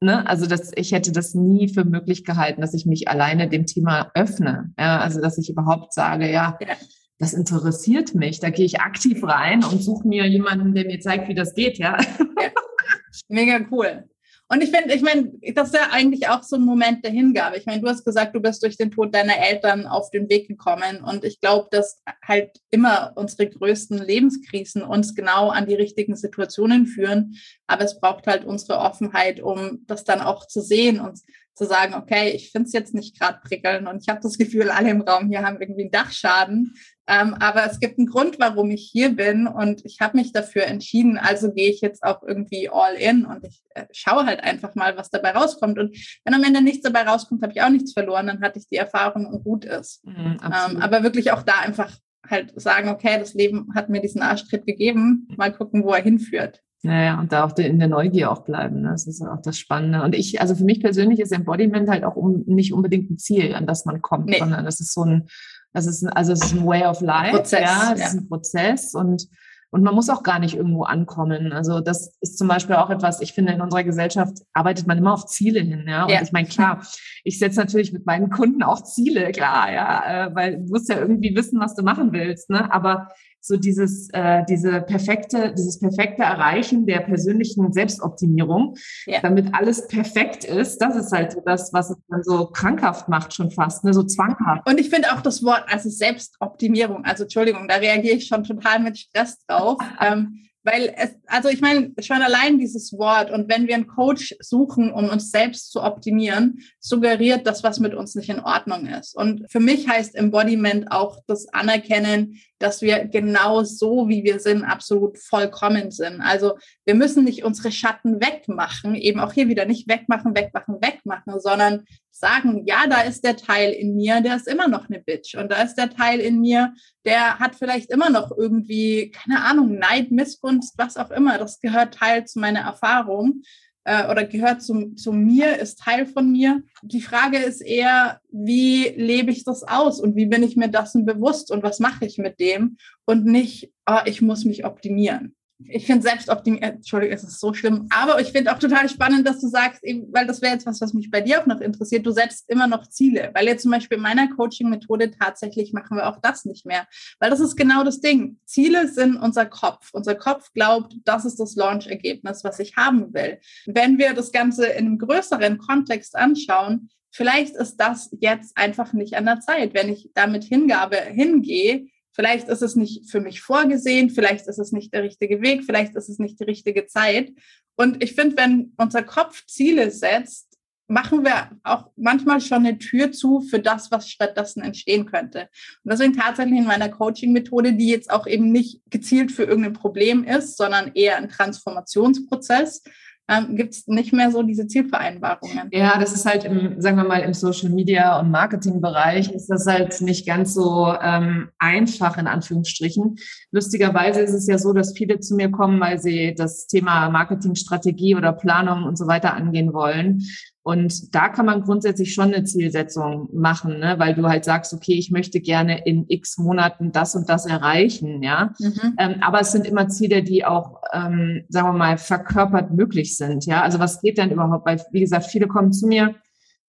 Ne? 0.00 0.26
Also 0.26 0.46
dass 0.46 0.72
ich 0.74 0.92
hätte 0.92 1.12
das 1.12 1.34
nie 1.34 1.68
für 1.68 1.84
möglich 1.84 2.24
gehalten, 2.24 2.60
dass 2.60 2.74
ich 2.74 2.84
mich 2.84 3.08
alleine 3.08 3.48
dem 3.48 3.66
Thema 3.66 4.10
öffne. 4.14 4.72
Ja? 4.78 4.98
Also 4.98 5.20
dass 5.20 5.38
ich 5.38 5.48
überhaupt 5.48 5.94
sage, 5.94 6.30
ja, 6.30 6.58
ja, 6.60 6.74
das 7.18 7.32
interessiert 7.32 8.14
mich. 8.14 8.40
Da 8.40 8.50
gehe 8.50 8.66
ich 8.66 8.80
aktiv 8.80 9.24
rein 9.24 9.64
und 9.64 9.82
suche 9.82 10.06
mir 10.06 10.26
jemanden, 10.26 10.74
der 10.74 10.84
mir 10.84 11.00
zeigt, 11.00 11.28
wie 11.28 11.34
das 11.34 11.54
geht, 11.54 11.78
ja. 11.78 11.96
ja. 11.98 12.50
Mega 13.28 13.60
cool. 13.70 14.04
Und 14.48 14.62
ich 14.62 14.70
finde, 14.70 14.94
ich 14.94 15.02
meine, 15.02 15.32
das 15.54 15.68
ist 15.68 15.74
ja 15.74 15.88
eigentlich 15.90 16.28
auch 16.28 16.44
so 16.44 16.54
ein 16.54 16.62
Moment 16.62 17.04
der 17.04 17.10
Hingabe. 17.10 17.56
Ich 17.56 17.66
meine, 17.66 17.82
du 17.82 17.88
hast 17.88 18.04
gesagt, 18.04 18.34
du 18.34 18.40
bist 18.40 18.62
durch 18.62 18.76
den 18.76 18.92
Tod 18.92 19.12
deiner 19.12 19.36
Eltern 19.38 19.86
auf 19.86 20.10
den 20.10 20.28
Weg 20.28 20.46
gekommen. 20.46 21.02
Und 21.02 21.24
ich 21.24 21.40
glaube, 21.40 21.66
dass 21.72 22.00
halt 22.24 22.60
immer 22.70 23.12
unsere 23.16 23.48
größten 23.48 23.98
Lebenskrisen 23.98 24.82
uns 24.82 25.16
genau 25.16 25.48
an 25.48 25.66
die 25.66 25.74
richtigen 25.74 26.14
Situationen 26.14 26.86
führen. 26.86 27.36
Aber 27.66 27.84
es 27.84 27.98
braucht 27.98 28.28
halt 28.28 28.44
unsere 28.44 28.78
Offenheit, 28.78 29.40
um 29.40 29.84
das 29.86 30.04
dann 30.04 30.20
auch 30.20 30.46
zu 30.46 30.60
sehen 30.60 31.00
und 31.00 31.18
zu 31.56 31.64
sagen, 31.64 31.94
okay, 31.94 32.30
ich 32.30 32.52
finde 32.52 32.66
es 32.66 32.72
jetzt 32.72 32.94
nicht 32.94 33.18
gerade 33.18 33.40
prickeln 33.42 33.86
und 33.86 34.02
ich 34.02 34.08
habe 34.08 34.20
das 34.22 34.36
Gefühl, 34.36 34.68
alle 34.68 34.90
im 34.90 35.00
Raum 35.00 35.28
hier 35.28 35.42
haben 35.42 35.58
irgendwie 35.58 35.82
einen 35.82 35.90
Dachschaden. 35.90 36.74
Ähm, 37.08 37.34
aber 37.34 37.64
es 37.70 37.78
gibt 37.78 37.98
einen 37.98 38.08
Grund, 38.08 38.38
warum 38.40 38.70
ich 38.70 38.88
hier 38.90 39.14
bin 39.14 39.46
und 39.46 39.84
ich 39.84 40.00
habe 40.00 40.16
mich 40.16 40.32
dafür 40.32 40.64
entschieden. 40.64 41.18
Also 41.18 41.52
gehe 41.52 41.70
ich 41.70 41.80
jetzt 41.80 42.02
auch 42.02 42.22
irgendwie 42.22 42.68
all 42.68 42.94
in 42.94 43.24
und 43.24 43.44
ich 43.44 43.62
äh, 43.74 43.84
schaue 43.92 44.26
halt 44.26 44.42
einfach 44.42 44.74
mal, 44.74 44.96
was 44.96 45.10
dabei 45.10 45.30
rauskommt. 45.30 45.78
Und 45.78 45.96
wenn 46.24 46.34
am 46.34 46.42
Ende 46.42 46.62
nichts 46.62 46.82
dabei 46.82 47.02
rauskommt, 47.02 47.42
habe 47.42 47.52
ich 47.52 47.62
auch 47.62 47.70
nichts 47.70 47.92
verloren. 47.92 48.26
Dann 48.26 48.40
hatte 48.40 48.58
ich 48.58 48.68
die 48.68 48.76
Erfahrung 48.76 49.26
und 49.26 49.44
gut 49.44 49.64
ist. 49.64 50.04
Mhm, 50.04 50.38
ähm, 50.42 50.82
aber 50.82 51.04
wirklich 51.04 51.30
auch 51.32 51.42
da 51.42 51.60
einfach 51.64 51.92
halt 52.28 52.60
sagen, 52.60 52.88
okay, 52.88 53.18
das 53.20 53.34
Leben 53.34 53.68
hat 53.74 53.88
mir 53.88 54.00
diesen 54.00 54.22
Arschtritt 54.22 54.66
gegeben. 54.66 55.28
Mal 55.36 55.52
gucken, 55.52 55.84
wo 55.84 55.92
er 55.92 56.02
hinführt. 56.02 56.62
Naja, 56.82 57.18
und 57.18 57.32
da 57.32 57.44
auch 57.44 57.56
in 57.56 57.78
der 57.78 57.88
Neugier 57.88 58.30
auch 58.30 58.44
bleiben. 58.44 58.82
Ne? 58.82 58.90
Das 58.90 59.06
ist 59.06 59.22
auch 59.22 59.40
das 59.42 59.58
Spannende. 59.58 60.02
Und 60.02 60.14
ich, 60.14 60.40
also 60.40 60.54
für 60.54 60.64
mich 60.64 60.80
persönlich 60.80 61.20
ist 61.20 61.32
Embodiment 61.32 61.88
halt 61.88 62.04
auch 62.04 62.16
um, 62.16 62.44
nicht 62.46 62.72
unbedingt 62.72 63.10
ein 63.10 63.18
Ziel, 63.18 63.54
an 63.54 63.66
das 63.66 63.86
man 63.86 64.02
kommt, 64.02 64.26
nee. 64.26 64.38
sondern 64.38 64.64
das 64.64 64.80
ist 64.80 64.92
so 64.92 65.02
ein, 65.04 65.28
das 65.76 65.86
ist 65.86 66.02
ein, 66.02 66.08
also 66.08 66.32
es 66.32 66.42
ist 66.42 66.54
ein 66.54 66.66
Way 66.66 66.86
of 66.86 67.02
Life. 67.02 67.36
Prozess, 67.36 67.60
ja, 67.60 67.92
es 67.92 68.00
ja. 68.00 68.06
ist 68.06 68.14
ein 68.14 68.28
Prozess 68.28 68.94
und 68.94 69.28
und 69.76 69.82
man 69.82 69.94
muss 69.94 70.08
auch 70.08 70.22
gar 70.22 70.38
nicht 70.38 70.56
irgendwo 70.56 70.84
ankommen. 70.84 71.52
Also 71.52 71.80
das 71.80 72.16
ist 72.22 72.38
zum 72.38 72.48
Beispiel 72.48 72.76
auch 72.76 72.88
etwas, 72.88 73.20
ich 73.20 73.34
finde, 73.34 73.52
in 73.52 73.60
unserer 73.60 73.84
Gesellschaft 73.84 74.38
arbeitet 74.54 74.86
man 74.86 74.96
immer 74.96 75.12
auf 75.12 75.26
Ziele 75.26 75.60
hin. 75.60 75.84
Ja? 75.86 76.04
Und 76.04 76.12
ja. 76.12 76.22
ich 76.22 76.32
meine, 76.32 76.48
klar, 76.48 76.80
ich 77.24 77.38
setze 77.38 77.60
natürlich 77.60 77.92
mit 77.92 78.06
meinen 78.06 78.30
Kunden 78.30 78.62
auch 78.62 78.82
Ziele, 78.84 79.32
klar, 79.32 79.70
ja, 79.70 80.28
äh, 80.28 80.34
weil 80.34 80.56
du 80.56 80.70
musst 80.70 80.88
ja 80.88 80.98
irgendwie 80.98 81.36
wissen, 81.36 81.60
was 81.60 81.74
du 81.74 81.82
machen 81.82 82.10
willst. 82.14 82.48
Ne? 82.48 82.72
Aber 82.72 83.08
so 83.46 83.56
dieses, 83.56 84.08
äh, 84.12 84.44
diese 84.48 84.80
perfekte, 84.80 85.54
dieses 85.56 85.78
perfekte 85.78 86.22
Erreichen 86.22 86.86
der 86.86 87.00
persönlichen 87.00 87.72
Selbstoptimierung, 87.72 88.76
ja. 89.06 89.20
damit 89.20 89.54
alles 89.54 89.86
perfekt 89.86 90.44
ist. 90.44 90.78
Das 90.78 90.96
ist 90.96 91.12
halt 91.12 91.32
so 91.32 91.42
das, 91.44 91.72
was 91.72 91.90
es 91.90 91.96
dann 92.08 92.22
so 92.24 92.46
krankhaft 92.46 93.08
macht, 93.08 93.34
schon 93.34 93.50
fast, 93.50 93.84
ne, 93.84 93.94
so 93.94 94.02
zwanghaft. 94.02 94.68
Und 94.68 94.80
ich 94.80 94.90
finde 94.90 95.12
auch 95.12 95.20
das 95.20 95.44
Wort, 95.44 95.64
also 95.68 95.88
Selbstoptimierung, 95.88 97.04
also 97.04 97.22
Entschuldigung, 97.22 97.68
da 97.68 97.76
reagiere 97.76 98.16
ich 98.16 98.26
schon 98.26 98.42
total 98.42 98.80
mit 98.80 98.98
Stress 98.98 99.38
drauf. 99.46 99.65
Ähm, 100.00 100.46
weil 100.66 100.92
es, 100.96 101.10
also 101.26 101.48
ich 101.48 101.60
meine, 101.60 101.92
schon 102.00 102.22
allein 102.22 102.58
dieses 102.58 102.92
Wort 102.92 103.30
und 103.30 103.48
wenn 103.48 103.68
wir 103.68 103.76
einen 103.76 103.86
Coach 103.86 104.34
suchen, 104.40 104.90
um 104.90 105.08
uns 105.08 105.30
selbst 105.30 105.70
zu 105.70 105.80
optimieren, 105.80 106.58
suggeriert 106.80 107.46
das, 107.46 107.62
was 107.62 107.78
mit 107.78 107.94
uns 107.94 108.16
nicht 108.16 108.28
in 108.28 108.40
Ordnung 108.40 108.86
ist. 108.86 109.16
Und 109.16 109.46
für 109.48 109.60
mich 109.60 109.88
heißt 109.88 110.16
Embodiment 110.16 110.90
auch 110.90 111.20
das 111.28 111.46
Anerkennen, 111.54 112.40
dass 112.58 112.82
wir 112.82 113.06
genau 113.06 113.62
so, 113.64 114.08
wie 114.08 114.24
wir 114.24 114.40
sind, 114.40 114.64
absolut 114.64 115.18
vollkommen 115.18 115.90
sind. 115.90 116.20
Also 116.20 116.58
wir 116.84 116.94
müssen 116.94 117.24
nicht 117.24 117.44
unsere 117.44 117.72
Schatten 117.72 118.20
wegmachen, 118.20 118.94
eben 118.94 119.20
auch 119.20 119.32
hier 119.32 119.48
wieder 119.48 119.66
nicht 119.66 119.88
wegmachen, 119.88 120.34
wegmachen, 120.34 120.76
wegmachen, 120.80 121.40
sondern 121.40 121.84
sagen, 122.10 122.62
ja, 122.66 122.86
da 122.88 123.02
ist 123.02 123.24
der 123.24 123.36
Teil 123.36 123.72
in 123.72 123.94
mir, 123.94 124.20
der 124.22 124.36
ist 124.36 124.48
immer 124.48 124.68
noch 124.68 124.88
eine 124.88 125.00
Bitch. 125.00 125.36
Und 125.36 125.52
da 125.52 125.62
ist 125.62 125.74
der 125.74 125.90
Teil 125.90 126.18
in 126.20 126.40
mir, 126.40 126.72
der 127.04 127.38
hat 127.38 127.56
vielleicht 127.56 127.90
immer 127.90 128.08
noch 128.08 128.30
irgendwie, 128.36 129.10
keine 129.10 129.44
Ahnung, 129.44 129.78
Neid, 129.78 130.10
Missgunst, 130.10 130.78
was 130.78 130.96
auch 130.96 131.10
immer. 131.10 131.36
Das 131.38 131.60
gehört 131.60 131.94
Teil 131.94 132.24
zu 132.24 132.38
meiner 132.38 132.60
Erfahrung 132.60 133.42
äh, 133.86 134.10
oder 134.10 134.24
gehört 134.24 134.62
zu, 134.62 134.94
zu 134.94 135.12
mir, 135.12 135.58
ist 135.58 135.78
Teil 135.78 136.06
von 136.06 136.30
mir. 136.30 136.62
Die 136.82 137.00
Frage 137.00 137.38
ist 137.38 137.60
eher, 137.60 138.20
wie 138.30 138.88
lebe 138.88 139.30
ich 139.30 139.44
das 139.44 139.62
aus 139.62 140.00
und 140.00 140.16
wie 140.16 140.26
bin 140.26 140.42
ich 140.42 140.56
mir 140.56 140.68
dessen 140.68 141.06
bewusst 141.06 141.50
und 141.52 141.62
was 141.62 141.78
mache 141.78 142.04
ich 142.04 142.18
mit 142.18 142.40
dem 142.40 142.76
und 143.04 143.24
nicht, 143.24 143.72
oh, 143.88 144.00
ich 144.04 144.20
muss 144.20 144.44
mich 144.44 144.64
optimieren 144.64 145.36
ich 145.64 145.86
finde 145.86 146.02
Selbstoptimierung, 146.02 146.62
äh, 146.62 146.72
Entschuldigung, 146.74 147.14
es 147.14 147.22
ist 147.22 147.40
so 147.40 147.54
schlimm, 147.54 147.88
aber 147.90 148.20
ich 148.20 148.32
finde 148.32 148.52
auch 148.52 148.58
total 148.58 148.88
spannend, 148.88 149.26
dass 149.26 149.40
du 149.40 149.48
sagst, 149.48 149.82
eben, 149.84 150.12
weil 150.12 150.26
das 150.26 150.42
wäre 150.42 150.52
jetzt 150.52 150.66
was, 150.66 150.80
was 150.80 150.92
mich 150.92 151.10
bei 151.10 151.20
dir 151.20 151.40
auch 151.40 151.46
noch 151.46 151.60
interessiert, 151.60 152.04
du 152.04 152.10
setzt 152.10 152.48
immer 152.48 152.66
noch 152.66 152.88
Ziele, 152.88 153.30
weil 153.34 153.46
jetzt 153.46 153.62
zum 153.62 153.70
Beispiel 153.70 153.96
in 153.96 154.02
meiner 154.02 154.28
Coaching-Methode 154.28 155.12
tatsächlich 155.12 155.72
machen 155.72 155.96
wir 155.96 156.08
auch 156.08 156.20
das 156.20 156.44
nicht 156.44 156.66
mehr, 156.66 156.86
weil 157.20 157.30
das 157.30 157.40
ist 157.40 157.56
genau 157.56 157.84
das 157.84 158.00
Ding. 158.00 158.38
Ziele 158.44 158.88
sind 158.88 159.16
unser 159.16 159.46
Kopf. 159.46 159.90
Unser 159.92 160.14
Kopf 160.14 160.52
glaubt, 160.52 160.94
das 161.04 161.24
ist 161.24 161.40
das 161.40 161.56
Launch-Ergebnis, 161.56 162.44
was 162.44 162.58
ich 162.58 162.76
haben 162.76 163.14
will. 163.14 163.38
Wenn 163.66 163.98
wir 163.98 164.12
das 164.12 164.32
Ganze 164.32 164.66
in 164.66 164.86
einem 164.86 164.98
größeren 164.98 165.58
Kontext 165.58 166.16
anschauen, 166.16 166.90
vielleicht 167.10 167.56
ist 167.56 167.76
das 167.78 168.10
jetzt 168.20 168.56
einfach 168.56 168.92
nicht 168.92 169.14
an 169.14 169.24
der 169.24 169.40
Zeit. 169.40 169.74
Wenn 169.74 169.88
ich 169.88 170.10
damit 170.14 170.44
Hingabe 170.44 170.96
hingehe, 170.96 171.86
Vielleicht 172.16 172.48
ist 172.48 172.62
es 172.62 172.76
nicht 172.76 173.10
für 173.10 173.20
mich 173.20 173.42
vorgesehen, 173.42 174.08
vielleicht 174.08 174.46
ist 174.46 174.58
es 174.58 174.72
nicht 174.72 174.92
der 174.94 175.02
richtige 175.02 175.42
Weg, 175.42 175.64
vielleicht 175.64 175.94
ist 175.96 176.08
es 176.08 176.18
nicht 176.18 176.40
die 176.40 176.44
richtige 176.44 176.86
Zeit. 176.86 177.30
Und 177.76 178.02
ich 178.02 178.14
finde, 178.14 178.38
wenn 178.38 178.72
unser 178.78 179.02
Kopf 179.02 179.44
Ziele 179.44 179.90
setzt, 179.90 180.56
machen 180.88 181.24
wir 181.24 181.50
auch 181.62 181.90
manchmal 181.96 182.40
schon 182.40 182.64
eine 182.64 182.78
Tür 182.78 183.12
zu 183.12 183.42
für 183.42 183.60
das, 183.60 183.90
was 183.90 184.08
stattdessen 184.08 184.62
entstehen 184.62 185.04
könnte. 185.04 185.50
Und 185.84 185.92
deswegen 185.92 186.14
tatsächlich 186.14 186.58
in 186.58 186.66
meiner 186.66 186.88
Coaching-Methode, 186.88 187.74
die 187.74 187.88
jetzt 187.88 188.10
auch 188.10 188.26
eben 188.26 188.50
nicht 188.50 188.80
gezielt 188.88 189.30
für 189.30 189.44
irgendein 189.44 189.74
Problem 189.74 190.24
ist, 190.24 190.56
sondern 190.56 190.92
eher 190.94 191.18
ein 191.18 191.28
Transformationsprozess, 191.28 192.82
ähm, 193.28 193.56
gibt 193.56 193.74
es 193.74 193.86
nicht 193.86 194.12
mehr 194.12 194.30
so 194.30 194.42
diese 194.42 194.66
Zielvereinbarungen. 194.66 195.68
Ja, 195.72 195.98
das 195.98 196.12
ist 196.12 196.26
halt 196.26 196.44
im, 196.44 196.80
sagen 196.80 196.96
wir 196.96 197.04
mal, 197.04 197.20
im 197.20 197.34
Social 197.34 197.70
Media 197.70 198.20
und 198.20 198.30
Marketing-Bereich 198.30 199.32
ist 199.32 199.48
das 199.48 199.66
halt 199.66 200.00
nicht 200.00 200.26
ganz 200.26 200.54
so 200.54 200.94
ähm, 201.00 201.48
einfach 201.58 202.18
in 202.18 202.26
Anführungsstrichen. 202.26 203.16
Lustigerweise 203.50 204.20
ist 204.20 204.34
es 204.34 204.46
ja 204.46 204.58
so, 204.58 204.72
dass 204.72 204.96
viele 204.96 205.18
zu 205.20 205.34
mir 205.34 205.50
kommen, 205.50 205.80
weil 205.80 205.98
sie 205.98 206.34
das 206.36 206.66
Thema 206.66 207.10
Marketingstrategie 207.10 208.14
oder 208.14 208.32
Planung 208.32 208.84
und 208.84 208.96
so 208.96 209.06
weiter 209.06 209.34
angehen 209.34 209.72
wollen. 209.72 210.22
Und 210.66 211.14
da 211.14 211.28
kann 211.28 211.46
man 211.46 211.62
grundsätzlich 211.62 212.12
schon 212.12 212.34
eine 212.34 212.42
Zielsetzung 212.42 213.28
machen, 213.32 213.78
ne? 213.78 214.00
weil 214.00 214.16
du 214.16 214.24
halt 214.24 214.44
sagst, 214.44 214.74
okay, 214.74 214.94
ich 214.94 215.12
möchte 215.12 215.40
gerne 215.40 215.86
in 215.86 216.06
x 216.08 216.38
Monaten 216.38 216.90
das 216.90 217.14
und 217.14 217.28
das 217.28 217.46
erreichen, 217.46 218.20
ja. 218.24 218.52
Mhm. 218.58 218.96
Ähm, 218.98 219.14
aber 219.20 219.42
es 219.42 219.52
sind 219.52 219.64
immer 219.64 219.86
Ziele, 219.86 220.24
die 220.24 220.44
auch, 220.44 220.82
ähm, 220.92 221.44
sagen 221.50 221.68
wir 221.68 221.72
mal, 221.72 221.98
verkörpert 221.98 222.72
möglich 222.72 223.16
sind, 223.16 223.46
ja. 223.46 223.62
Also 223.62 223.78
was 223.78 224.00
geht 224.00 224.18
denn 224.18 224.32
überhaupt? 224.32 224.66
Weil, 224.66 224.82
wie 224.90 224.98
gesagt, 224.98 225.26
viele 225.26 225.46
kommen 225.46 225.72
zu 225.72 225.86
mir, 225.86 226.16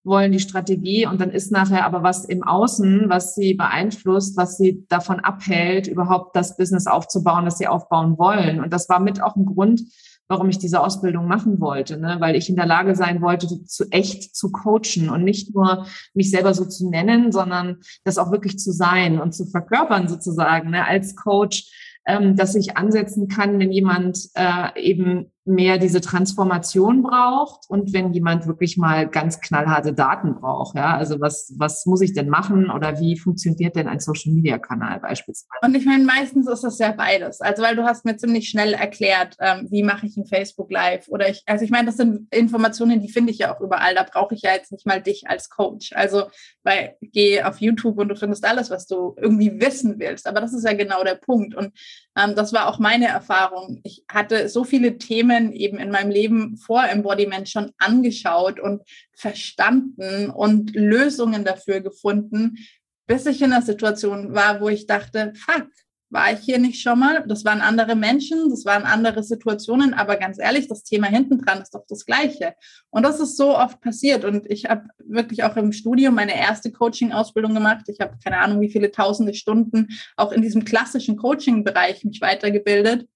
wollen 0.04 0.30
die 0.30 0.38
Strategie 0.38 1.04
und 1.04 1.20
dann 1.20 1.32
ist 1.32 1.50
nachher 1.50 1.84
aber 1.84 2.04
was 2.04 2.24
im 2.24 2.44
Außen, 2.44 3.06
was 3.08 3.34
sie 3.34 3.54
beeinflusst, 3.54 4.36
was 4.36 4.56
sie 4.56 4.86
davon 4.88 5.18
abhält, 5.18 5.88
überhaupt 5.88 6.36
das 6.36 6.56
Business 6.56 6.86
aufzubauen, 6.86 7.46
das 7.46 7.58
sie 7.58 7.66
aufbauen 7.66 8.16
wollen. 8.16 8.60
Und 8.62 8.72
das 8.72 8.88
war 8.88 9.00
mit 9.00 9.20
auch 9.20 9.34
ein 9.34 9.44
Grund, 9.44 9.82
warum 10.28 10.50
ich 10.50 10.58
diese 10.58 10.80
Ausbildung 10.80 11.26
machen 11.26 11.60
wollte, 11.60 11.98
ne? 11.98 12.16
weil 12.20 12.36
ich 12.36 12.48
in 12.48 12.56
der 12.56 12.66
Lage 12.66 12.94
sein 12.94 13.22
wollte, 13.22 13.64
zu 13.64 13.84
echt 13.90 14.36
zu 14.36 14.52
coachen 14.52 15.08
und 15.10 15.24
nicht 15.24 15.54
nur 15.54 15.86
mich 16.14 16.30
selber 16.30 16.52
so 16.54 16.66
zu 16.66 16.88
nennen, 16.88 17.32
sondern 17.32 17.78
das 18.04 18.18
auch 18.18 18.30
wirklich 18.30 18.58
zu 18.58 18.70
sein 18.70 19.20
und 19.20 19.32
zu 19.32 19.46
verkörpern 19.46 20.06
sozusagen 20.06 20.70
ne? 20.70 20.86
als 20.86 21.16
Coach, 21.16 21.72
ähm, 22.06 22.36
dass 22.36 22.54
ich 22.54 22.76
ansetzen 22.76 23.28
kann, 23.28 23.58
wenn 23.58 23.72
jemand 23.72 24.18
äh, 24.34 24.80
eben 24.80 25.32
mehr 25.48 25.78
diese 25.78 26.00
Transformation 26.00 27.02
braucht 27.02 27.68
und 27.68 27.92
wenn 27.92 28.12
jemand 28.12 28.46
wirklich 28.46 28.76
mal 28.76 29.08
ganz 29.08 29.40
knallharte 29.40 29.92
Daten 29.92 30.34
braucht. 30.34 30.76
Ja, 30.76 30.96
also 30.96 31.20
was, 31.20 31.52
was 31.56 31.86
muss 31.86 32.00
ich 32.00 32.12
denn 32.12 32.28
machen 32.28 32.70
oder 32.70 33.00
wie 33.00 33.18
funktioniert 33.18 33.76
denn 33.76 33.88
ein 33.88 34.00
Social 34.00 34.32
Media 34.32 34.58
Kanal 34.58 35.00
beispielsweise? 35.00 35.48
Und 35.62 35.74
ich 35.74 35.86
meine, 35.86 36.04
meistens 36.04 36.48
ist 36.48 36.64
das 36.64 36.78
ja 36.78 36.92
beides. 36.92 37.40
Also 37.40 37.62
weil 37.62 37.76
du 37.76 37.84
hast 37.84 38.04
mir 38.04 38.16
ziemlich 38.16 38.48
schnell 38.48 38.74
erklärt, 38.74 39.36
ähm, 39.40 39.66
wie 39.70 39.82
mache 39.82 40.06
ich 40.06 40.16
ein 40.16 40.26
Facebook 40.26 40.70
Live 40.70 41.08
oder 41.08 41.28
ich, 41.28 41.42
also 41.46 41.64
ich 41.64 41.70
meine, 41.70 41.86
das 41.86 41.96
sind 41.96 42.32
Informationen, 42.32 43.00
die 43.00 43.10
finde 43.10 43.32
ich 43.32 43.38
ja 43.38 43.54
auch 43.54 43.60
überall. 43.60 43.94
Da 43.94 44.04
brauche 44.04 44.34
ich 44.34 44.42
ja 44.42 44.52
jetzt 44.52 44.72
nicht 44.72 44.86
mal 44.86 45.02
dich 45.02 45.28
als 45.28 45.50
Coach. 45.50 45.92
Also 45.94 46.24
weil 46.68 46.96
geh 47.00 47.42
auf 47.42 47.60
YouTube 47.60 47.98
und 47.98 48.08
du 48.08 48.16
findest 48.16 48.44
alles, 48.44 48.70
was 48.70 48.86
du 48.86 49.14
irgendwie 49.16 49.58
wissen 49.60 49.98
willst. 49.98 50.26
Aber 50.26 50.40
das 50.40 50.52
ist 50.52 50.64
ja 50.64 50.74
genau 50.74 51.02
der 51.02 51.14
Punkt. 51.14 51.54
Und 51.54 51.72
ähm, 52.16 52.34
das 52.34 52.52
war 52.52 52.68
auch 52.68 52.78
meine 52.78 53.06
Erfahrung. 53.06 53.80
Ich 53.84 54.04
hatte 54.10 54.48
so 54.48 54.64
viele 54.64 54.98
Themen 54.98 55.37
eben 55.52 55.78
in 55.78 55.90
meinem 55.90 56.10
Leben 56.10 56.56
vor 56.56 56.84
Embodiment 56.84 57.48
schon 57.48 57.72
angeschaut 57.78 58.60
und 58.60 58.82
verstanden 59.16 60.30
und 60.30 60.74
Lösungen 60.74 61.44
dafür 61.44 61.80
gefunden, 61.80 62.58
bis 63.06 63.26
ich 63.26 63.40
in 63.42 63.52
einer 63.52 63.62
Situation 63.62 64.34
war, 64.34 64.60
wo 64.60 64.68
ich 64.68 64.86
dachte, 64.86 65.32
fuck, 65.34 65.68
war 66.10 66.32
ich 66.32 66.40
hier 66.40 66.58
nicht 66.58 66.80
schon 66.80 66.98
mal? 66.98 67.24
Das 67.26 67.44
waren 67.44 67.60
andere 67.60 67.94
Menschen, 67.94 68.48
das 68.50 68.64
waren 68.64 68.84
andere 68.84 69.22
Situationen, 69.22 69.92
aber 69.92 70.16
ganz 70.16 70.38
ehrlich, 70.38 70.68
das 70.68 70.82
Thema 70.82 71.06
hinten 71.08 71.38
dran 71.38 71.60
ist 71.60 71.74
doch 71.74 71.84
das 71.86 72.06
gleiche. 72.06 72.54
Und 72.90 73.02
das 73.02 73.20
ist 73.20 73.36
so 73.36 73.56
oft 73.56 73.80
passiert. 73.80 74.24
Und 74.24 74.50
ich 74.50 74.66
habe 74.66 74.88
wirklich 74.98 75.44
auch 75.44 75.56
im 75.56 75.72
Studium 75.72 76.14
meine 76.14 76.34
erste 76.34 76.72
Coaching-Ausbildung 76.72 77.54
gemacht. 77.54 77.84
Ich 77.88 78.00
habe 78.00 78.16
keine 78.22 78.38
Ahnung, 78.38 78.60
wie 78.60 78.70
viele 78.70 78.90
tausende 78.90 79.34
Stunden 79.34 79.88
auch 80.16 80.32
in 80.32 80.42
diesem 80.42 80.64
klassischen 80.64 81.16
Coaching-Bereich 81.16 82.04
mich 82.04 82.20
weitergebildet 82.20 83.06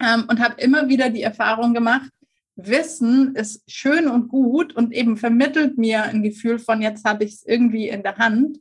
ähm, 0.00 0.24
und 0.28 0.40
habe 0.40 0.60
immer 0.60 0.88
wieder 0.88 1.10
die 1.10 1.22
Erfahrung 1.22 1.74
gemacht, 1.74 2.10
Wissen 2.56 3.36
ist 3.36 3.62
schön 3.70 4.08
und 4.08 4.28
gut 4.28 4.74
und 4.74 4.92
eben 4.92 5.16
vermittelt 5.16 5.78
mir 5.78 6.02
ein 6.02 6.24
Gefühl 6.24 6.58
von, 6.58 6.82
jetzt 6.82 7.04
habe 7.04 7.24
ich 7.24 7.34
es 7.34 7.46
irgendwie 7.46 7.88
in 7.88 8.02
der 8.02 8.16
Hand. 8.16 8.58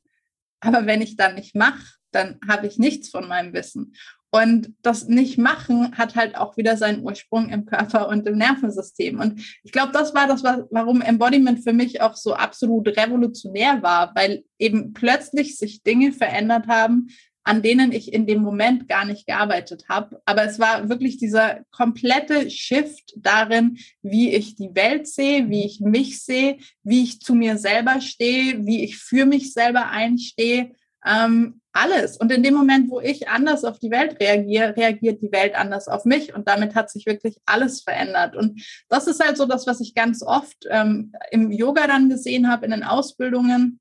Aber 0.60 0.86
wenn 0.86 1.02
ich 1.02 1.16
dann 1.16 1.36
nicht 1.36 1.56
mache, 1.56 1.84
dann 2.12 2.40
habe 2.48 2.68
ich 2.68 2.78
nichts 2.78 3.10
von 3.10 3.28
meinem 3.28 3.54
Wissen. 3.54 3.94
Und 4.30 4.74
das 4.82 5.08
Nicht-Machen 5.08 5.98
hat 5.98 6.16
halt 6.16 6.38
auch 6.38 6.58
wieder 6.58 6.76
seinen 6.76 7.02
Ursprung 7.02 7.50
im 7.50 7.66
Körper 7.66 8.10
und 8.10 8.28
im 8.28 8.38
Nervensystem. 8.38 9.20
Und 9.20 9.42
ich 9.64 9.72
glaube, 9.72 9.94
das 9.94 10.14
war 10.14 10.28
das, 10.28 10.44
warum 10.44 11.02
Embodiment 11.02 11.64
für 11.64 11.74
mich 11.74 12.02
auch 12.02 12.16
so 12.16 12.34
absolut 12.34 12.88
revolutionär 12.90 13.82
war, 13.82 14.14
weil 14.16 14.44
eben 14.60 14.94
plötzlich 14.94 15.58
sich 15.58 15.82
Dinge 15.82 16.12
verändert 16.12 16.68
haben, 16.68 17.08
an 17.48 17.62
denen 17.62 17.94
ich 17.94 18.12
in 18.12 18.28
dem 18.28 18.42
Moment 18.42 18.90
gar 18.90 19.06
nicht 19.06 19.26
gearbeitet 19.26 19.86
habe. 19.88 20.22
Aber 20.26 20.44
es 20.44 20.60
war 20.60 20.90
wirklich 20.90 21.18
dieser 21.18 21.62
komplette 21.72 22.50
Shift 22.50 23.14
darin, 23.16 23.78
wie 24.02 24.36
ich 24.36 24.56
die 24.56 24.76
Welt 24.76 25.08
sehe, 25.08 25.50
wie 25.50 25.66
ich 25.66 25.80
mich 25.80 26.22
sehe, 26.22 26.58
wie 26.84 27.04
ich 27.04 27.22
zu 27.22 27.34
mir 27.34 27.58
selber 27.58 28.02
stehe, 28.02 28.66
wie 28.66 28.84
ich 28.84 28.98
für 28.98 29.26
mich 29.26 29.54
selber 29.54 29.90
einstehe 29.90 30.72
ähm, 31.06 31.62
alles. 31.72 32.18
Und 32.18 32.34
in 32.34 32.44
dem 32.44 32.54
Moment, 32.54 32.90
wo 32.90 33.00
ich 33.00 33.30
anders 33.30 33.64
auf 33.64 33.80
die 33.80 33.92
Welt 33.92 34.20
reagiere, 34.20 34.76
reagiert 34.76 35.22
die 35.22 35.32
Welt 35.32 35.56
anders 35.56 35.88
auf 35.88 36.04
mich. 36.04 36.36
Und 36.36 36.50
damit 36.50 36.76
hat 36.76 36.90
sich 36.90 37.06
wirklich 37.06 37.38
alles 37.46 37.82
verändert. 37.82 38.36
Und 38.36 38.62
das 38.90 39.08
ist 39.08 39.24
halt 39.24 39.38
so 39.38 39.46
das, 39.46 39.68
was 39.68 39.80
ich 39.80 39.96
ganz 39.96 40.22
oft 40.22 40.66
ähm, 40.70 41.14
im 41.32 41.50
Yoga 41.50 41.88
dann 41.88 42.10
gesehen 42.10 42.50
habe, 42.50 42.66
in 42.66 42.72
den 42.72 42.84
Ausbildungen. 42.84 43.80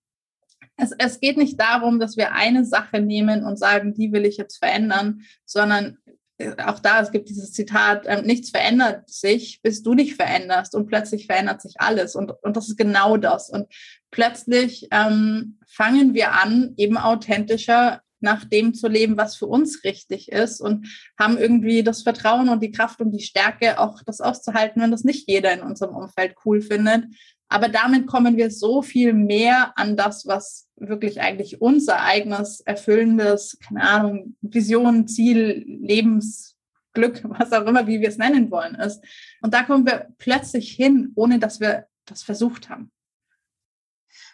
Es, 0.76 0.92
es 0.98 1.20
geht 1.20 1.36
nicht 1.36 1.58
darum, 1.58 1.98
dass 1.98 2.16
wir 2.16 2.32
eine 2.32 2.64
Sache 2.64 3.00
nehmen 3.00 3.44
und 3.44 3.58
sagen, 3.58 3.94
die 3.94 4.12
will 4.12 4.24
ich 4.24 4.36
jetzt 4.36 4.58
verändern, 4.58 5.22
sondern 5.44 5.98
äh, 6.38 6.54
auch 6.64 6.78
da, 6.78 7.00
es 7.00 7.12
gibt 7.12 7.28
dieses 7.28 7.52
Zitat, 7.52 8.06
äh, 8.06 8.22
nichts 8.22 8.50
verändert 8.50 9.08
sich, 9.08 9.60
bis 9.62 9.82
du 9.82 9.94
dich 9.94 10.16
veränderst 10.16 10.74
und 10.74 10.86
plötzlich 10.86 11.26
verändert 11.26 11.62
sich 11.62 11.80
alles. 11.80 12.14
Und, 12.14 12.32
und 12.42 12.56
das 12.56 12.68
ist 12.68 12.76
genau 12.76 13.16
das. 13.16 13.48
Und 13.48 13.66
plötzlich 14.10 14.88
ähm, 14.90 15.58
fangen 15.66 16.14
wir 16.14 16.32
an, 16.32 16.74
eben 16.76 16.98
authentischer 16.98 18.02
nach 18.20 18.44
dem 18.44 18.74
zu 18.74 18.88
leben, 18.88 19.16
was 19.16 19.36
für 19.36 19.46
uns 19.46 19.84
richtig 19.84 20.32
ist 20.32 20.60
und 20.60 20.88
haben 21.18 21.36
irgendwie 21.36 21.82
das 21.82 22.02
Vertrauen 22.02 22.48
und 22.48 22.62
die 22.62 22.70
Kraft 22.70 23.00
und 23.00 23.12
die 23.12 23.22
Stärke, 23.22 23.78
auch 23.78 24.02
das 24.04 24.20
auszuhalten, 24.20 24.80
wenn 24.80 24.90
das 24.90 25.04
nicht 25.04 25.28
jeder 25.28 25.52
in 25.52 25.60
unserem 25.60 25.94
Umfeld 25.94 26.34
cool 26.44 26.62
findet. 26.62 27.04
Aber 27.48 27.68
damit 27.68 28.06
kommen 28.06 28.36
wir 28.36 28.50
so 28.50 28.82
viel 28.82 29.12
mehr 29.12 29.72
an 29.76 29.96
das, 29.96 30.26
was 30.26 30.68
wirklich 30.76 31.20
eigentlich 31.20 31.60
unser 31.60 32.02
eigenes 32.02 32.60
erfüllendes, 32.60 33.58
keine 33.60 33.82
Ahnung, 33.82 34.36
Vision, 34.40 35.06
Ziel, 35.06 35.64
Lebensglück, 35.66 37.22
was 37.24 37.52
auch 37.52 37.66
immer, 37.66 37.86
wie 37.86 38.00
wir 38.00 38.08
es 38.08 38.18
nennen 38.18 38.50
wollen, 38.50 38.74
ist. 38.74 39.02
Und 39.42 39.54
da 39.54 39.62
kommen 39.62 39.86
wir 39.86 40.08
plötzlich 40.18 40.70
hin, 40.72 41.12
ohne 41.14 41.38
dass 41.38 41.60
wir 41.60 41.86
das 42.04 42.22
versucht 42.22 42.68
haben. 42.68 42.90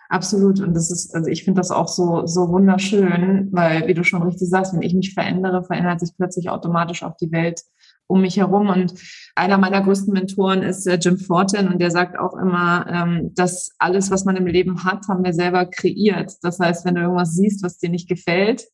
Absolut. 0.09 0.61
Und 0.61 0.75
das 0.75 0.91
ist, 0.91 1.15
also 1.15 1.31
ich 1.31 1.43
finde 1.43 1.61
das 1.61 1.71
auch 1.71 1.89
so, 1.89 2.27
so 2.27 2.51
wunderschön, 2.51 3.49
weil, 3.51 3.87
wie 3.87 3.95
du 3.95 4.05
schon 4.05 4.23
richtig 4.23 4.49
sagst, 4.51 4.75
wenn 4.75 4.83
ich 4.83 4.93
mich 4.95 5.15
verändere, 5.15 5.65
verändert 5.65 6.01
sich 6.01 6.15
plötzlich 6.15 6.51
automatisch 6.51 7.03
auch 7.03 7.17
die 7.17 7.33
Welt 7.33 7.63
um 8.07 8.21
mich 8.21 8.37
herum. 8.37 8.69
Und 8.69 8.95
einer 9.35 9.59
meiner 9.59 9.81
größten 9.81 10.13
Mentoren 10.13 10.63
ist 10.63 10.87
äh, 10.87 10.99
Jim 11.01 11.19
Fortin 11.19 11.69
und 11.69 11.81
der 11.81 11.91
sagt 11.91 12.19
auch 12.19 12.37
immer, 12.37 12.87
ähm, 12.89 13.33
dass 13.35 13.71
alles, 13.79 14.11
was 14.11 14.25
man 14.25 14.37
im 14.37 14.47
Leben 14.47 14.85
hat, 14.85 15.09
haben 15.09 15.25
wir 15.25 15.33
selber 15.33 15.67
kreiert. 15.67 16.33
Das 16.43 16.59
heißt, 16.59 16.85
wenn 16.85 16.95
du 16.95 17.03
irgendwas 17.03 17.35
siehst, 17.35 17.63
was 17.63 17.79
dir 17.79 17.91
nicht 17.91 18.09
gefällt, 18.09 18.65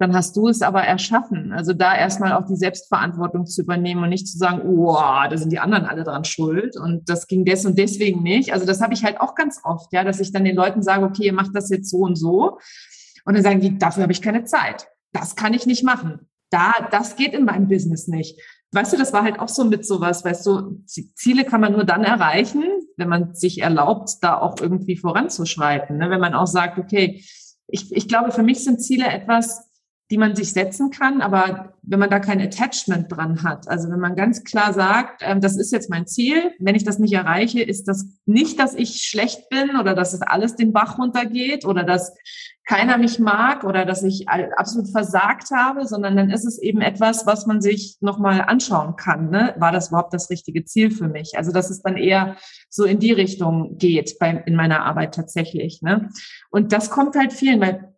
dann 0.00 0.14
hast 0.14 0.34
du 0.34 0.48
es 0.48 0.62
aber 0.62 0.82
erschaffen. 0.82 1.52
Also 1.52 1.74
da 1.74 1.94
erstmal 1.94 2.32
auch 2.32 2.46
die 2.46 2.56
Selbstverantwortung 2.56 3.44
zu 3.44 3.60
übernehmen 3.60 4.02
und 4.02 4.08
nicht 4.08 4.26
zu 4.26 4.38
sagen, 4.38 4.62
oh, 4.64 4.94
da 4.94 5.36
sind 5.36 5.52
die 5.52 5.58
anderen 5.58 5.84
alle 5.84 6.04
dran 6.04 6.24
schuld 6.24 6.76
und 6.78 7.08
das 7.10 7.26
ging 7.26 7.44
des 7.44 7.66
und 7.66 7.78
deswegen 7.78 8.22
nicht. 8.22 8.54
Also 8.54 8.64
das 8.64 8.80
habe 8.80 8.94
ich 8.94 9.04
halt 9.04 9.20
auch 9.20 9.34
ganz 9.34 9.60
oft, 9.62 9.92
ja, 9.92 10.02
dass 10.02 10.18
ich 10.18 10.32
dann 10.32 10.44
den 10.44 10.56
Leuten 10.56 10.82
sage, 10.82 11.04
okay, 11.04 11.26
ihr 11.26 11.34
macht 11.34 11.54
das 11.54 11.68
jetzt 11.68 11.90
so 11.90 11.98
und 11.98 12.16
so. 12.16 12.58
Und 13.26 13.34
dann 13.34 13.42
sagen 13.42 13.60
die, 13.60 13.76
dafür 13.76 14.04
habe 14.04 14.12
ich 14.12 14.22
keine 14.22 14.44
Zeit. 14.44 14.88
Das 15.12 15.36
kann 15.36 15.52
ich 15.52 15.66
nicht 15.66 15.84
machen. 15.84 16.30
Da, 16.50 16.72
das 16.90 17.16
geht 17.16 17.32
in 17.32 17.44
meinem 17.44 17.68
Business 17.68 18.08
nicht. 18.08 18.40
Weißt 18.72 18.92
du, 18.92 18.96
das 18.96 19.12
war 19.12 19.22
halt 19.22 19.40
auch 19.40 19.48
so 19.48 19.64
mit 19.64 19.84
sowas, 19.84 20.24
weißt 20.24 20.46
du, 20.46 20.82
Ziele 20.86 21.44
kann 21.44 21.60
man 21.60 21.72
nur 21.72 21.84
dann 21.84 22.04
erreichen, 22.04 22.64
wenn 22.96 23.08
man 23.08 23.34
sich 23.34 23.62
erlaubt, 23.62 24.18
da 24.20 24.38
auch 24.38 24.60
irgendwie 24.60 24.96
voranzuschreiten. 24.96 25.98
Ne? 25.98 26.10
Wenn 26.10 26.20
man 26.20 26.34
auch 26.34 26.46
sagt, 26.46 26.78
okay, 26.78 27.24
ich, 27.66 27.92
ich 27.92 28.08
glaube, 28.08 28.30
für 28.30 28.42
mich 28.42 28.62
sind 28.62 28.82
Ziele 28.82 29.06
etwas, 29.06 29.68
die 30.10 30.18
man 30.18 30.36
sich 30.36 30.52
setzen 30.52 30.90
kann, 30.90 31.20
aber 31.20 31.69
wenn 31.82 31.98
man 31.98 32.10
da 32.10 32.18
kein 32.18 32.40
Attachment 32.40 33.10
dran 33.10 33.42
hat, 33.42 33.68
also 33.68 33.90
wenn 33.90 34.00
man 34.00 34.16
ganz 34.16 34.44
klar 34.44 34.72
sagt, 34.72 35.22
ähm, 35.24 35.40
das 35.40 35.56
ist 35.56 35.72
jetzt 35.72 35.90
mein 35.90 36.06
Ziel, 36.06 36.52
wenn 36.58 36.74
ich 36.74 36.84
das 36.84 36.98
nicht 36.98 37.12
erreiche, 37.12 37.62
ist 37.62 37.88
das 37.88 38.06
nicht, 38.26 38.58
dass 38.58 38.74
ich 38.74 39.02
schlecht 39.02 39.48
bin 39.48 39.76
oder 39.78 39.94
dass 39.94 40.12
es 40.12 40.22
alles 40.22 40.56
den 40.56 40.72
Bach 40.72 40.98
runtergeht 40.98 41.64
oder 41.64 41.84
dass 41.84 42.14
keiner 42.70 42.98
mich 42.98 43.18
mag 43.18 43.64
oder 43.64 43.84
dass 43.84 44.04
ich 44.04 44.28
absolut 44.28 44.88
versagt 44.90 45.50
habe, 45.50 45.88
sondern 45.88 46.16
dann 46.16 46.30
ist 46.30 46.44
es 46.44 46.56
eben 46.56 46.80
etwas, 46.80 47.26
was 47.26 47.46
man 47.46 47.60
sich 47.60 47.96
nochmal 48.00 48.42
anschauen 48.42 48.94
kann. 48.94 49.28
Ne? 49.28 49.56
War 49.58 49.72
das 49.72 49.88
überhaupt 49.88 50.14
das 50.14 50.30
richtige 50.30 50.64
Ziel 50.64 50.92
für 50.92 51.08
mich? 51.08 51.32
Also 51.36 51.50
dass 51.50 51.68
es 51.70 51.82
dann 51.82 51.96
eher 51.96 52.36
so 52.68 52.84
in 52.84 53.00
die 53.00 53.10
Richtung 53.10 53.76
geht 53.76 54.20
bei, 54.20 54.44
in 54.46 54.54
meiner 54.54 54.84
Arbeit 54.84 55.16
tatsächlich. 55.16 55.82
Ne? 55.82 56.10
Und 56.50 56.72
das 56.72 56.90
kommt 56.90 57.16
halt 57.16 57.32
vielen, 57.32 57.60
weil 57.60 57.89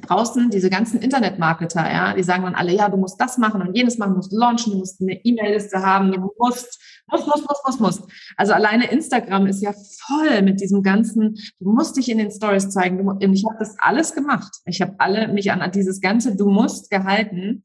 draußen 0.00 0.50
diese 0.50 0.70
ganzen 0.70 1.00
Internetmarketer, 1.00 1.90
ja, 1.90 2.14
die 2.14 2.22
sagen 2.22 2.44
dann 2.44 2.54
alle, 2.54 2.74
ja, 2.74 2.88
du 2.88 2.96
musst 2.96 3.20
das 3.20 3.38
machen 3.38 3.62
und 3.62 3.76
jenes 3.76 3.98
machen, 3.98 4.10
du 4.10 4.16
musst 4.16 4.32
launchen, 4.32 4.72
du 4.72 4.78
musst 4.78 5.00
eine 5.00 5.24
E-Mail-Liste 5.24 5.82
haben, 5.82 6.12
du 6.12 6.20
musst, 6.38 6.80
musst, 7.10 7.26
musst, 7.26 7.46
musst, 7.48 7.64
musst, 7.66 7.80
musst. 7.80 8.02
Also 8.36 8.52
alleine 8.52 8.90
Instagram 8.90 9.46
ist 9.46 9.62
ja 9.62 9.72
voll 9.72 10.42
mit 10.42 10.60
diesem 10.60 10.82
ganzen, 10.82 11.36
du 11.58 11.72
musst 11.72 11.96
dich 11.96 12.08
in 12.08 12.18
den 12.18 12.30
Stories 12.30 12.70
zeigen. 12.70 12.98
Du, 12.98 13.32
ich 13.32 13.44
habe 13.48 13.58
das 13.58 13.76
alles 13.78 14.14
gemacht. 14.14 14.52
Ich 14.64 14.80
habe 14.80 14.94
alle 14.98 15.28
mich 15.28 15.50
an 15.50 15.70
dieses 15.72 16.00
ganze 16.00 16.36
Du 16.36 16.48
musst 16.48 16.90
gehalten 16.90 17.64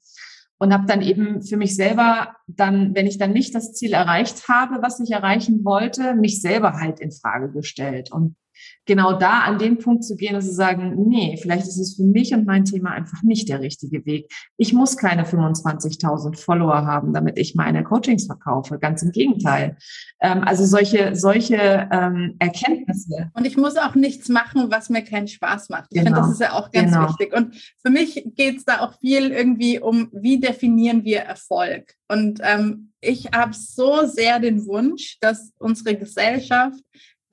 und 0.57 0.73
habe 0.73 0.85
dann 0.85 1.01
eben 1.01 1.41
für 1.41 1.57
mich 1.57 1.75
selber 1.75 2.35
dann, 2.47 2.95
wenn 2.95 3.07
ich 3.07 3.17
dann 3.17 3.33
nicht 3.33 3.53
das 3.53 3.73
Ziel 3.73 3.93
erreicht 3.93 4.47
habe, 4.47 4.81
was 4.81 4.99
ich 4.99 5.11
erreichen 5.11 5.63
wollte, 5.65 6.15
mich 6.15 6.41
selber 6.41 6.73
halt 6.73 6.99
in 6.99 7.11
Frage 7.11 7.51
gestellt 7.51 8.11
und 8.11 8.35
genau 8.85 9.13
da 9.17 9.41
an 9.41 9.57
den 9.57 9.77
Punkt 9.77 10.03
zu 10.03 10.15
gehen 10.15 10.35
und 10.35 10.41
zu 10.41 10.53
sagen, 10.53 10.95
nee, 11.07 11.37
vielleicht 11.41 11.67
ist 11.67 11.79
es 11.79 11.95
für 11.95 12.03
mich 12.03 12.33
und 12.33 12.45
mein 12.45 12.65
Thema 12.65 12.91
einfach 12.91 13.23
nicht 13.23 13.49
der 13.49 13.59
richtige 13.59 14.05
Weg. 14.05 14.31
Ich 14.57 14.73
muss 14.73 14.97
keine 14.97 15.25
25.000 15.25 16.37
Follower 16.37 16.85
haben, 16.85 17.13
damit 17.13 17.39
ich 17.39 17.55
meine 17.55 17.83
Coachings 17.83 18.25
verkaufe. 18.25 18.77
Ganz 18.79 19.01
im 19.01 19.11
Gegenteil. 19.11 19.77
Ähm, 20.21 20.43
also 20.43 20.65
solche, 20.65 21.15
solche 21.15 21.89
ähm, 21.91 22.35
Erkenntnisse. 22.39 23.31
Und 23.33 23.45
ich 23.45 23.57
muss 23.57 23.77
auch 23.77 23.95
nichts 23.95 24.29
machen, 24.29 24.69
was 24.69 24.89
mir 24.89 25.03
keinen 25.03 25.27
Spaß 25.27 25.69
macht. 25.69 25.87
Ich 25.91 25.99
genau. 25.99 26.15
finde, 26.15 26.21
das 26.21 26.31
ist 26.31 26.41
ja 26.41 26.53
auch 26.53 26.71
ganz 26.71 26.91
genau. 26.91 27.09
wichtig. 27.09 27.35
Und 27.35 27.55
für 27.83 27.91
mich 27.91 28.23
geht 28.35 28.57
es 28.57 28.65
da 28.65 28.81
auch 28.81 28.99
viel 28.99 29.31
irgendwie 29.31 29.79
um, 29.79 30.09
wie 30.13 30.39
definieren 30.39 31.03
wir 31.03 31.21
Erfolg? 31.21 31.95
Und 32.07 32.39
ähm, 32.43 32.91
ich 33.01 33.31
habe 33.33 33.53
so 33.53 34.05
sehr 34.05 34.39
den 34.39 34.65
Wunsch, 34.65 35.17
dass 35.21 35.51
unsere 35.57 35.95
Gesellschaft 35.95 36.79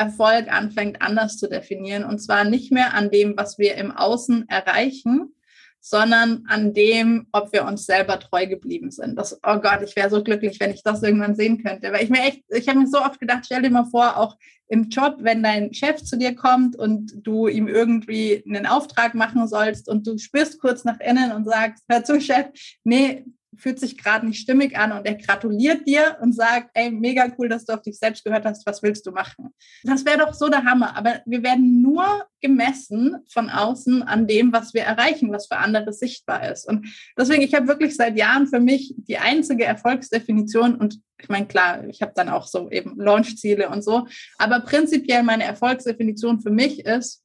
Erfolg 0.03 0.53
anfängt 0.53 1.01
anders 1.01 1.37
zu 1.39 1.49
definieren. 1.49 2.05
Und 2.05 2.19
zwar 2.19 2.45
nicht 2.45 2.73
mehr 2.73 2.95
an 2.95 3.11
dem, 3.11 3.37
was 3.37 3.59
wir 3.59 3.77
im 3.77 3.93
Außen 3.93 4.49
erreichen, 4.49 5.35
sondern 5.81 6.45
an 6.49 6.75
dem, 6.75 7.27
ob 7.33 7.53
wir 7.53 7.65
uns 7.65 7.87
selber 7.87 8.19
treu 8.21 8.47
geblieben 8.47 8.91
sind. 8.91 9.17
Das, 9.17 9.39
oh 9.45 9.59
Gott, 9.59 9.81
ich 9.85 9.97
wäre 9.97 10.11
so 10.11 10.23
glücklich, 10.23 10.61
wenn 10.61 10.71
ich 10.71 10.83
das 10.83 11.03
irgendwann 11.03 11.35
sehen 11.35 11.63
könnte. 11.63 11.93
Weil 11.93 12.05
ich 12.05 12.11
mir 12.11 12.23
echt, 12.23 12.43
ich 12.49 12.69
habe 12.69 12.79
mir 12.79 12.87
so 12.87 12.99
oft 12.99 13.19
gedacht, 13.19 13.45
stell 13.45 13.63
dir 13.63 13.71
mal 13.71 13.87
vor, 13.91 14.17
auch 14.17 14.37
im 14.69 14.89
Job, 14.89 15.17
wenn 15.21 15.43
dein 15.43 15.75
Chef 15.75 16.03
zu 16.03 16.17
dir 16.17 16.35
kommt 16.35 16.77
und 16.77 17.27
du 17.27 17.49
ihm 17.49 17.69
irgendwie 17.69 18.45
einen 18.47 18.67
Auftrag 18.67 19.15
machen 19.15 19.47
sollst 19.49 19.89
und 19.89 20.07
du 20.07 20.19
spürst 20.19 20.61
kurz 20.61 20.85
nach 20.85 21.01
innen 21.01 21.33
und 21.33 21.45
sagst, 21.45 21.85
hör 21.89 22.05
zu, 22.05 22.21
Chef, 22.21 22.47
nee, 22.85 23.25
fühlt 23.57 23.79
sich 23.79 23.99
gerade 23.99 24.27
nicht 24.27 24.41
stimmig 24.41 24.77
an 24.77 24.93
und 24.93 25.07
er 25.07 25.15
gratuliert 25.15 25.87
dir 25.87 26.17
und 26.21 26.35
sagt, 26.35 26.71
ey, 26.75 26.91
mega 26.91 27.27
cool, 27.39 27.49
dass 27.49 27.65
du 27.65 27.75
auf 27.75 27.83
dich 27.83 27.99
selbst 27.99 28.25
gehört 28.25 28.45
hast, 28.45 28.67
was 28.67 28.83
willst 28.83 29.07
du 29.07 29.11
machen? 29.11 29.51
Das 29.83 30.05
wäre 30.05 30.19
doch 30.19 30.35
so 30.35 30.49
der 30.49 30.65
Hammer. 30.65 30.97
Aber 30.97 31.21
wir 31.27 31.43
werden 31.43 31.83
nur 31.83 32.05
gemessen 32.41 33.17
von 33.31 33.51
außen 33.51 34.03
an 34.03 34.27
dem, 34.27 34.53
was 34.53 34.75
wir 34.75 34.83
erreichen, 34.83 35.33
was 35.33 35.47
für 35.47 35.59
andere 35.59 35.93
sichtbar 35.93 36.51
ist. 36.51 36.69
Und 36.69 36.87
deswegen, 37.17 37.43
ich 37.43 37.55
habe 37.55 37.69
wirklich 37.69 37.95
seit 37.97 38.17
Jahren 38.17 38.47
für 38.47 38.61
mich 38.61 38.95
die 38.97 39.19
einzige 39.19 39.65
Erfolgsdefinition 39.65 40.75
und 40.75 41.01
ich 41.21 41.29
meine, 41.29 41.47
klar, 41.47 41.85
ich 41.89 42.03
habe 42.03 42.13
dann 42.17 42.29
auch 42.29 42.49
so 42.49 42.69
eben 42.71 42.97
Launchziele 42.97 43.69
und 43.69 43.85
so, 43.85 44.09
aber 44.39 44.59
prinzipiell 44.61 45.23
meine 45.23 45.45
Erfolgsdefinition 45.45 46.41
für 46.41 46.51
mich 46.51 46.85
ist, 46.85 47.23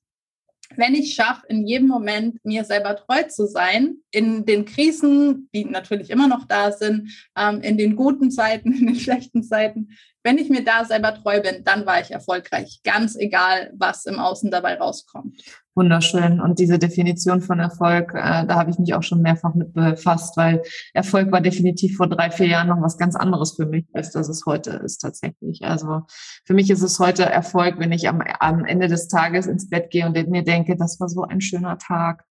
wenn 0.76 0.96
ich 0.96 1.14
schaffe, 1.14 1.46
in 1.48 1.66
jedem 1.66 1.88
Moment 1.88 2.44
mir 2.44 2.64
selber 2.64 2.96
treu 2.96 3.24
zu 3.24 3.48
sein, 3.48 3.98
in 4.12 4.46
den 4.46 4.66
Krisen, 4.66 5.50
die 5.54 5.66
natürlich 5.66 6.10
immer 6.10 6.28
noch 6.28 6.46
da 6.46 6.72
sind, 6.72 7.12
ähm, 7.38 7.62
in 7.62 7.78
den 7.78 7.96
guten 7.96 8.32
Zeiten, 8.32 8.74
in 8.78 8.88
den 8.88 9.00
schlechten 9.00 9.44
Zeiten, 9.44 9.90
wenn 10.24 10.38
ich 10.38 10.50
mir 10.50 10.64
da 10.64 10.84
selber 10.84 11.14
treu 11.14 11.42
bin, 11.42 11.64
dann 11.64 11.86
war 11.86 12.02
ich 12.02 12.12
erfolgreich, 12.12 12.82
ganz 12.84 13.16
egal, 13.16 13.72
was 13.78 14.06
im 14.06 14.20
Außen 14.20 14.52
dabei 14.52 14.76
rauskommt. 14.76 15.42
Wunderschön. 15.78 16.42
Und 16.42 16.58
diese 16.58 16.80
Definition 16.80 17.40
von 17.42 17.60
Erfolg, 17.60 18.12
äh, 18.16 18.48
da 18.48 18.56
habe 18.56 18.72
ich 18.72 18.80
mich 18.80 18.96
auch 18.96 19.04
schon 19.04 19.22
mehrfach 19.22 19.54
mit 19.54 19.74
befasst, 19.74 20.36
weil 20.36 20.64
Erfolg 20.96 21.32
war 21.32 21.40
definitiv 21.40 21.98
vor 21.98 22.08
drei, 22.08 22.32
vier 22.32 22.48
Jahren 22.48 22.68
noch 22.68 22.82
was 22.82 22.98
ganz 22.98 23.16
anderes 23.16 23.54
für 23.56 23.68
mich, 23.68 23.86
als 23.94 24.12
das 24.12 24.28
es 24.28 24.46
heute 24.48 24.72
ist 24.72 24.98
tatsächlich. 24.98 25.64
Also 25.64 26.02
für 26.46 26.56
mich 26.56 26.72
ist 26.72 26.82
es 26.82 26.98
heute 26.98 27.26
Erfolg, 27.26 27.76
wenn 27.78 27.92
ich 27.92 28.10
am, 28.10 28.22
am 28.40 28.66
Ende 28.66 28.88
des 28.88 29.08
Tages 29.08 29.46
ins 29.46 29.70
Bett 29.70 29.92
gehe 29.92 30.08
und 30.08 30.18
mir 30.30 30.44
denke, 30.44 30.76
das 30.76 31.00
war 31.00 31.10
so 31.10 31.22
ein 31.22 31.42
schöner 31.42 31.78
Tag. 31.78 32.26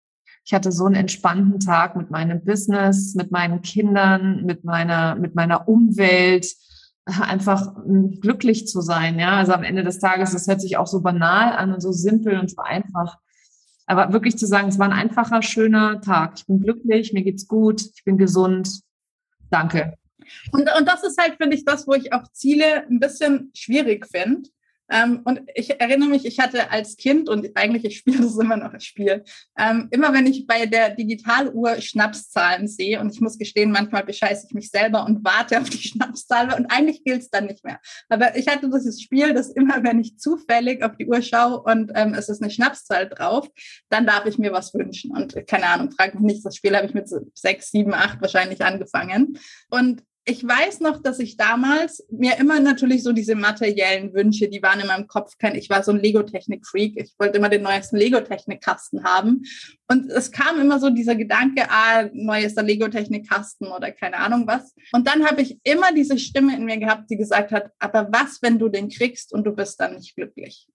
Ich 0.44 0.52
hatte 0.52 0.72
so 0.72 0.86
einen 0.86 0.96
entspannten 0.96 1.60
Tag 1.60 1.94
mit 1.94 2.10
meinem 2.10 2.44
Business, 2.44 3.14
mit 3.14 3.30
meinen 3.30 3.62
Kindern, 3.62 4.44
mit 4.44 4.64
meiner, 4.64 5.14
mit 5.14 5.36
meiner 5.36 5.68
Umwelt 5.68 6.46
einfach 7.04 7.76
hm, 7.76 8.18
glücklich 8.20 8.66
zu 8.66 8.80
sein. 8.80 9.20
Ja, 9.20 9.36
also 9.36 9.52
am 9.52 9.62
Ende 9.62 9.84
des 9.84 10.00
Tages, 10.00 10.32
das 10.32 10.48
hört 10.48 10.60
sich 10.60 10.76
auch 10.76 10.88
so 10.88 11.00
banal 11.00 11.56
an 11.56 11.72
und 11.72 11.80
so 11.80 11.92
simpel 11.92 12.38
und 12.40 12.50
so 12.50 12.60
einfach. 12.60 13.18
Aber 13.86 14.12
wirklich 14.12 14.36
zu 14.36 14.46
sagen, 14.46 14.68
es 14.68 14.78
war 14.78 14.86
ein 14.86 14.98
einfacher, 14.98 15.42
schöner 15.42 16.00
Tag. 16.00 16.34
Ich 16.36 16.46
bin 16.46 16.60
glücklich, 16.60 17.12
mir 17.12 17.22
geht's 17.22 17.46
gut, 17.46 17.82
ich 17.94 18.04
bin 18.04 18.18
gesund. 18.18 18.80
Danke. 19.50 19.94
Und, 20.50 20.68
und 20.76 20.88
das 20.88 21.04
ist 21.04 21.20
halt, 21.20 21.36
finde 21.36 21.56
ich, 21.56 21.64
das, 21.64 21.86
wo 21.86 21.94
ich 21.94 22.12
auch 22.12 22.30
Ziele 22.32 22.86
ein 22.88 22.98
bisschen 22.98 23.52
schwierig 23.54 24.06
finde. 24.06 24.50
Ähm, 24.90 25.20
und 25.24 25.40
ich 25.54 25.80
erinnere 25.80 26.08
mich, 26.08 26.26
ich 26.26 26.38
hatte 26.38 26.70
als 26.70 26.96
Kind, 26.96 27.28
und 27.28 27.56
eigentlich 27.56 27.84
ich 27.84 27.98
spiele 27.98 28.18
das 28.22 28.38
immer 28.38 28.56
noch 28.56 28.72
als 28.72 28.84
Spiel, 28.84 29.24
ähm, 29.58 29.88
immer 29.90 30.12
wenn 30.12 30.26
ich 30.26 30.46
bei 30.46 30.66
der 30.66 30.90
Digitaluhr 30.90 31.80
Schnapszahlen 31.80 32.68
sehe, 32.68 33.00
und 33.00 33.12
ich 33.12 33.20
muss 33.20 33.38
gestehen, 33.38 33.70
manchmal 33.70 34.04
bescheiße 34.04 34.46
ich 34.48 34.54
mich 34.54 34.70
selber 34.70 35.04
und 35.04 35.24
warte 35.24 35.60
auf 35.60 35.70
die 35.70 35.78
Schnapszahl, 35.88 36.54
und 36.54 36.66
eigentlich 36.66 37.04
gilt 37.04 37.22
es 37.22 37.30
dann 37.30 37.46
nicht 37.46 37.64
mehr. 37.64 37.80
Aber 38.08 38.36
ich 38.36 38.46
hatte 38.48 38.70
dieses 38.70 39.02
Spiel, 39.02 39.34
dass 39.34 39.50
immer, 39.50 39.82
wenn 39.82 40.00
ich 40.00 40.18
zufällig 40.18 40.82
auf 40.82 40.96
die 40.96 41.06
Uhr 41.06 41.22
schaue 41.22 41.60
und 41.62 41.92
ähm, 41.94 42.14
es 42.14 42.28
ist 42.28 42.42
eine 42.42 42.50
Schnapszahl 42.50 43.08
drauf, 43.08 43.48
dann 43.88 44.06
darf 44.06 44.26
ich 44.26 44.38
mir 44.38 44.52
was 44.52 44.74
wünschen. 44.74 45.10
Und 45.10 45.46
keine 45.46 45.66
Ahnung, 45.66 45.90
frag 45.90 46.14
mich 46.14 46.22
nicht, 46.22 46.46
das 46.46 46.56
Spiel 46.56 46.76
habe 46.76 46.86
ich 46.86 46.94
mit 46.94 47.08
sechs, 47.34 47.70
sieben, 47.70 47.94
acht 47.94 48.20
wahrscheinlich 48.20 48.64
angefangen. 48.64 49.38
Und 49.70 50.02
ich 50.28 50.46
weiß 50.46 50.80
noch, 50.80 51.00
dass 51.00 51.20
ich 51.20 51.36
damals 51.36 52.04
mir 52.10 52.36
immer 52.38 52.58
natürlich 52.58 53.04
so 53.04 53.12
diese 53.12 53.36
materiellen 53.36 54.12
Wünsche, 54.12 54.48
die 54.48 54.60
waren 54.60 54.80
in 54.80 54.88
meinem 54.88 55.06
Kopf. 55.06 55.34
Ich 55.54 55.70
war 55.70 55.84
so 55.84 55.92
ein 55.92 56.00
Lego-Technik-Freak. 56.00 56.96
Ich 56.96 57.14
wollte 57.16 57.38
immer 57.38 57.48
den 57.48 57.62
neuesten 57.62 57.96
Lego-Technik-Kasten 57.96 59.04
haben. 59.04 59.44
Und 59.86 60.10
es 60.10 60.32
kam 60.32 60.60
immer 60.60 60.80
so 60.80 60.90
dieser 60.90 61.14
Gedanke, 61.14 61.70
ah, 61.70 62.08
neuester 62.12 62.64
Lego-Technik-Kasten 62.64 63.68
oder 63.68 63.92
keine 63.92 64.16
Ahnung 64.16 64.48
was. 64.48 64.74
Und 64.90 65.06
dann 65.06 65.24
habe 65.24 65.42
ich 65.42 65.60
immer 65.62 65.92
diese 65.92 66.18
Stimme 66.18 66.56
in 66.56 66.64
mir 66.64 66.78
gehabt, 66.78 67.08
die 67.08 67.16
gesagt 67.16 67.52
hat, 67.52 67.70
aber 67.78 68.08
was, 68.10 68.42
wenn 68.42 68.58
du 68.58 68.68
den 68.68 68.88
kriegst 68.88 69.32
und 69.32 69.44
du 69.44 69.52
bist 69.52 69.78
dann 69.78 69.94
nicht 69.94 70.16
glücklich? 70.16 70.66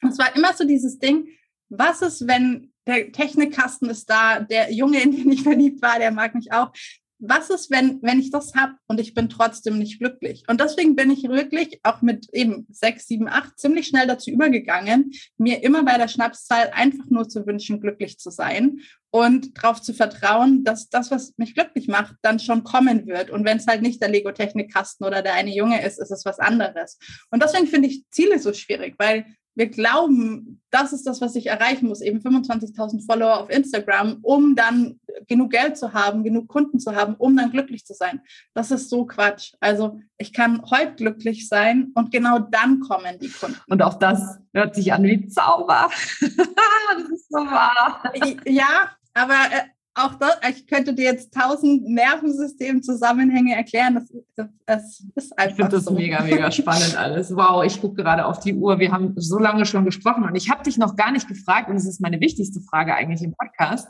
Und 0.00 0.12
es 0.12 0.18
war 0.18 0.34
immer 0.34 0.54
so 0.54 0.64
dieses 0.64 0.98
Ding, 0.98 1.28
was 1.68 2.00
ist, 2.00 2.26
wenn 2.26 2.72
der 2.86 3.12
Technikkasten 3.12 3.90
ist 3.90 4.08
da, 4.08 4.40
der 4.40 4.72
Junge, 4.72 5.02
in 5.02 5.12
den 5.14 5.30
ich 5.30 5.42
verliebt 5.42 5.82
war, 5.82 5.98
der 5.98 6.10
mag 6.10 6.34
mich 6.34 6.52
auch 6.52 6.72
was 7.20 7.50
ist, 7.50 7.70
wenn, 7.70 8.00
wenn 8.02 8.20
ich 8.20 8.30
das 8.30 8.54
habe 8.54 8.74
und 8.86 9.00
ich 9.00 9.14
bin 9.14 9.28
trotzdem 9.28 9.78
nicht 9.78 9.98
glücklich? 9.98 10.44
Und 10.48 10.60
deswegen 10.60 10.94
bin 10.96 11.10
ich 11.10 11.24
wirklich 11.24 11.80
auch 11.82 12.00
mit 12.02 12.28
eben 12.32 12.66
sechs, 12.70 13.06
sieben, 13.06 13.28
acht 13.28 13.58
ziemlich 13.58 13.88
schnell 13.88 14.06
dazu 14.06 14.30
übergegangen, 14.30 15.10
mir 15.36 15.62
immer 15.62 15.84
bei 15.84 15.98
der 15.98 16.08
Schnapszahl 16.08 16.70
einfach 16.72 17.06
nur 17.10 17.28
zu 17.28 17.46
wünschen, 17.46 17.80
glücklich 17.80 18.18
zu 18.18 18.30
sein 18.30 18.80
und 19.10 19.56
darauf 19.56 19.82
zu 19.82 19.94
vertrauen, 19.94 20.64
dass 20.64 20.90
das, 20.90 21.10
was 21.10 21.34
mich 21.38 21.54
glücklich 21.54 21.88
macht, 21.88 22.16
dann 22.22 22.38
schon 22.38 22.62
kommen 22.62 23.06
wird. 23.06 23.30
Und 23.30 23.44
wenn 23.44 23.56
es 23.56 23.66
halt 23.66 23.82
nicht 23.82 24.00
der 24.02 24.10
Lego-Technik-Kasten 24.10 25.04
oder 25.04 25.22
der 25.22 25.34
eine 25.34 25.54
Junge 25.54 25.84
ist, 25.84 25.98
ist 25.98 26.10
es 26.10 26.24
was 26.24 26.38
anderes. 26.38 26.98
Und 27.30 27.42
deswegen 27.42 27.66
finde 27.66 27.88
ich 27.88 28.04
Ziele 28.10 28.38
so 28.38 28.52
schwierig, 28.52 28.94
weil 28.98 29.24
wir 29.54 29.68
glauben, 29.68 30.60
das 30.70 30.92
ist 30.92 31.06
das, 31.06 31.20
was 31.20 31.34
ich 31.34 31.46
erreichen 31.46 31.88
muss, 31.88 32.00
eben 32.00 32.20
25.000 32.20 33.04
Follower 33.04 33.40
auf 33.40 33.50
Instagram, 33.50 34.18
um 34.22 34.54
dann 34.54 35.00
genug 35.26 35.50
Geld 35.50 35.76
zu 35.76 35.92
haben, 35.92 36.22
genug 36.22 36.48
Kunden 36.48 36.78
zu 36.78 36.94
haben, 36.94 37.14
um 37.14 37.36
dann 37.36 37.50
glücklich 37.50 37.84
zu 37.84 37.94
sein. 37.94 38.20
Das 38.54 38.70
ist 38.70 38.88
so 38.88 39.06
Quatsch. 39.06 39.54
Also 39.60 40.00
ich 40.16 40.32
kann 40.32 40.62
heute 40.70 40.94
glücklich 40.94 41.48
sein 41.48 41.90
und 41.94 42.12
genau 42.12 42.38
dann 42.38 42.80
kommen 42.80 43.18
die 43.20 43.30
Kunden. 43.30 43.58
Und 43.68 43.82
auch 43.82 43.94
das 43.94 44.38
hört 44.52 44.74
sich 44.74 44.92
an 44.92 45.02
wie 45.02 45.26
Zauber. 45.28 45.90
das 46.20 47.10
ist 47.12 47.28
so 47.28 47.38
wahr. 47.38 48.12
Ja, 48.46 48.90
aber 49.14 49.34
äh, 49.34 49.64
auch 49.98 50.14
das, 50.14 50.38
ich 50.50 50.66
könnte 50.66 50.94
dir 50.94 51.04
jetzt 51.04 51.32
tausend 51.34 51.88
Nervensystemzusammenhänge 51.88 53.54
erklären. 53.54 53.94
Das, 53.94 54.12
das, 54.36 54.52
das 54.66 55.00
ist 55.14 55.38
einfach. 55.38 55.50
Ich 55.50 55.56
finde 55.56 55.76
das 55.76 55.84
so. 55.84 55.94
mega, 55.94 56.22
mega 56.22 56.50
spannend 56.52 56.96
alles. 56.96 57.34
Wow, 57.34 57.64
ich 57.64 57.80
gucke 57.80 58.02
gerade 58.02 58.24
auf 58.24 58.40
die 58.40 58.54
Uhr. 58.54 58.78
Wir 58.78 58.92
haben 58.92 59.14
so 59.16 59.38
lange 59.38 59.66
schon 59.66 59.84
gesprochen 59.84 60.24
und 60.24 60.34
ich 60.34 60.50
habe 60.50 60.62
dich 60.62 60.78
noch 60.78 60.96
gar 60.96 61.12
nicht 61.12 61.28
gefragt, 61.28 61.68
und 61.68 61.76
es 61.76 61.86
ist 61.86 62.00
meine 62.00 62.20
wichtigste 62.20 62.60
Frage 62.60 62.94
eigentlich 62.94 63.22
im 63.22 63.34
Podcast. 63.34 63.88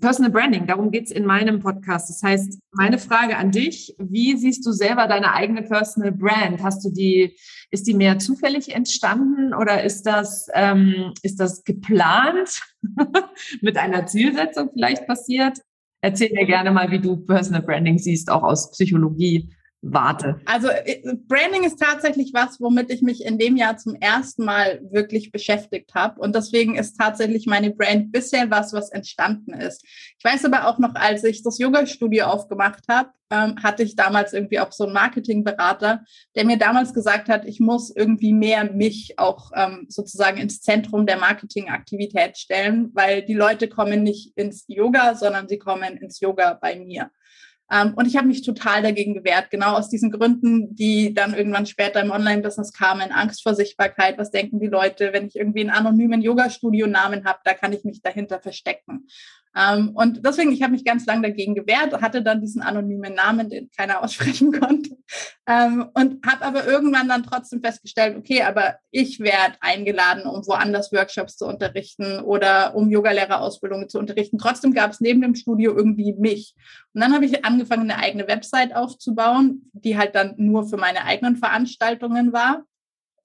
Personal 0.00 0.30
Branding, 0.30 0.66
darum 0.66 0.90
geht's 0.90 1.10
in 1.10 1.24
meinem 1.24 1.60
Podcast. 1.60 2.10
Das 2.10 2.22
heißt, 2.22 2.58
meine 2.72 2.98
Frage 2.98 3.36
an 3.36 3.50
dich, 3.50 3.94
wie 3.98 4.36
siehst 4.36 4.66
du 4.66 4.72
selber 4.72 5.06
deine 5.06 5.32
eigene 5.32 5.62
Personal 5.62 6.12
Brand? 6.12 6.62
Hast 6.62 6.84
du 6.84 6.90
die, 6.90 7.36
ist 7.70 7.86
die 7.86 7.94
mehr 7.94 8.18
zufällig 8.18 8.74
entstanden 8.74 9.54
oder 9.54 9.82
ist 9.82 10.02
das, 10.02 10.48
ähm, 10.54 11.12
ist 11.22 11.40
das 11.40 11.64
geplant 11.64 12.62
mit 13.62 13.78
einer 13.78 14.06
Zielsetzung 14.06 14.70
vielleicht 14.72 15.06
passiert? 15.06 15.58
Erzähl 16.02 16.30
mir 16.32 16.46
gerne 16.46 16.70
mal, 16.70 16.90
wie 16.90 17.00
du 17.00 17.16
Personal 17.16 17.62
Branding 17.62 17.98
siehst, 17.98 18.30
auch 18.30 18.42
aus 18.42 18.70
Psychologie 18.72 19.50
warte. 19.92 20.40
Also 20.46 20.68
äh, 20.68 21.02
Branding 21.28 21.64
ist 21.64 21.80
tatsächlich 21.80 22.32
was, 22.34 22.60
womit 22.60 22.90
ich 22.90 23.02
mich 23.02 23.24
in 23.24 23.38
dem 23.38 23.56
Jahr 23.56 23.76
zum 23.76 23.94
ersten 23.94 24.44
Mal 24.44 24.80
wirklich 24.90 25.32
beschäftigt 25.32 25.94
habe. 25.94 26.20
Und 26.20 26.34
deswegen 26.34 26.76
ist 26.76 26.96
tatsächlich 26.98 27.46
meine 27.46 27.70
Brand 27.70 28.12
bisher 28.12 28.50
was, 28.50 28.72
was 28.72 28.90
entstanden 28.90 29.52
ist. 29.54 29.84
Ich 30.18 30.24
weiß 30.24 30.44
aber 30.44 30.68
auch 30.68 30.78
noch, 30.78 30.94
als 30.94 31.24
ich 31.24 31.42
das 31.42 31.58
Yoga-Studio 31.58 32.26
aufgemacht 32.26 32.84
habe, 32.88 33.10
ähm, 33.30 33.56
hatte 33.62 33.82
ich 33.82 33.96
damals 33.96 34.32
irgendwie 34.32 34.60
auch 34.60 34.72
so 34.72 34.84
einen 34.84 34.92
Marketingberater, 34.92 36.04
der 36.34 36.44
mir 36.44 36.58
damals 36.58 36.94
gesagt 36.94 37.28
hat, 37.28 37.44
ich 37.44 37.60
muss 37.60 37.90
irgendwie 37.94 38.32
mehr 38.32 38.70
mich 38.72 39.18
auch 39.18 39.50
ähm, 39.54 39.86
sozusagen 39.88 40.38
ins 40.38 40.60
Zentrum 40.62 41.06
der 41.06 41.18
Marketingaktivität 41.18 42.38
stellen, 42.38 42.90
weil 42.94 43.22
die 43.22 43.34
Leute 43.34 43.68
kommen 43.68 44.02
nicht 44.02 44.36
ins 44.36 44.64
Yoga, 44.68 45.14
sondern 45.14 45.48
sie 45.48 45.58
kommen 45.58 45.96
ins 45.96 46.20
Yoga 46.20 46.54
bei 46.54 46.76
mir. 46.76 47.10
Ähm, 47.70 47.94
und 47.96 48.06
ich 48.06 48.16
habe 48.16 48.28
mich 48.28 48.42
total 48.42 48.82
dagegen 48.82 49.14
gewehrt, 49.14 49.50
genau 49.50 49.74
aus 49.74 49.88
diesen 49.88 50.10
Gründen, 50.10 50.74
die 50.74 51.14
dann 51.14 51.34
irgendwann 51.34 51.66
später 51.66 52.00
im 52.00 52.10
Online-Business 52.10 52.72
kamen. 52.72 53.10
Angst 53.10 53.42
vor 53.42 53.54
Sichtbarkeit, 53.54 54.18
was 54.18 54.30
denken 54.30 54.60
die 54.60 54.68
Leute, 54.68 55.12
wenn 55.12 55.26
ich 55.26 55.36
irgendwie 55.36 55.60
einen 55.60 55.70
anonymen 55.70 56.22
Yoga-Studio-Namen 56.22 57.24
habe, 57.24 57.40
da 57.44 57.54
kann 57.54 57.72
ich 57.72 57.84
mich 57.84 58.02
dahinter 58.02 58.40
verstecken. 58.40 59.08
Ähm, 59.56 59.90
und 59.94 60.20
deswegen, 60.24 60.52
ich 60.52 60.62
habe 60.62 60.72
mich 60.72 60.84
ganz 60.84 61.06
lange 61.06 61.22
dagegen 61.22 61.54
gewehrt, 61.54 61.98
hatte 62.02 62.22
dann 62.22 62.42
diesen 62.42 62.60
anonymen 62.60 63.14
Namen, 63.14 63.48
den 63.48 63.70
keiner 63.74 64.02
aussprechen 64.04 64.52
konnte. 64.52 64.96
Ähm, 65.46 65.88
und 65.94 66.26
habe 66.26 66.44
aber 66.44 66.66
irgendwann 66.66 67.08
dann 67.08 67.22
trotzdem 67.22 67.62
festgestellt, 67.62 68.16
okay, 68.18 68.42
aber 68.42 68.76
ich 68.90 69.18
werde 69.20 69.56
eingeladen, 69.60 70.24
um 70.24 70.46
woanders 70.46 70.92
Workshops 70.92 71.36
zu 71.36 71.46
unterrichten 71.46 72.20
oder 72.20 72.74
um 72.74 72.90
Yogalehrerausbildungen 72.90 73.88
zu 73.88 73.98
unterrichten. 73.98 74.38
Trotzdem 74.38 74.74
gab 74.74 74.90
es 74.90 75.00
neben 75.00 75.22
dem 75.22 75.34
Studio 75.34 75.74
irgendwie 75.74 76.14
mich. 76.18 76.54
Und 76.92 77.00
dann 77.00 77.14
habe 77.14 77.24
ich 77.24 77.44
angefangen, 77.44 77.90
eine 77.90 78.02
eigene 78.02 78.28
Website 78.28 78.76
aufzubauen, 78.76 79.70
die 79.72 79.96
halt 79.96 80.14
dann 80.14 80.34
nur 80.36 80.68
für 80.68 80.76
meine 80.76 81.04
eigenen 81.04 81.36
Veranstaltungen 81.36 82.32
war. 82.32 82.64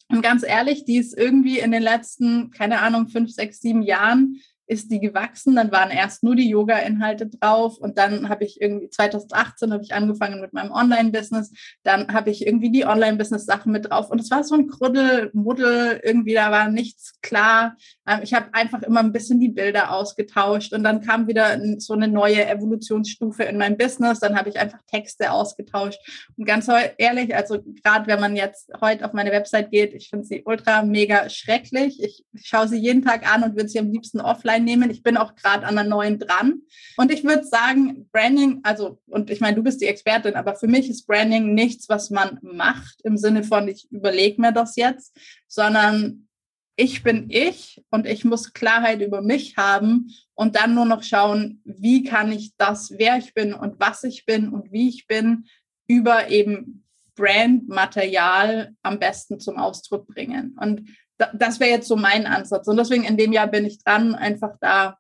Und 0.10 0.22
ganz 0.22 0.44
ehrlich, 0.44 0.84
die 0.86 0.98
ist 0.98 1.18
irgendwie 1.18 1.60
in 1.60 1.72
den 1.72 1.82
letzten, 1.82 2.52
keine 2.52 2.82
Ahnung, 2.82 3.08
fünf, 3.08 3.32
sechs, 3.32 3.62
sieben 3.62 3.82
Jahren 3.82 4.42
ist 4.72 4.90
die 4.90 5.02
gewachsen. 5.02 5.56
Dann 5.56 5.72
waren 5.72 5.92
erst 5.92 6.24
nur 6.24 6.34
die 6.34 6.50
Yoga-Inhalte 6.50 7.28
drauf 7.28 7.78
und 7.78 7.98
dann 7.98 8.30
habe 8.30 8.46
ich 8.46 8.62
irgendwie 8.62 8.90
2018 8.90 9.74
habe 9.74 9.84
ich 9.84 9.94
angefangen 9.94 10.40
mit 10.40 10.54
meinem 10.54 10.72
Online-Business. 10.72 11.52
Dann 11.84 12.14
habe 12.14 12.30
ich 12.30 12.48
irgendwie 12.48 12.72
die 12.72 12.86
Online-Business-Sachen 12.86 13.70
mit 13.72 13.90
drauf 13.90 14.10
und 14.10 14.22
es 14.22 14.32
war 14.32 14.46
so 14.46 14.56
ein 14.56 14.70
Kruddel, 14.70 15.30
Muddel, 15.34 16.00
irgendwie 16.04 16.34
da 16.34 16.52
war 16.52 16.70
nichts 16.70 17.20
klar. 17.22 17.76
Ähm, 18.08 18.22
ich 18.24 18.34
habe 18.34 18.54
einfach 18.54 18.82
immer 18.84 19.02
ein 19.02 19.12
bisschen 19.12 19.42
die 19.42 19.50
Bilder 19.50 19.92
ausgetauscht 19.92 20.72
und 20.72 20.84
dann 20.84 21.02
kam 21.02 21.28
wieder 21.28 21.60
so 21.80 21.94
eine 21.94 22.08
neue 22.08 22.48
Evolutionsstufe 22.48 23.44
in 23.44 23.58
meinem 23.58 23.78
Business. 23.78 24.20
Dann 24.22 24.38
habe 24.38 24.48
ich 24.48 24.58
einfach 24.58 24.80
Texte 24.90 25.34
ausgetauscht 25.34 26.00
und 26.38 26.46
ganz 26.46 26.70
ehrlich, 26.98 27.36
also 27.36 27.62
gerade 27.84 28.08
wenn 28.08 28.22
man 28.22 28.38
jetzt 28.38 28.72
heute 28.80 29.04
auf 29.04 29.12
meine 29.12 29.32
Website 29.32 29.70
geht, 29.70 29.94
ich 29.94 30.10
finde 30.10 30.26
sie 30.26 30.44
ultra 30.46 30.84
mega 30.84 31.30
schrecklich. 31.30 32.02
Ich 32.02 32.24
schaue 32.36 32.70
sie 32.70 32.78
jeden 32.78 33.04
Tag 33.04 33.30
an 33.30 33.44
und 33.44 33.58
würde 33.58 33.68
sie 33.68 33.80
am 33.80 33.92
liebsten 33.92 34.22
offline 34.22 34.61
einnehmen. 34.62 34.90
Ich 34.90 35.04
bin 35.04 35.18
auch 35.18 35.36
gerade 35.36 35.66
an 35.66 35.76
der 35.76 35.84
neuen 35.84 36.20
dran. 36.20 36.62
Und 36.98 37.12
ich 37.12 37.24
würde 37.24 37.44
sagen, 37.44 38.08
Branding, 38.12 38.60
also, 38.64 39.00
und 39.08 39.30
ich 39.30 39.42
meine, 39.42 39.56
du 39.56 39.64
bist 39.64 39.82
die 39.82 39.88
Expertin, 39.88 40.36
aber 40.36 40.56
für 40.56 40.68
mich 40.68 40.90
ist 40.90 41.08
Branding 41.08 41.54
nichts, 41.54 41.90
was 41.90 42.10
man 42.10 42.40
macht 42.42 43.02
im 43.04 43.18
Sinne 43.18 43.44
von, 43.44 43.68
ich 43.68 43.92
überlege 43.92 44.40
mir 44.42 44.52
das 44.52 44.76
jetzt, 44.76 45.18
sondern 45.48 46.28
ich 46.76 47.04
bin 47.04 47.30
ich 47.30 47.84
und 47.90 48.08
ich 48.08 48.24
muss 48.24 48.54
Klarheit 48.54 49.02
über 49.02 49.22
mich 49.22 49.58
haben 49.58 50.12
und 50.36 50.56
dann 50.56 50.74
nur 50.74 50.86
noch 50.86 51.04
schauen, 51.04 51.62
wie 51.66 52.04
kann 52.04 52.32
ich 52.32 52.56
das, 52.58 52.94
wer 52.98 53.18
ich 53.18 53.34
bin 53.34 53.54
und 53.54 53.80
was 53.80 54.04
ich 54.04 54.26
bin 54.26 54.50
und 54.50 54.72
wie 54.72 54.90
ich 54.90 55.06
bin, 55.08 55.46
über 55.88 56.30
eben 56.30 56.86
Brandmaterial 57.16 58.74
am 58.82 58.98
besten 58.98 59.40
zum 59.40 59.58
Ausdruck 59.58 60.08
bringen. 60.08 60.58
Und 60.60 60.90
das 61.34 61.60
wäre 61.60 61.72
jetzt 61.72 61.88
so 61.88 61.96
mein 61.96 62.26
Ansatz. 62.26 62.68
Und 62.68 62.78
deswegen 62.78 63.04
in 63.04 63.18
dem 63.18 63.34
Jahr 63.34 63.48
bin 63.48 63.66
ich 63.66 63.84
dran, 63.84 64.16
einfach 64.16 64.56
da 64.60 64.98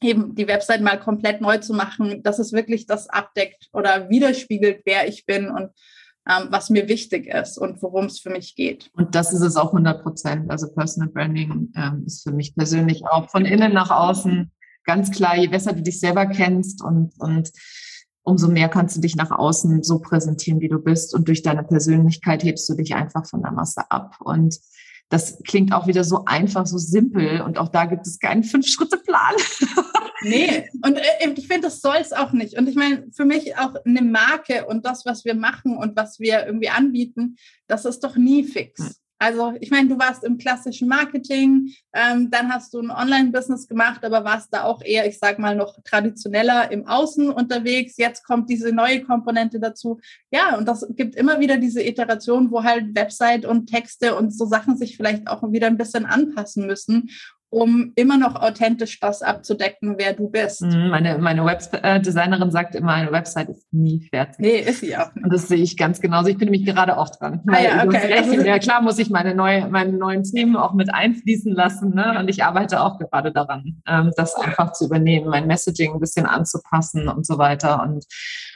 eben 0.00 0.34
die 0.34 0.48
Website 0.48 0.82
mal 0.82 0.98
komplett 0.98 1.40
neu 1.40 1.58
zu 1.58 1.72
machen, 1.72 2.22
dass 2.22 2.38
es 2.38 2.52
wirklich 2.52 2.86
das 2.86 3.08
abdeckt 3.08 3.68
oder 3.72 4.10
widerspiegelt, 4.10 4.82
wer 4.84 5.08
ich 5.08 5.24
bin 5.24 5.48
und 5.48 5.70
ähm, 6.28 6.48
was 6.50 6.70
mir 6.70 6.88
wichtig 6.88 7.26
ist 7.26 7.58
und 7.58 7.82
worum 7.82 8.06
es 8.06 8.20
für 8.20 8.30
mich 8.30 8.54
geht. 8.54 8.90
Und 8.94 9.14
das 9.14 9.32
ist 9.32 9.42
es 9.42 9.56
auch 9.56 9.68
100 9.68 10.02
Prozent. 10.02 10.50
Also 10.50 10.72
Personal 10.72 11.10
Branding 11.10 11.72
ähm, 11.76 12.04
ist 12.06 12.22
für 12.22 12.32
mich 12.32 12.54
persönlich 12.54 13.04
auch 13.06 13.30
von 13.30 13.44
innen 13.44 13.72
nach 13.72 13.90
außen 13.90 14.50
ganz 14.84 15.10
klar, 15.10 15.36
je 15.36 15.48
besser 15.48 15.72
du 15.72 15.82
dich 15.82 15.98
selber 15.98 16.26
kennst 16.26 16.82
und, 16.82 17.12
und 17.18 17.50
umso 18.22 18.48
mehr 18.48 18.68
kannst 18.68 18.96
du 18.96 19.00
dich 19.00 19.16
nach 19.16 19.30
außen 19.30 19.82
so 19.82 19.98
präsentieren, 19.98 20.60
wie 20.60 20.68
du 20.68 20.78
bist. 20.78 21.14
Und 21.14 21.28
durch 21.28 21.42
deine 21.42 21.62
Persönlichkeit 21.62 22.42
hebst 22.42 22.68
du 22.68 22.74
dich 22.74 22.94
einfach 22.94 23.26
von 23.26 23.42
der 23.42 23.52
Masse 23.52 23.90
ab. 23.90 24.16
Und 24.20 24.58
das 25.14 25.40
klingt 25.44 25.72
auch 25.72 25.86
wieder 25.86 26.02
so 26.02 26.24
einfach, 26.24 26.66
so 26.66 26.76
simpel 26.76 27.40
und 27.40 27.56
auch 27.56 27.68
da 27.68 27.84
gibt 27.84 28.04
es 28.04 28.18
keinen 28.18 28.42
Fünf-Schritte-Plan. 28.42 29.34
nee, 30.22 30.68
und 30.84 30.96
äh, 30.96 31.30
ich 31.36 31.46
finde, 31.46 31.68
das 31.68 31.80
soll 31.80 31.98
es 32.00 32.12
auch 32.12 32.32
nicht. 32.32 32.58
Und 32.58 32.68
ich 32.68 32.74
meine, 32.74 33.06
für 33.12 33.24
mich 33.24 33.56
auch 33.56 33.76
eine 33.84 34.02
Marke 34.02 34.66
und 34.66 34.84
das, 34.84 35.06
was 35.06 35.24
wir 35.24 35.36
machen 35.36 35.76
und 35.76 35.94
was 35.94 36.18
wir 36.18 36.44
irgendwie 36.44 36.68
anbieten, 36.68 37.36
das 37.68 37.84
ist 37.84 38.00
doch 38.00 38.16
nie 38.16 38.42
fix. 38.42 39.03
Also 39.18 39.54
ich 39.60 39.70
meine, 39.70 39.88
du 39.88 39.98
warst 39.98 40.24
im 40.24 40.38
klassischen 40.38 40.88
Marketing, 40.88 41.72
ähm, 41.92 42.30
dann 42.30 42.52
hast 42.52 42.74
du 42.74 42.80
ein 42.80 42.90
Online-Business 42.90 43.68
gemacht, 43.68 44.04
aber 44.04 44.24
warst 44.24 44.52
da 44.52 44.64
auch 44.64 44.82
eher, 44.82 45.06
ich 45.06 45.18
sag 45.18 45.38
mal, 45.38 45.54
noch 45.54 45.78
traditioneller 45.84 46.70
im 46.72 46.86
Außen 46.86 47.30
unterwegs. 47.30 47.96
Jetzt 47.96 48.24
kommt 48.24 48.50
diese 48.50 48.72
neue 48.72 49.02
Komponente 49.02 49.60
dazu. 49.60 50.00
Ja, 50.30 50.56
und 50.56 50.66
das 50.66 50.86
gibt 50.90 51.14
immer 51.16 51.40
wieder 51.40 51.58
diese 51.58 51.82
Iteration, 51.82 52.50
wo 52.50 52.64
halt 52.64 52.94
Website 52.96 53.46
und 53.46 53.66
Texte 53.66 54.16
und 54.16 54.36
so 54.36 54.46
Sachen 54.46 54.76
sich 54.76 54.96
vielleicht 54.96 55.28
auch 55.28 55.42
wieder 55.52 55.68
ein 55.68 55.78
bisschen 55.78 56.06
anpassen 56.06 56.66
müssen 56.66 57.08
um 57.54 57.92
immer 57.94 58.18
noch 58.18 58.34
authentisch 58.34 58.98
das 58.98 59.22
abzudecken, 59.22 59.94
wer 59.96 60.12
du 60.12 60.28
bist. 60.28 60.62
Mhm, 60.62 60.88
meine, 60.88 61.18
meine 61.18 61.44
Webdesignerin 61.44 62.50
sagt 62.50 62.74
immer, 62.74 62.94
eine 62.94 63.12
Website 63.12 63.48
ist 63.48 63.72
nie 63.72 64.08
fertig. 64.10 64.38
Nee, 64.38 64.58
ist 64.58 64.80
sie 64.80 64.96
auch 64.96 65.14
nicht. 65.14 65.24
Und 65.24 65.32
das 65.32 65.46
sehe 65.46 65.58
ich 65.58 65.76
ganz 65.76 66.00
genauso. 66.00 66.28
Ich 66.28 66.36
bin 66.36 66.50
nämlich 66.50 66.66
gerade 66.66 66.98
auch 66.98 67.10
dran. 67.10 67.42
Ah, 67.46 67.62
ja, 67.62 67.84
okay. 67.84 68.12
Also, 68.12 68.32
ja, 68.44 68.58
klar 68.58 68.82
muss 68.82 68.98
ich 68.98 69.08
meine, 69.08 69.34
neue, 69.34 69.68
meine 69.68 69.92
neuen 69.92 70.24
Themen 70.24 70.56
auch 70.56 70.74
mit 70.74 70.92
einfließen 70.92 71.52
lassen. 71.52 71.94
Ne? 71.94 72.18
Und 72.18 72.28
ich 72.28 72.42
arbeite 72.42 72.80
auch 72.80 72.98
gerade 72.98 73.32
daran, 73.32 73.82
ähm, 73.86 74.10
das 74.16 74.34
einfach 74.34 74.72
zu 74.72 74.86
übernehmen, 74.86 75.28
mein 75.28 75.46
Messaging 75.46 75.94
ein 75.94 76.00
bisschen 76.00 76.26
anzupassen 76.26 77.08
und 77.08 77.24
so 77.24 77.38
weiter. 77.38 77.82
Und 77.82 78.04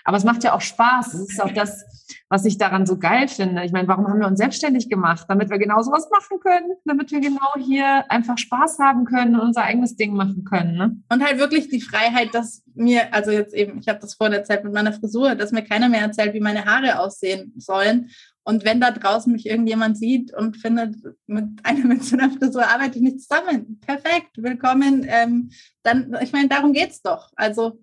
aber 0.08 0.16
es 0.16 0.24
macht 0.24 0.42
ja 0.42 0.54
auch 0.54 0.62
Spaß. 0.62 1.12
Es 1.12 1.32
ist 1.32 1.42
auch 1.42 1.52
das, 1.54 1.84
was 2.30 2.46
ich 2.46 2.56
daran 2.56 2.86
so 2.86 2.98
geil 2.98 3.28
finde. 3.28 3.62
Ich 3.64 3.72
meine, 3.72 3.88
warum 3.88 4.08
haben 4.08 4.20
wir 4.20 4.26
uns 4.26 4.38
selbstständig 4.38 4.88
gemacht? 4.88 5.26
Damit 5.28 5.50
wir 5.50 5.58
genau 5.58 5.82
sowas 5.82 6.08
machen 6.10 6.40
können, 6.40 6.72
damit 6.86 7.12
wir 7.12 7.20
genau 7.20 7.52
hier 7.58 8.10
einfach 8.10 8.38
Spaß 8.38 8.78
haben 8.78 9.04
können 9.04 9.34
und 9.34 9.42
unser 9.48 9.64
eigenes 9.64 9.96
Ding 9.96 10.14
machen 10.14 10.44
können. 10.44 10.78
Ne? 10.78 10.96
Und 11.10 11.22
halt 11.22 11.38
wirklich 11.38 11.68
die 11.68 11.82
Freiheit, 11.82 12.32
dass 12.32 12.62
mir, 12.74 13.12
also 13.12 13.30
jetzt 13.32 13.52
eben, 13.52 13.80
ich 13.80 13.88
habe 13.88 13.98
das 13.98 14.14
vorhin 14.14 14.32
erzählt 14.32 14.64
mit 14.64 14.72
meiner 14.72 14.94
Frisur, 14.94 15.34
dass 15.34 15.52
mir 15.52 15.62
keiner 15.62 15.90
mehr 15.90 16.00
erzählt, 16.00 16.32
wie 16.32 16.40
meine 16.40 16.64
Haare 16.64 17.00
aussehen 17.00 17.52
sollen. 17.58 18.08
Und 18.44 18.64
wenn 18.64 18.80
da 18.80 18.92
draußen 18.92 19.30
mich 19.30 19.44
irgendjemand 19.44 19.98
sieht 19.98 20.32
und 20.32 20.56
findet, 20.56 20.96
mit 21.26 21.44
einer 21.64 21.84
mit 21.84 22.02
so 22.02 22.16
einer 22.16 22.30
Frisur 22.30 22.66
arbeite 22.66 22.96
ich 22.96 23.02
nicht 23.02 23.20
zusammen, 23.20 23.78
perfekt, 23.80 24.38
willkommen. 24.38 25.04
Ähm, 25.06 25.50
dann, 25.82 26.16
ich 26.22 26.32
meine, 26.32 26.48
darum 26.48 26.72
geht's 26.72 27.02
doch. 27.02 27.30
Also 27.36 27.78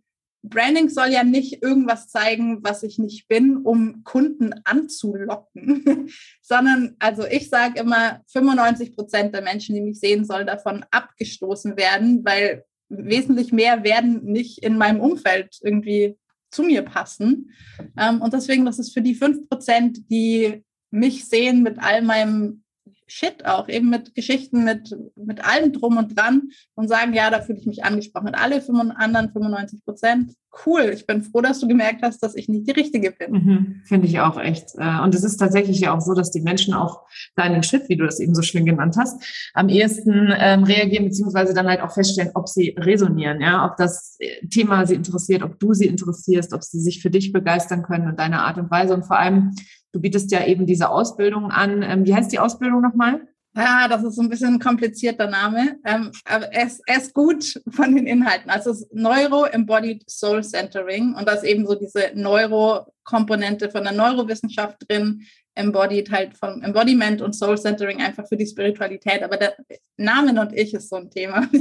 Branding 0.50 0.90
soll 0.90 1.10
ja 1.10 1.24
nicht 1.24 1.64
irgendwas 1.64 2.08
zeigen, 2.08 2.64
was 2.64 2.84
ich 2.84 3.00
nicht 3.00 3.28
bin, 3.28 3.58
um 3.58 4.04
Kunden 4.04 4.54
anzulocken, 4.64 6.10
sondern 6.42 6.96
also 7.00 7.26
ich 7.26 7.50
sage 7.50 7.80
immer, 7.80 8.22
95 8.28 8.96
Prozent 8.96 9.34
der 9.34 9.42
Menschen, 9.42 9.76
die 9.76 9.82
mich 9.82 10.00
sehen, 10.00 10.26
sollen 10.26 10.48
davon 10.48 10.86
abgestoßen 10.92 11.78
werden, 11.78 12.24
weil 12.26 12.66
wesentlich 12.90 13.52
mehr 13.52 13.84
werden 13.84 14.24
nicht 14.24 14.64
in 14.64 14.78
meinem 14.78 15.00
Umfeld 15.00 15.58
irgendwie 15.62 16.18
zu 16.52 16.64
mir 16.64 16.84
passen. 16.84 17.52
Ähm, 17.98 18.22
und 18.22 18.34
deswegen, 18.34 18.66
das 18.66 18.80
ist 18.80 18.94
für 18.94 19.02
die 19.02 19.16
5 19.16 19.50
Prozent, 19.50 20.10
die 20.10 20.64
mich 20.92 21.26
sehen 21.26 21.64
mit 21.64 21.80
all 21.80 22.02
meinem 22.02 22.64
Shit 23.08 23.46
auch, 23.46 23.70
eben 23.70 23.90
mit 23.90 24.16
Geschichten, 24.16 24.64
mit, 24.64 24.96
mit 25.16 25.46
allem 25.46 25.74
drum 25.74 25.98
und 25.98 26.18
dran 26.18 26.50
und 26.74 26.88
sagen, 26.88 27.14
ja, 27.14 27.30
da 27.30 27.42
fühle 27.42 27.60
ich 27.60 27.68
mich 27.68 27.84
angesprochen. 27.84 28.28
Und 28.28 28.36
alle 28.36 28.62
anderen 28.92 29.32
95 29.32 29.86
Prozent, 29.86 30.34
cool. 30.66 30.92
Ich 30.94 31.06
bin 31.06 31.22
froh, 31.22 31.42
dass 31.42 31.60
du 31.60 31.68
gemerkt 31.68 32.02
hast, 32.04 32.22
dass 32.24 32.36
ich 32.36 32.50
nicht 32.50 32.68
die 32.68 32.72
Richtige 32.72 33.12
bin. 33.12 33.32
Mhm, 33.32 33.82
Finde 33.86 34.08
ich 34.08 34.20
auch 34.20 34.40
echt. 34.40 34.76
Äh, 34.78 35.02
und 35.02 35.14
es 35.16 35.24
ist 35.24 35.38
tatsächlich 35.38 35.80
ja 35.80 35.96
auch 35.96 36.02
so, 36.02 36.14
dass 36.14 36.32
die 36.32 36.42
Menschen 36.42 36.74
auch 36.74 37.02
deinen 37.36 37.64
Shit, 37.64 37.90
wie 37.90 37.98
du 37.98 38.06
das 38.06 38.20
eben 38.20 38.36
so 38.36 38.42
schön 38.42 38.66
genannt 38.66 38.96
hast, 38.98 39.24
am 39.54 39.70
ehesten 39.70 40.34
ähm, 40.38 40.64
reagieren, 40.64 41.06
beziehungsweise 41.06 41.54
dann 41.54 41.68
halt 41.68 41.82
auch 41.82 41.94
feststellen, 41.94 42.32
ob 42.34 42.48
sie 42.48 42.76
resonieren, 42.78 43.42
ja, 43.42 43.66
ob 43.66 43.78
das 43.78 44.18
äh, 44.20 44.48
Thema 44.48 44.86
sie 44.86 44.96
interessiert, 44.96 45.44
ob 45.44 45.60
du 45.60 45.74
sie 45.74 45.88
interessierst, 45.88 46.54
ob 46.54 46.64
sie 46.64 46.80
sich 46.80 47.02
für 47.02 47.10
dich 47.10 47.32
begeistern 47.32 47.84
können 47.84 48.08
und 48.08 48.20
deine 48.20 48.42
Art 48.42 48.58
und 48.58 48.72
Weise. 48.72 48.94
Und 48.94 49.06
vor 49.06 49.18
allem, 49.18 49.52
Du 49.96 50.02
bietest 50.02 50.30
ja 50.34 50.46
eben 50.46 50.66
diese 50.66 50.90
Ausbildung 50.90 51.52
an. 51.52 51.82
Ähm, 51.82 52.06
wie 52.06 52.14
heißt 52.14 52.30
die 52.30 52.40
Ausbildung 52.40 52.82
nochmal? 52.82 53.22
Ja, 53.58 53.88
das 53.88 54.04
ist 54.04 54.16
so 54.16 54.22
ein 54.22 54.30
bisschen 54.30 54.56
ein 54.56 54.60
komplizierter 54.60 55.28
Name, 55.28 55.80
ähm, 55.86 56.12
aber 56.26 56.52
er 56.52 56.70
er 56.88 56.98
ist 56.98 57.14
gut 57.14 57.62
von 57.70 57.96
den 57.96 58.06
Inhalten. 58.06 58.50
Also 58.50 58.72
es 58.72 58.82
ist 58.82 58.94
Neuro-Embodied 58.94 60.10
Soul 60.10 60.44
Centering 60.44 61.16
und 61.16 61.26
da 61.26 61.34
ist 61.34 61.46
eben 61.46 61.66
so 61.66 61.76
diese 61.76 62.12
Neuro-Komponente 62.16 63.70
von 63.70 63.84
der 63.84 63.94
Neurowissenschaft 63.94 64.90
drin, 64.90 65.26
embodied 65.56 66.12
halt 66.12 66.38
vom 66.38 66.62
Embodiment 66.62 67.22
und 67.22 67.34
Soul 67.34 67.58
Centering 67.58 68.02
einfach 68.02 68.28
für 68.28 68.38
die 68.38 68.46
Spiritualität. 68.46 69.24
Aber 69.24 69.38
der 69.38 69.56
Namen 69.98 70.38
und 70.38 70.54
ich 70.54 70.74
ist 70.74 70.90
so 70.90 70.98
ein 70.98 71.10
Thema. 71.10 71.48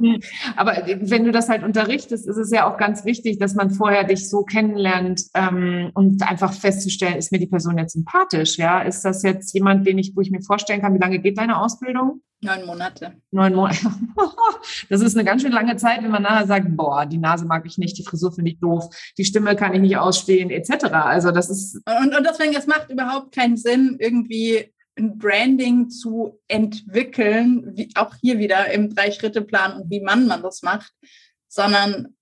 Mhm. 0.00 0.20
Aber 0.56 0.82
wenn 0.86 1.24
du 1.24 1.32
das 1.32 1.48
halt 1.48 1.62
unterrichtest, 1.62 2.26
ist 2.26 2.36
es 2.36 2.50
ja 2.50 2.70
auch 2.70 2.76
ganz 2.76 3.04
wichtig, 3.04 3.38
dass 3.38 3.54
man 3.54 3.70
vorher 3.70 4.04
dich 4.04 4.28
so 4.28 4.42
kennenlernt 4.42 5.22
ähm, 5.34 5.90
und 5.94 6.22
einfach 6.28 6.52
festzustellen, 6.52 7.16
ist 7.16 7.32
mir 7.32 7.38
die 7.38 7.46
Person 7.46 7.78
jetzt 7.78 7.92
sympathisch? 7.92 8.56
Ja, 8.58 8.80
ist 8.82 9.04
das 9.04 9.22
jetzt 9.22 9.52
jemand, 9.54 9.86
den 9.86 9.98
ich, 9.98 10.12
wo 10.14 10.20
ich 10.20 10.30
mir 10.30 10.42
vorstellen 10.42 10.80
kann, 10.80 10.94
wie 10.94 10.98
lange 10.98 11.18
geht 11.18 11.38
deine 11.38 11.60
Ausbildung? 11.60 12.22
Neun 12.44 12.66
Monate. 12.66 13.16
Neun 13.30 13.54
Monate. 13.54 13.78
Das 14.88 15.00
ist 15.00 15.16
eine 15.16 15.24
ganz 15.24 15.42
schön 15.42 15.52
lange 15.52 15.76
Zeit, 15.76 16.02
wenn 16.02 16.10
man 16.10 16.22
nachher 16.22 16.46
sagt, 16.46 16.76
boah, 16.76 17.06
die 17.06 17.18
Nase 17.18 17.44
mag 17.46 17.64
ich 17.66 17.78
nicht, 17.78 17.98
die 17.98 18.04
Frisur 18.04 18.32
finde 18.32 18.50
ich 18.50 18.60
doof, 18.60 18.84
die 19.16 19.24
Stimme 19.24 19.56
kann 19.56 19.74
ich 19.74 19.80
nicht 19.80 19.96
ausstehen, 19.96 20.50
etc. 20.50 20.84
Also 20.92 21.30
das 21.30 21.50
ist. 21.50 21.80
Und, 21.86 22.14
und 22.14 22.26
deswegen, 22.26 22.54
es 22.54 22.66
macht 22.66 22.90
überhaupt 22.90 23.34
keinen 23.34 23.56
Sinn, 23.56 23.96
irgendwie 23.98 24.72
ein 24.96 25.18
Branding 25.18 25.88
zu 25.88 26.40
entwickeln, 26.48 27.72
wie 27.76 27.90
auch 27.94 28.14
hier 28.16 28.38
wieder 28.38 28.70
im 28.70 28.94
Drei-Schritte-Plan 28.94 29.80
und 29.80 29.90
wie 29.90 30.00
man 30.00 30.26
man 30.26 30.42
das 30.42 30.62
macht, 30.62 30.92
sondern 31.48 32.14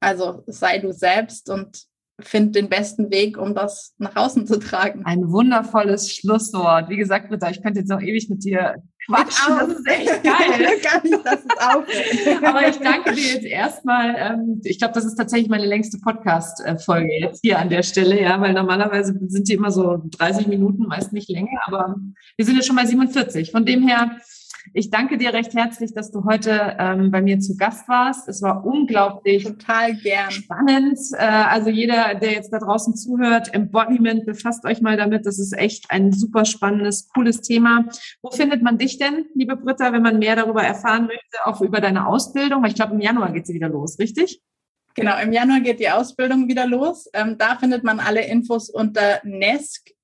also 0.00 0.44
sei 0.46 0.78
du 0.78 0.92
selbst 0.92 1.50
und 1.50 1.84
find 2.20 2.54
den 2.54 2.68
besten 2.68 3.10
Weg, 3.10 3.38
um 3.38 3.54
das 3.54 3.94
nach 3.98 4.16
außen 4.16 4.46
zu 4.46 4.58
tragen. 4.58 5.04
Ein 5.04 5.30
wundervolles 5.30 6.12
Schlusswort. 6.12 6.88
Wie 6.88 6.96
gesagt, 6.96 7.28
Britta, 7.28 7.50
ich 7.50 7.62
könnte 7.62 7.80
jetzt 7.80 7.88
noch 7.88 8.00
ewig 8.00 8.28
mit 8.28 8.44
dir 8.44 8.76
quatschen. 9.06 9.56
Das 9.58 9.68
ist 9.68 9.88
echt 9.88 10.22
geil. 10.22 10.80
Gar 10.82 11.02
nicht. 11.02 12.44
Aber 12.46 12.68
ich 12.68 12.76
danke 12.78 13.12
dir 13.12 13.34
jetzt 13.34 13.44
erstmal. 13.44 14.14
Ähm, 14.16 14.60
ich 14.64 14.78
glaube, 14.78 14.94
das 14.94 15.04
ist 15.04 15.16
tatsächlich 15.16 15.48
meine 15.48 15.66
längste 15.66 15.98
Podcast-Folge 15.98 17.12
jetzt 17.20 17.40
hier 17.42 17.58
an 17.58 17.68
der 17.68 17.82
Stelle, 17.82 18.20
ja, 18.20 18.40
weil 18.40 18.52
normalerweise 18.52 19.14
sind 19.28 19.48
die 19.48 19.54
immer 19.54 19.70
so 19.70 20.02
30 20.18 20.46
Minuten, 20.46 20.86
meist 20.86 21.12
nicht 21.12 21.28
länger, 21.28 21.60
aber 21.66 21.96
wir 22.36 22.44
sind 22.44 22.56
jetzt 22.56 22.66
schon 22.66 22.76
bei 22.76 22.86
47. 22.86 23.50
Von 23.50 23.64
dem 23.64 23.86
her 23.86 24.18
ich 24.72 24.90
danke 24.90 25.18
dir 25.18 25.32
recht 25.32 25.54
herzlich, 25.54 25.94
dass 25.94 26.10
du 26.10 26.24
heute 26.24 26.76
ähm, 26.78 27.10
bei 27.10 27.22
mir 27.22 27.40
zu 27.40 27.56
Gast 27.56 27.88
warst. 27.88 28.28
Es 28.28 28.42
war 28.42 28.64
unglaublich 28.64 29.44
total 29.44 29.94
gern 29.94 30.30
spannend. 30.30 30.98
Äh, 31.12 31.24
also 31.24 31.70
jeder, 31.70 32.14
der 32.14 32.32
jetzt 32.32 32.52
da 32.52 32.58
draußen 32.58 32.94
zuhört, 32.94 33.52
Embodiment, 33.54 34.26
befasst 34.26 34.64
euch 34.64 34.80
mal 34.80 34.96
damit. 34.96 35.26
Das 35.26 35.38
ist 35.38 35.52
echt 35.56 35.90
ein 35.90 36.12
super 36.12 36.44
spannendes, 36.44 37.08
cooles 37.14 37.40
Thema. 37.40 37.86
Wo 38.22 38.30
findet 38.30 38.62
man 38.62 38.78
dich 38.78 38.98
denn, 38.98 39.26
liebe 39.34 39.56
Britta, 39.56 39.92
wenn 39.92 40.02
man 40.02 40.18
mehr 40.18 40.36
darüber 40.36 40.62
erfahren 40.62 41.06
möchte, 41.06 41.38
auch 41.44 41.60
über 41.60 41.80
deine 41.80 42.06
Ausbildung? 42.06 42.62
Weil 42.62 42.70
ich 42.70 42.76
glaube, 42.76 42.94
im 42.94 43.00
Januar 43.00 43.32
geht 43.32 43.46
sie 43.46 43.54
wieder 43.54 43.68
los, 43.68 43.98
richtig? 43.98 44.40
Genau, 44.94 45.18
im 45.20 45.32
Januar 45.32 45.60
geht 45.60 45.80
die 45.80 45.88
Ausbildung 45.88 46.48
wieder 46.48 46.66
los. 46.66 47.08
Ähm, 47.14 47.36
da 47.38 47.56
findet 47.56 47.82
man 47.82 47.98
alle 47.98 48.26
Infos 48.26 48.68
unter 48.68 49.20
NESC, 49.24 49.94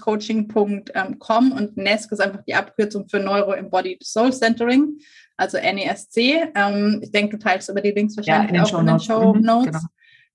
coaching.com 0.00 1.52
und 1.52 1.76
NESC 1.76 2.12
ist 2.12 2.20
einfach 2.20 2.42
die 2.46 2.54
Abkürzung 2.54 3.08
für 3.08 3.18
Neuro 3.18 3.52
Embodied 3.52 4.04
Soul 4.04 4.32
Centering, 4.32 4.98
also 5.36 5.58
NESC. 5.58 6.52
Ähm, 6.54 7.00
ich 7.02 7.10
denke, 7.10 7.36
du 7.36 7.42
teilst 7.42 7.68
über 7.68 7.80
die 7.80 7.92
Links 7.92 8.16
wahrscheinlich 8.16 8.52
ja, 8.52 8.58
in 8.58 8.64
auch 8.64 8.80
in 8.80 8.86
den 8.86 9.00
Show 9.00 9.34
Notes. 9.34 9.66
Mhm, 9.66 9.88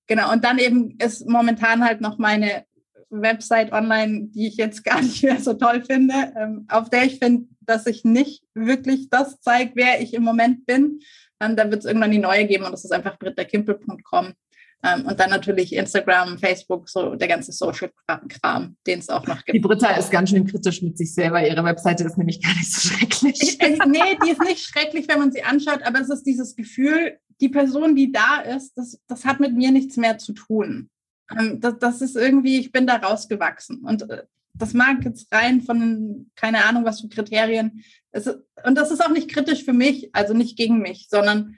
genau. 0.07 0.25
genau. 0.25 0.31
Und 0.33 0.43
dann 0.43 0.57
eben 0.57 0.95
ist 0.97 1.27
momentan 1.27 1.83
halt 1.83 2.01
noch 2.01 2.17
meine 2.17 2.65
Website 3.09 3.71
online, 3.71 4.27
die 4.29 4.47
ich 4.47 4.57
jetzt 4.57 4.83
gar 4.83 5.01
nicht 5.01 5.23
mehr 5.23 5.39
so 5.39 5.53
toll 5.53 5.83
finde, 5.83 6.13
ähm, 6.35 6.65
auf 6.69 6.89
der 6.89 7.03
ich 7.03 7.19
finde, 7.19 7.47
dass 7.61 7.85
ich 7.85 8.03
nicht 8.03 8.43
wirklich 8.53 9.09
das 9.09 9.39
zeige, 9.41 9.71
wer 9.75 10.01
ich 10.01 10.13
im 10.13 10.23
Moment 10.23 10.65
bin. 10.65 10.99
Ähm, 11.39 11.55
da 11.55 11.69
wird 11.69 11.79
es 11.79 11.85
irgendwann 11.85 12.11
die 12.11 12.19
neue 12.19 12.45
geben 12.45 12.65
und 12.65 12.71
das 12.71 12.83
ist 12.83 12.91
einfach 12.91 13.17
brittakimpel.com. 13.17 14.33
Ähm, 14.81 15.05
und 15.05 15.19
dann 15.19 15.29
natürlich 15.29 15.73
Instagram, 15.73 16.37
Facebook, 16.37 16.87
so 16.87 17.15
der 17.15 17.27
ganze 17.27 17.51
Social-Kram, 17.51 18.77
den 18.87 18.99
es 18.99 19.09
auch 19.09 19.27
noch 19.27 19.43
gibt. 19.43 19.55
Die 19.55 19.59
Britta 19.59 19.91
ist 19.95 20.09
ganz 20.09 20.29
schön 20.29 20.45
kritisch 20.45 20.81
mit 20.81 20.97
sich 20.97 21.13
selber. 21.13 21.45
Ihre 21.45 21.63
Webseite 21.63 22.05
ist 22.05 22.17
nämlich 22.17 22.41
gar 22.41 22.53
nicht 22.53 22.71
so 22.71 22.89
schrecklich. 22.89 23.59
nee, 23.87 24.17
die 24.25 24.31
ist 24.31 24.41
nicht 24.41 24.63
schrecklich, 24.63 25.07
wenn 25.09 25.19
man 25.19 25.31
sie 25.31 25.43
anschaut, 25.43 25.81
aber 25.83 25.99
es 25.99 26.09
ist 26.09 26.23
dieses 26.23 26.55
Gefühl, 26.55 27.17
die 27.41 27.49
Person, 27.49 27.95
die 27.95 28.11
da 28.11 28.41
ist, 28.41 28.77
das, 28.77 28.99
das 29.07 29.25
hat 29.25 29.39
mit 29.39 29.53
mir 29.53 29.71
nichts 29.71 29.97
mehr 29.97 30.17
zu 30.17 30.31
tun. 30.31 30.89
Ähm, 31.37 31.59
das, 31.59 31.77
das 31.79 32.01
ist 32.01 32.15
irgendwie, 32.15 32.59
ich 32.59 32.71
bin 32.71 32.87
da 32.87 32.95
rausgewachsen. 32.95 33.79
Und 33.83 34.09
äh, 34.09 34.23
das 34.53 34.73
mag 34.73 35.03
jetzt 35.03 35.33
rein 35.33 35.61
von, 35.61 36.31
keine 36.35 36.63
Ahnung, 36.63 36.85
was 36.85 37.01
für 37.01 37.09
Kriterien. 37.09 37.83
Ist, 38.13 38.29
und 38.63 38.75
das 38.75 38.91
ist 38.91 39.03
auch 39.03 39.11
nicht 39.11 39.29
kritisch 39.29 39.65
für 39.65 39.73
mich, 39.73 40.09
also 40.13 40.33
nicht 40.33 40.57
gegen 40.57 40.79
mich, 40.79 41.07
sondern 41.09 41.57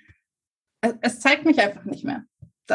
es, 0.82 0.94
es 1.02 1.20
zeigt 1.20 1.46
mich 1.46 1.60
einfach 1.60 1.86
nicht 1.86 2.04
mehr 2.04 2.26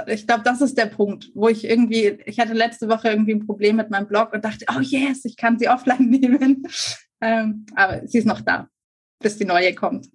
ich 0.07 0.26
glaube, 0.26 0.42
das 0.44 0.61
ist 0.61 0.76
der 0.76 0.86
Punkt, 0.86 1.30
wo 1.34 1.49
ich 1.49 1.64
irgendwie, 1.64 2.18
ich 2.26 2.38
hatte 2.38 2.53
letzte 2.53 2.88
Woche 2.88 3.09
irgendwie 3.09 3.34
ein 3.34 3.47
Problem 3.47 3.76
mit 3.76 3.90
meinem 3.90 4.07
Blog 4.07 4.32
und 4.32 4.44
dachte, 4.44 4.66
oh 4.74 4.80
yes, 4.80 5.24
ich 5.24 5.36
kann 5.36 5.59
sie 5.59 5.68
offline 5.68 6.11
nehmen. 6.11 6.62
Ähm, 7.20 7.66
aber 7.74 8.07
sie 8.07 8.18
ist 8.18 8.26
noch 8.26 8.40
da, 8.40 8.68
bis 9.20 9.38
die 9.38 9.44
neue 9.44 9.74
kommt. 9.74 10.07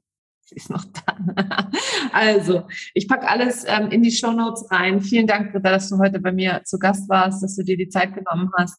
Sie 0.46 0.56
ist 0.56 0.70
noch 0.70 0.86
da. 0.86 1.70
Also, 2.14 2.68
ich 2.94 3.08
packe 3.08 3.28
alles 3.28 3.64
ähm, 3.66 3.90
in 3.90 4.04
die 4.04 4.12
Show 4.12 4.32
Notes 4.32 4.70
rein. 4.70 5.00
Vielen 5.00 5.28
Dank, 5.28 5.54
Britta, 5.54 5.72
dass 5.72 5.88
du 5.90 5.98
heute 5.98 6.20
bei 6.20 6.34
mir 6.34 6.62
zu 6.66 6.78
Gast 6.78 7.08
warst, 7.08 7.42
dass 7.42 7.56
du 7.56 7.64
dir 7.64 7.78
die 7.78 7.88
Zeit 7.88 8.14
genommen 8.14 8.52
hast. 8.58 8.78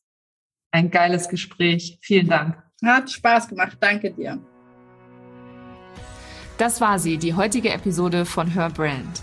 Ein 0.71 0.91
geiles 0.91 1.29
Gespräch. 1.31 1.99
Vielen 2.03 2.29
Dank. 2.29 2.63
Hat 2.85 3.11
Spaß 3.11 3.49
gemacht. 3.49 3.79
Danke 3.81 4.13
dir. 4.13 4.39
Das 6.59 6.81
war 6.81 6.99
sie, 6.99 7.17
die 7.17 7.35
heutige 7.35 7.71
Episode 7.71 8.27
von 8.27 8.49
Her 8.49 8.71
Brand. 8.71 9.23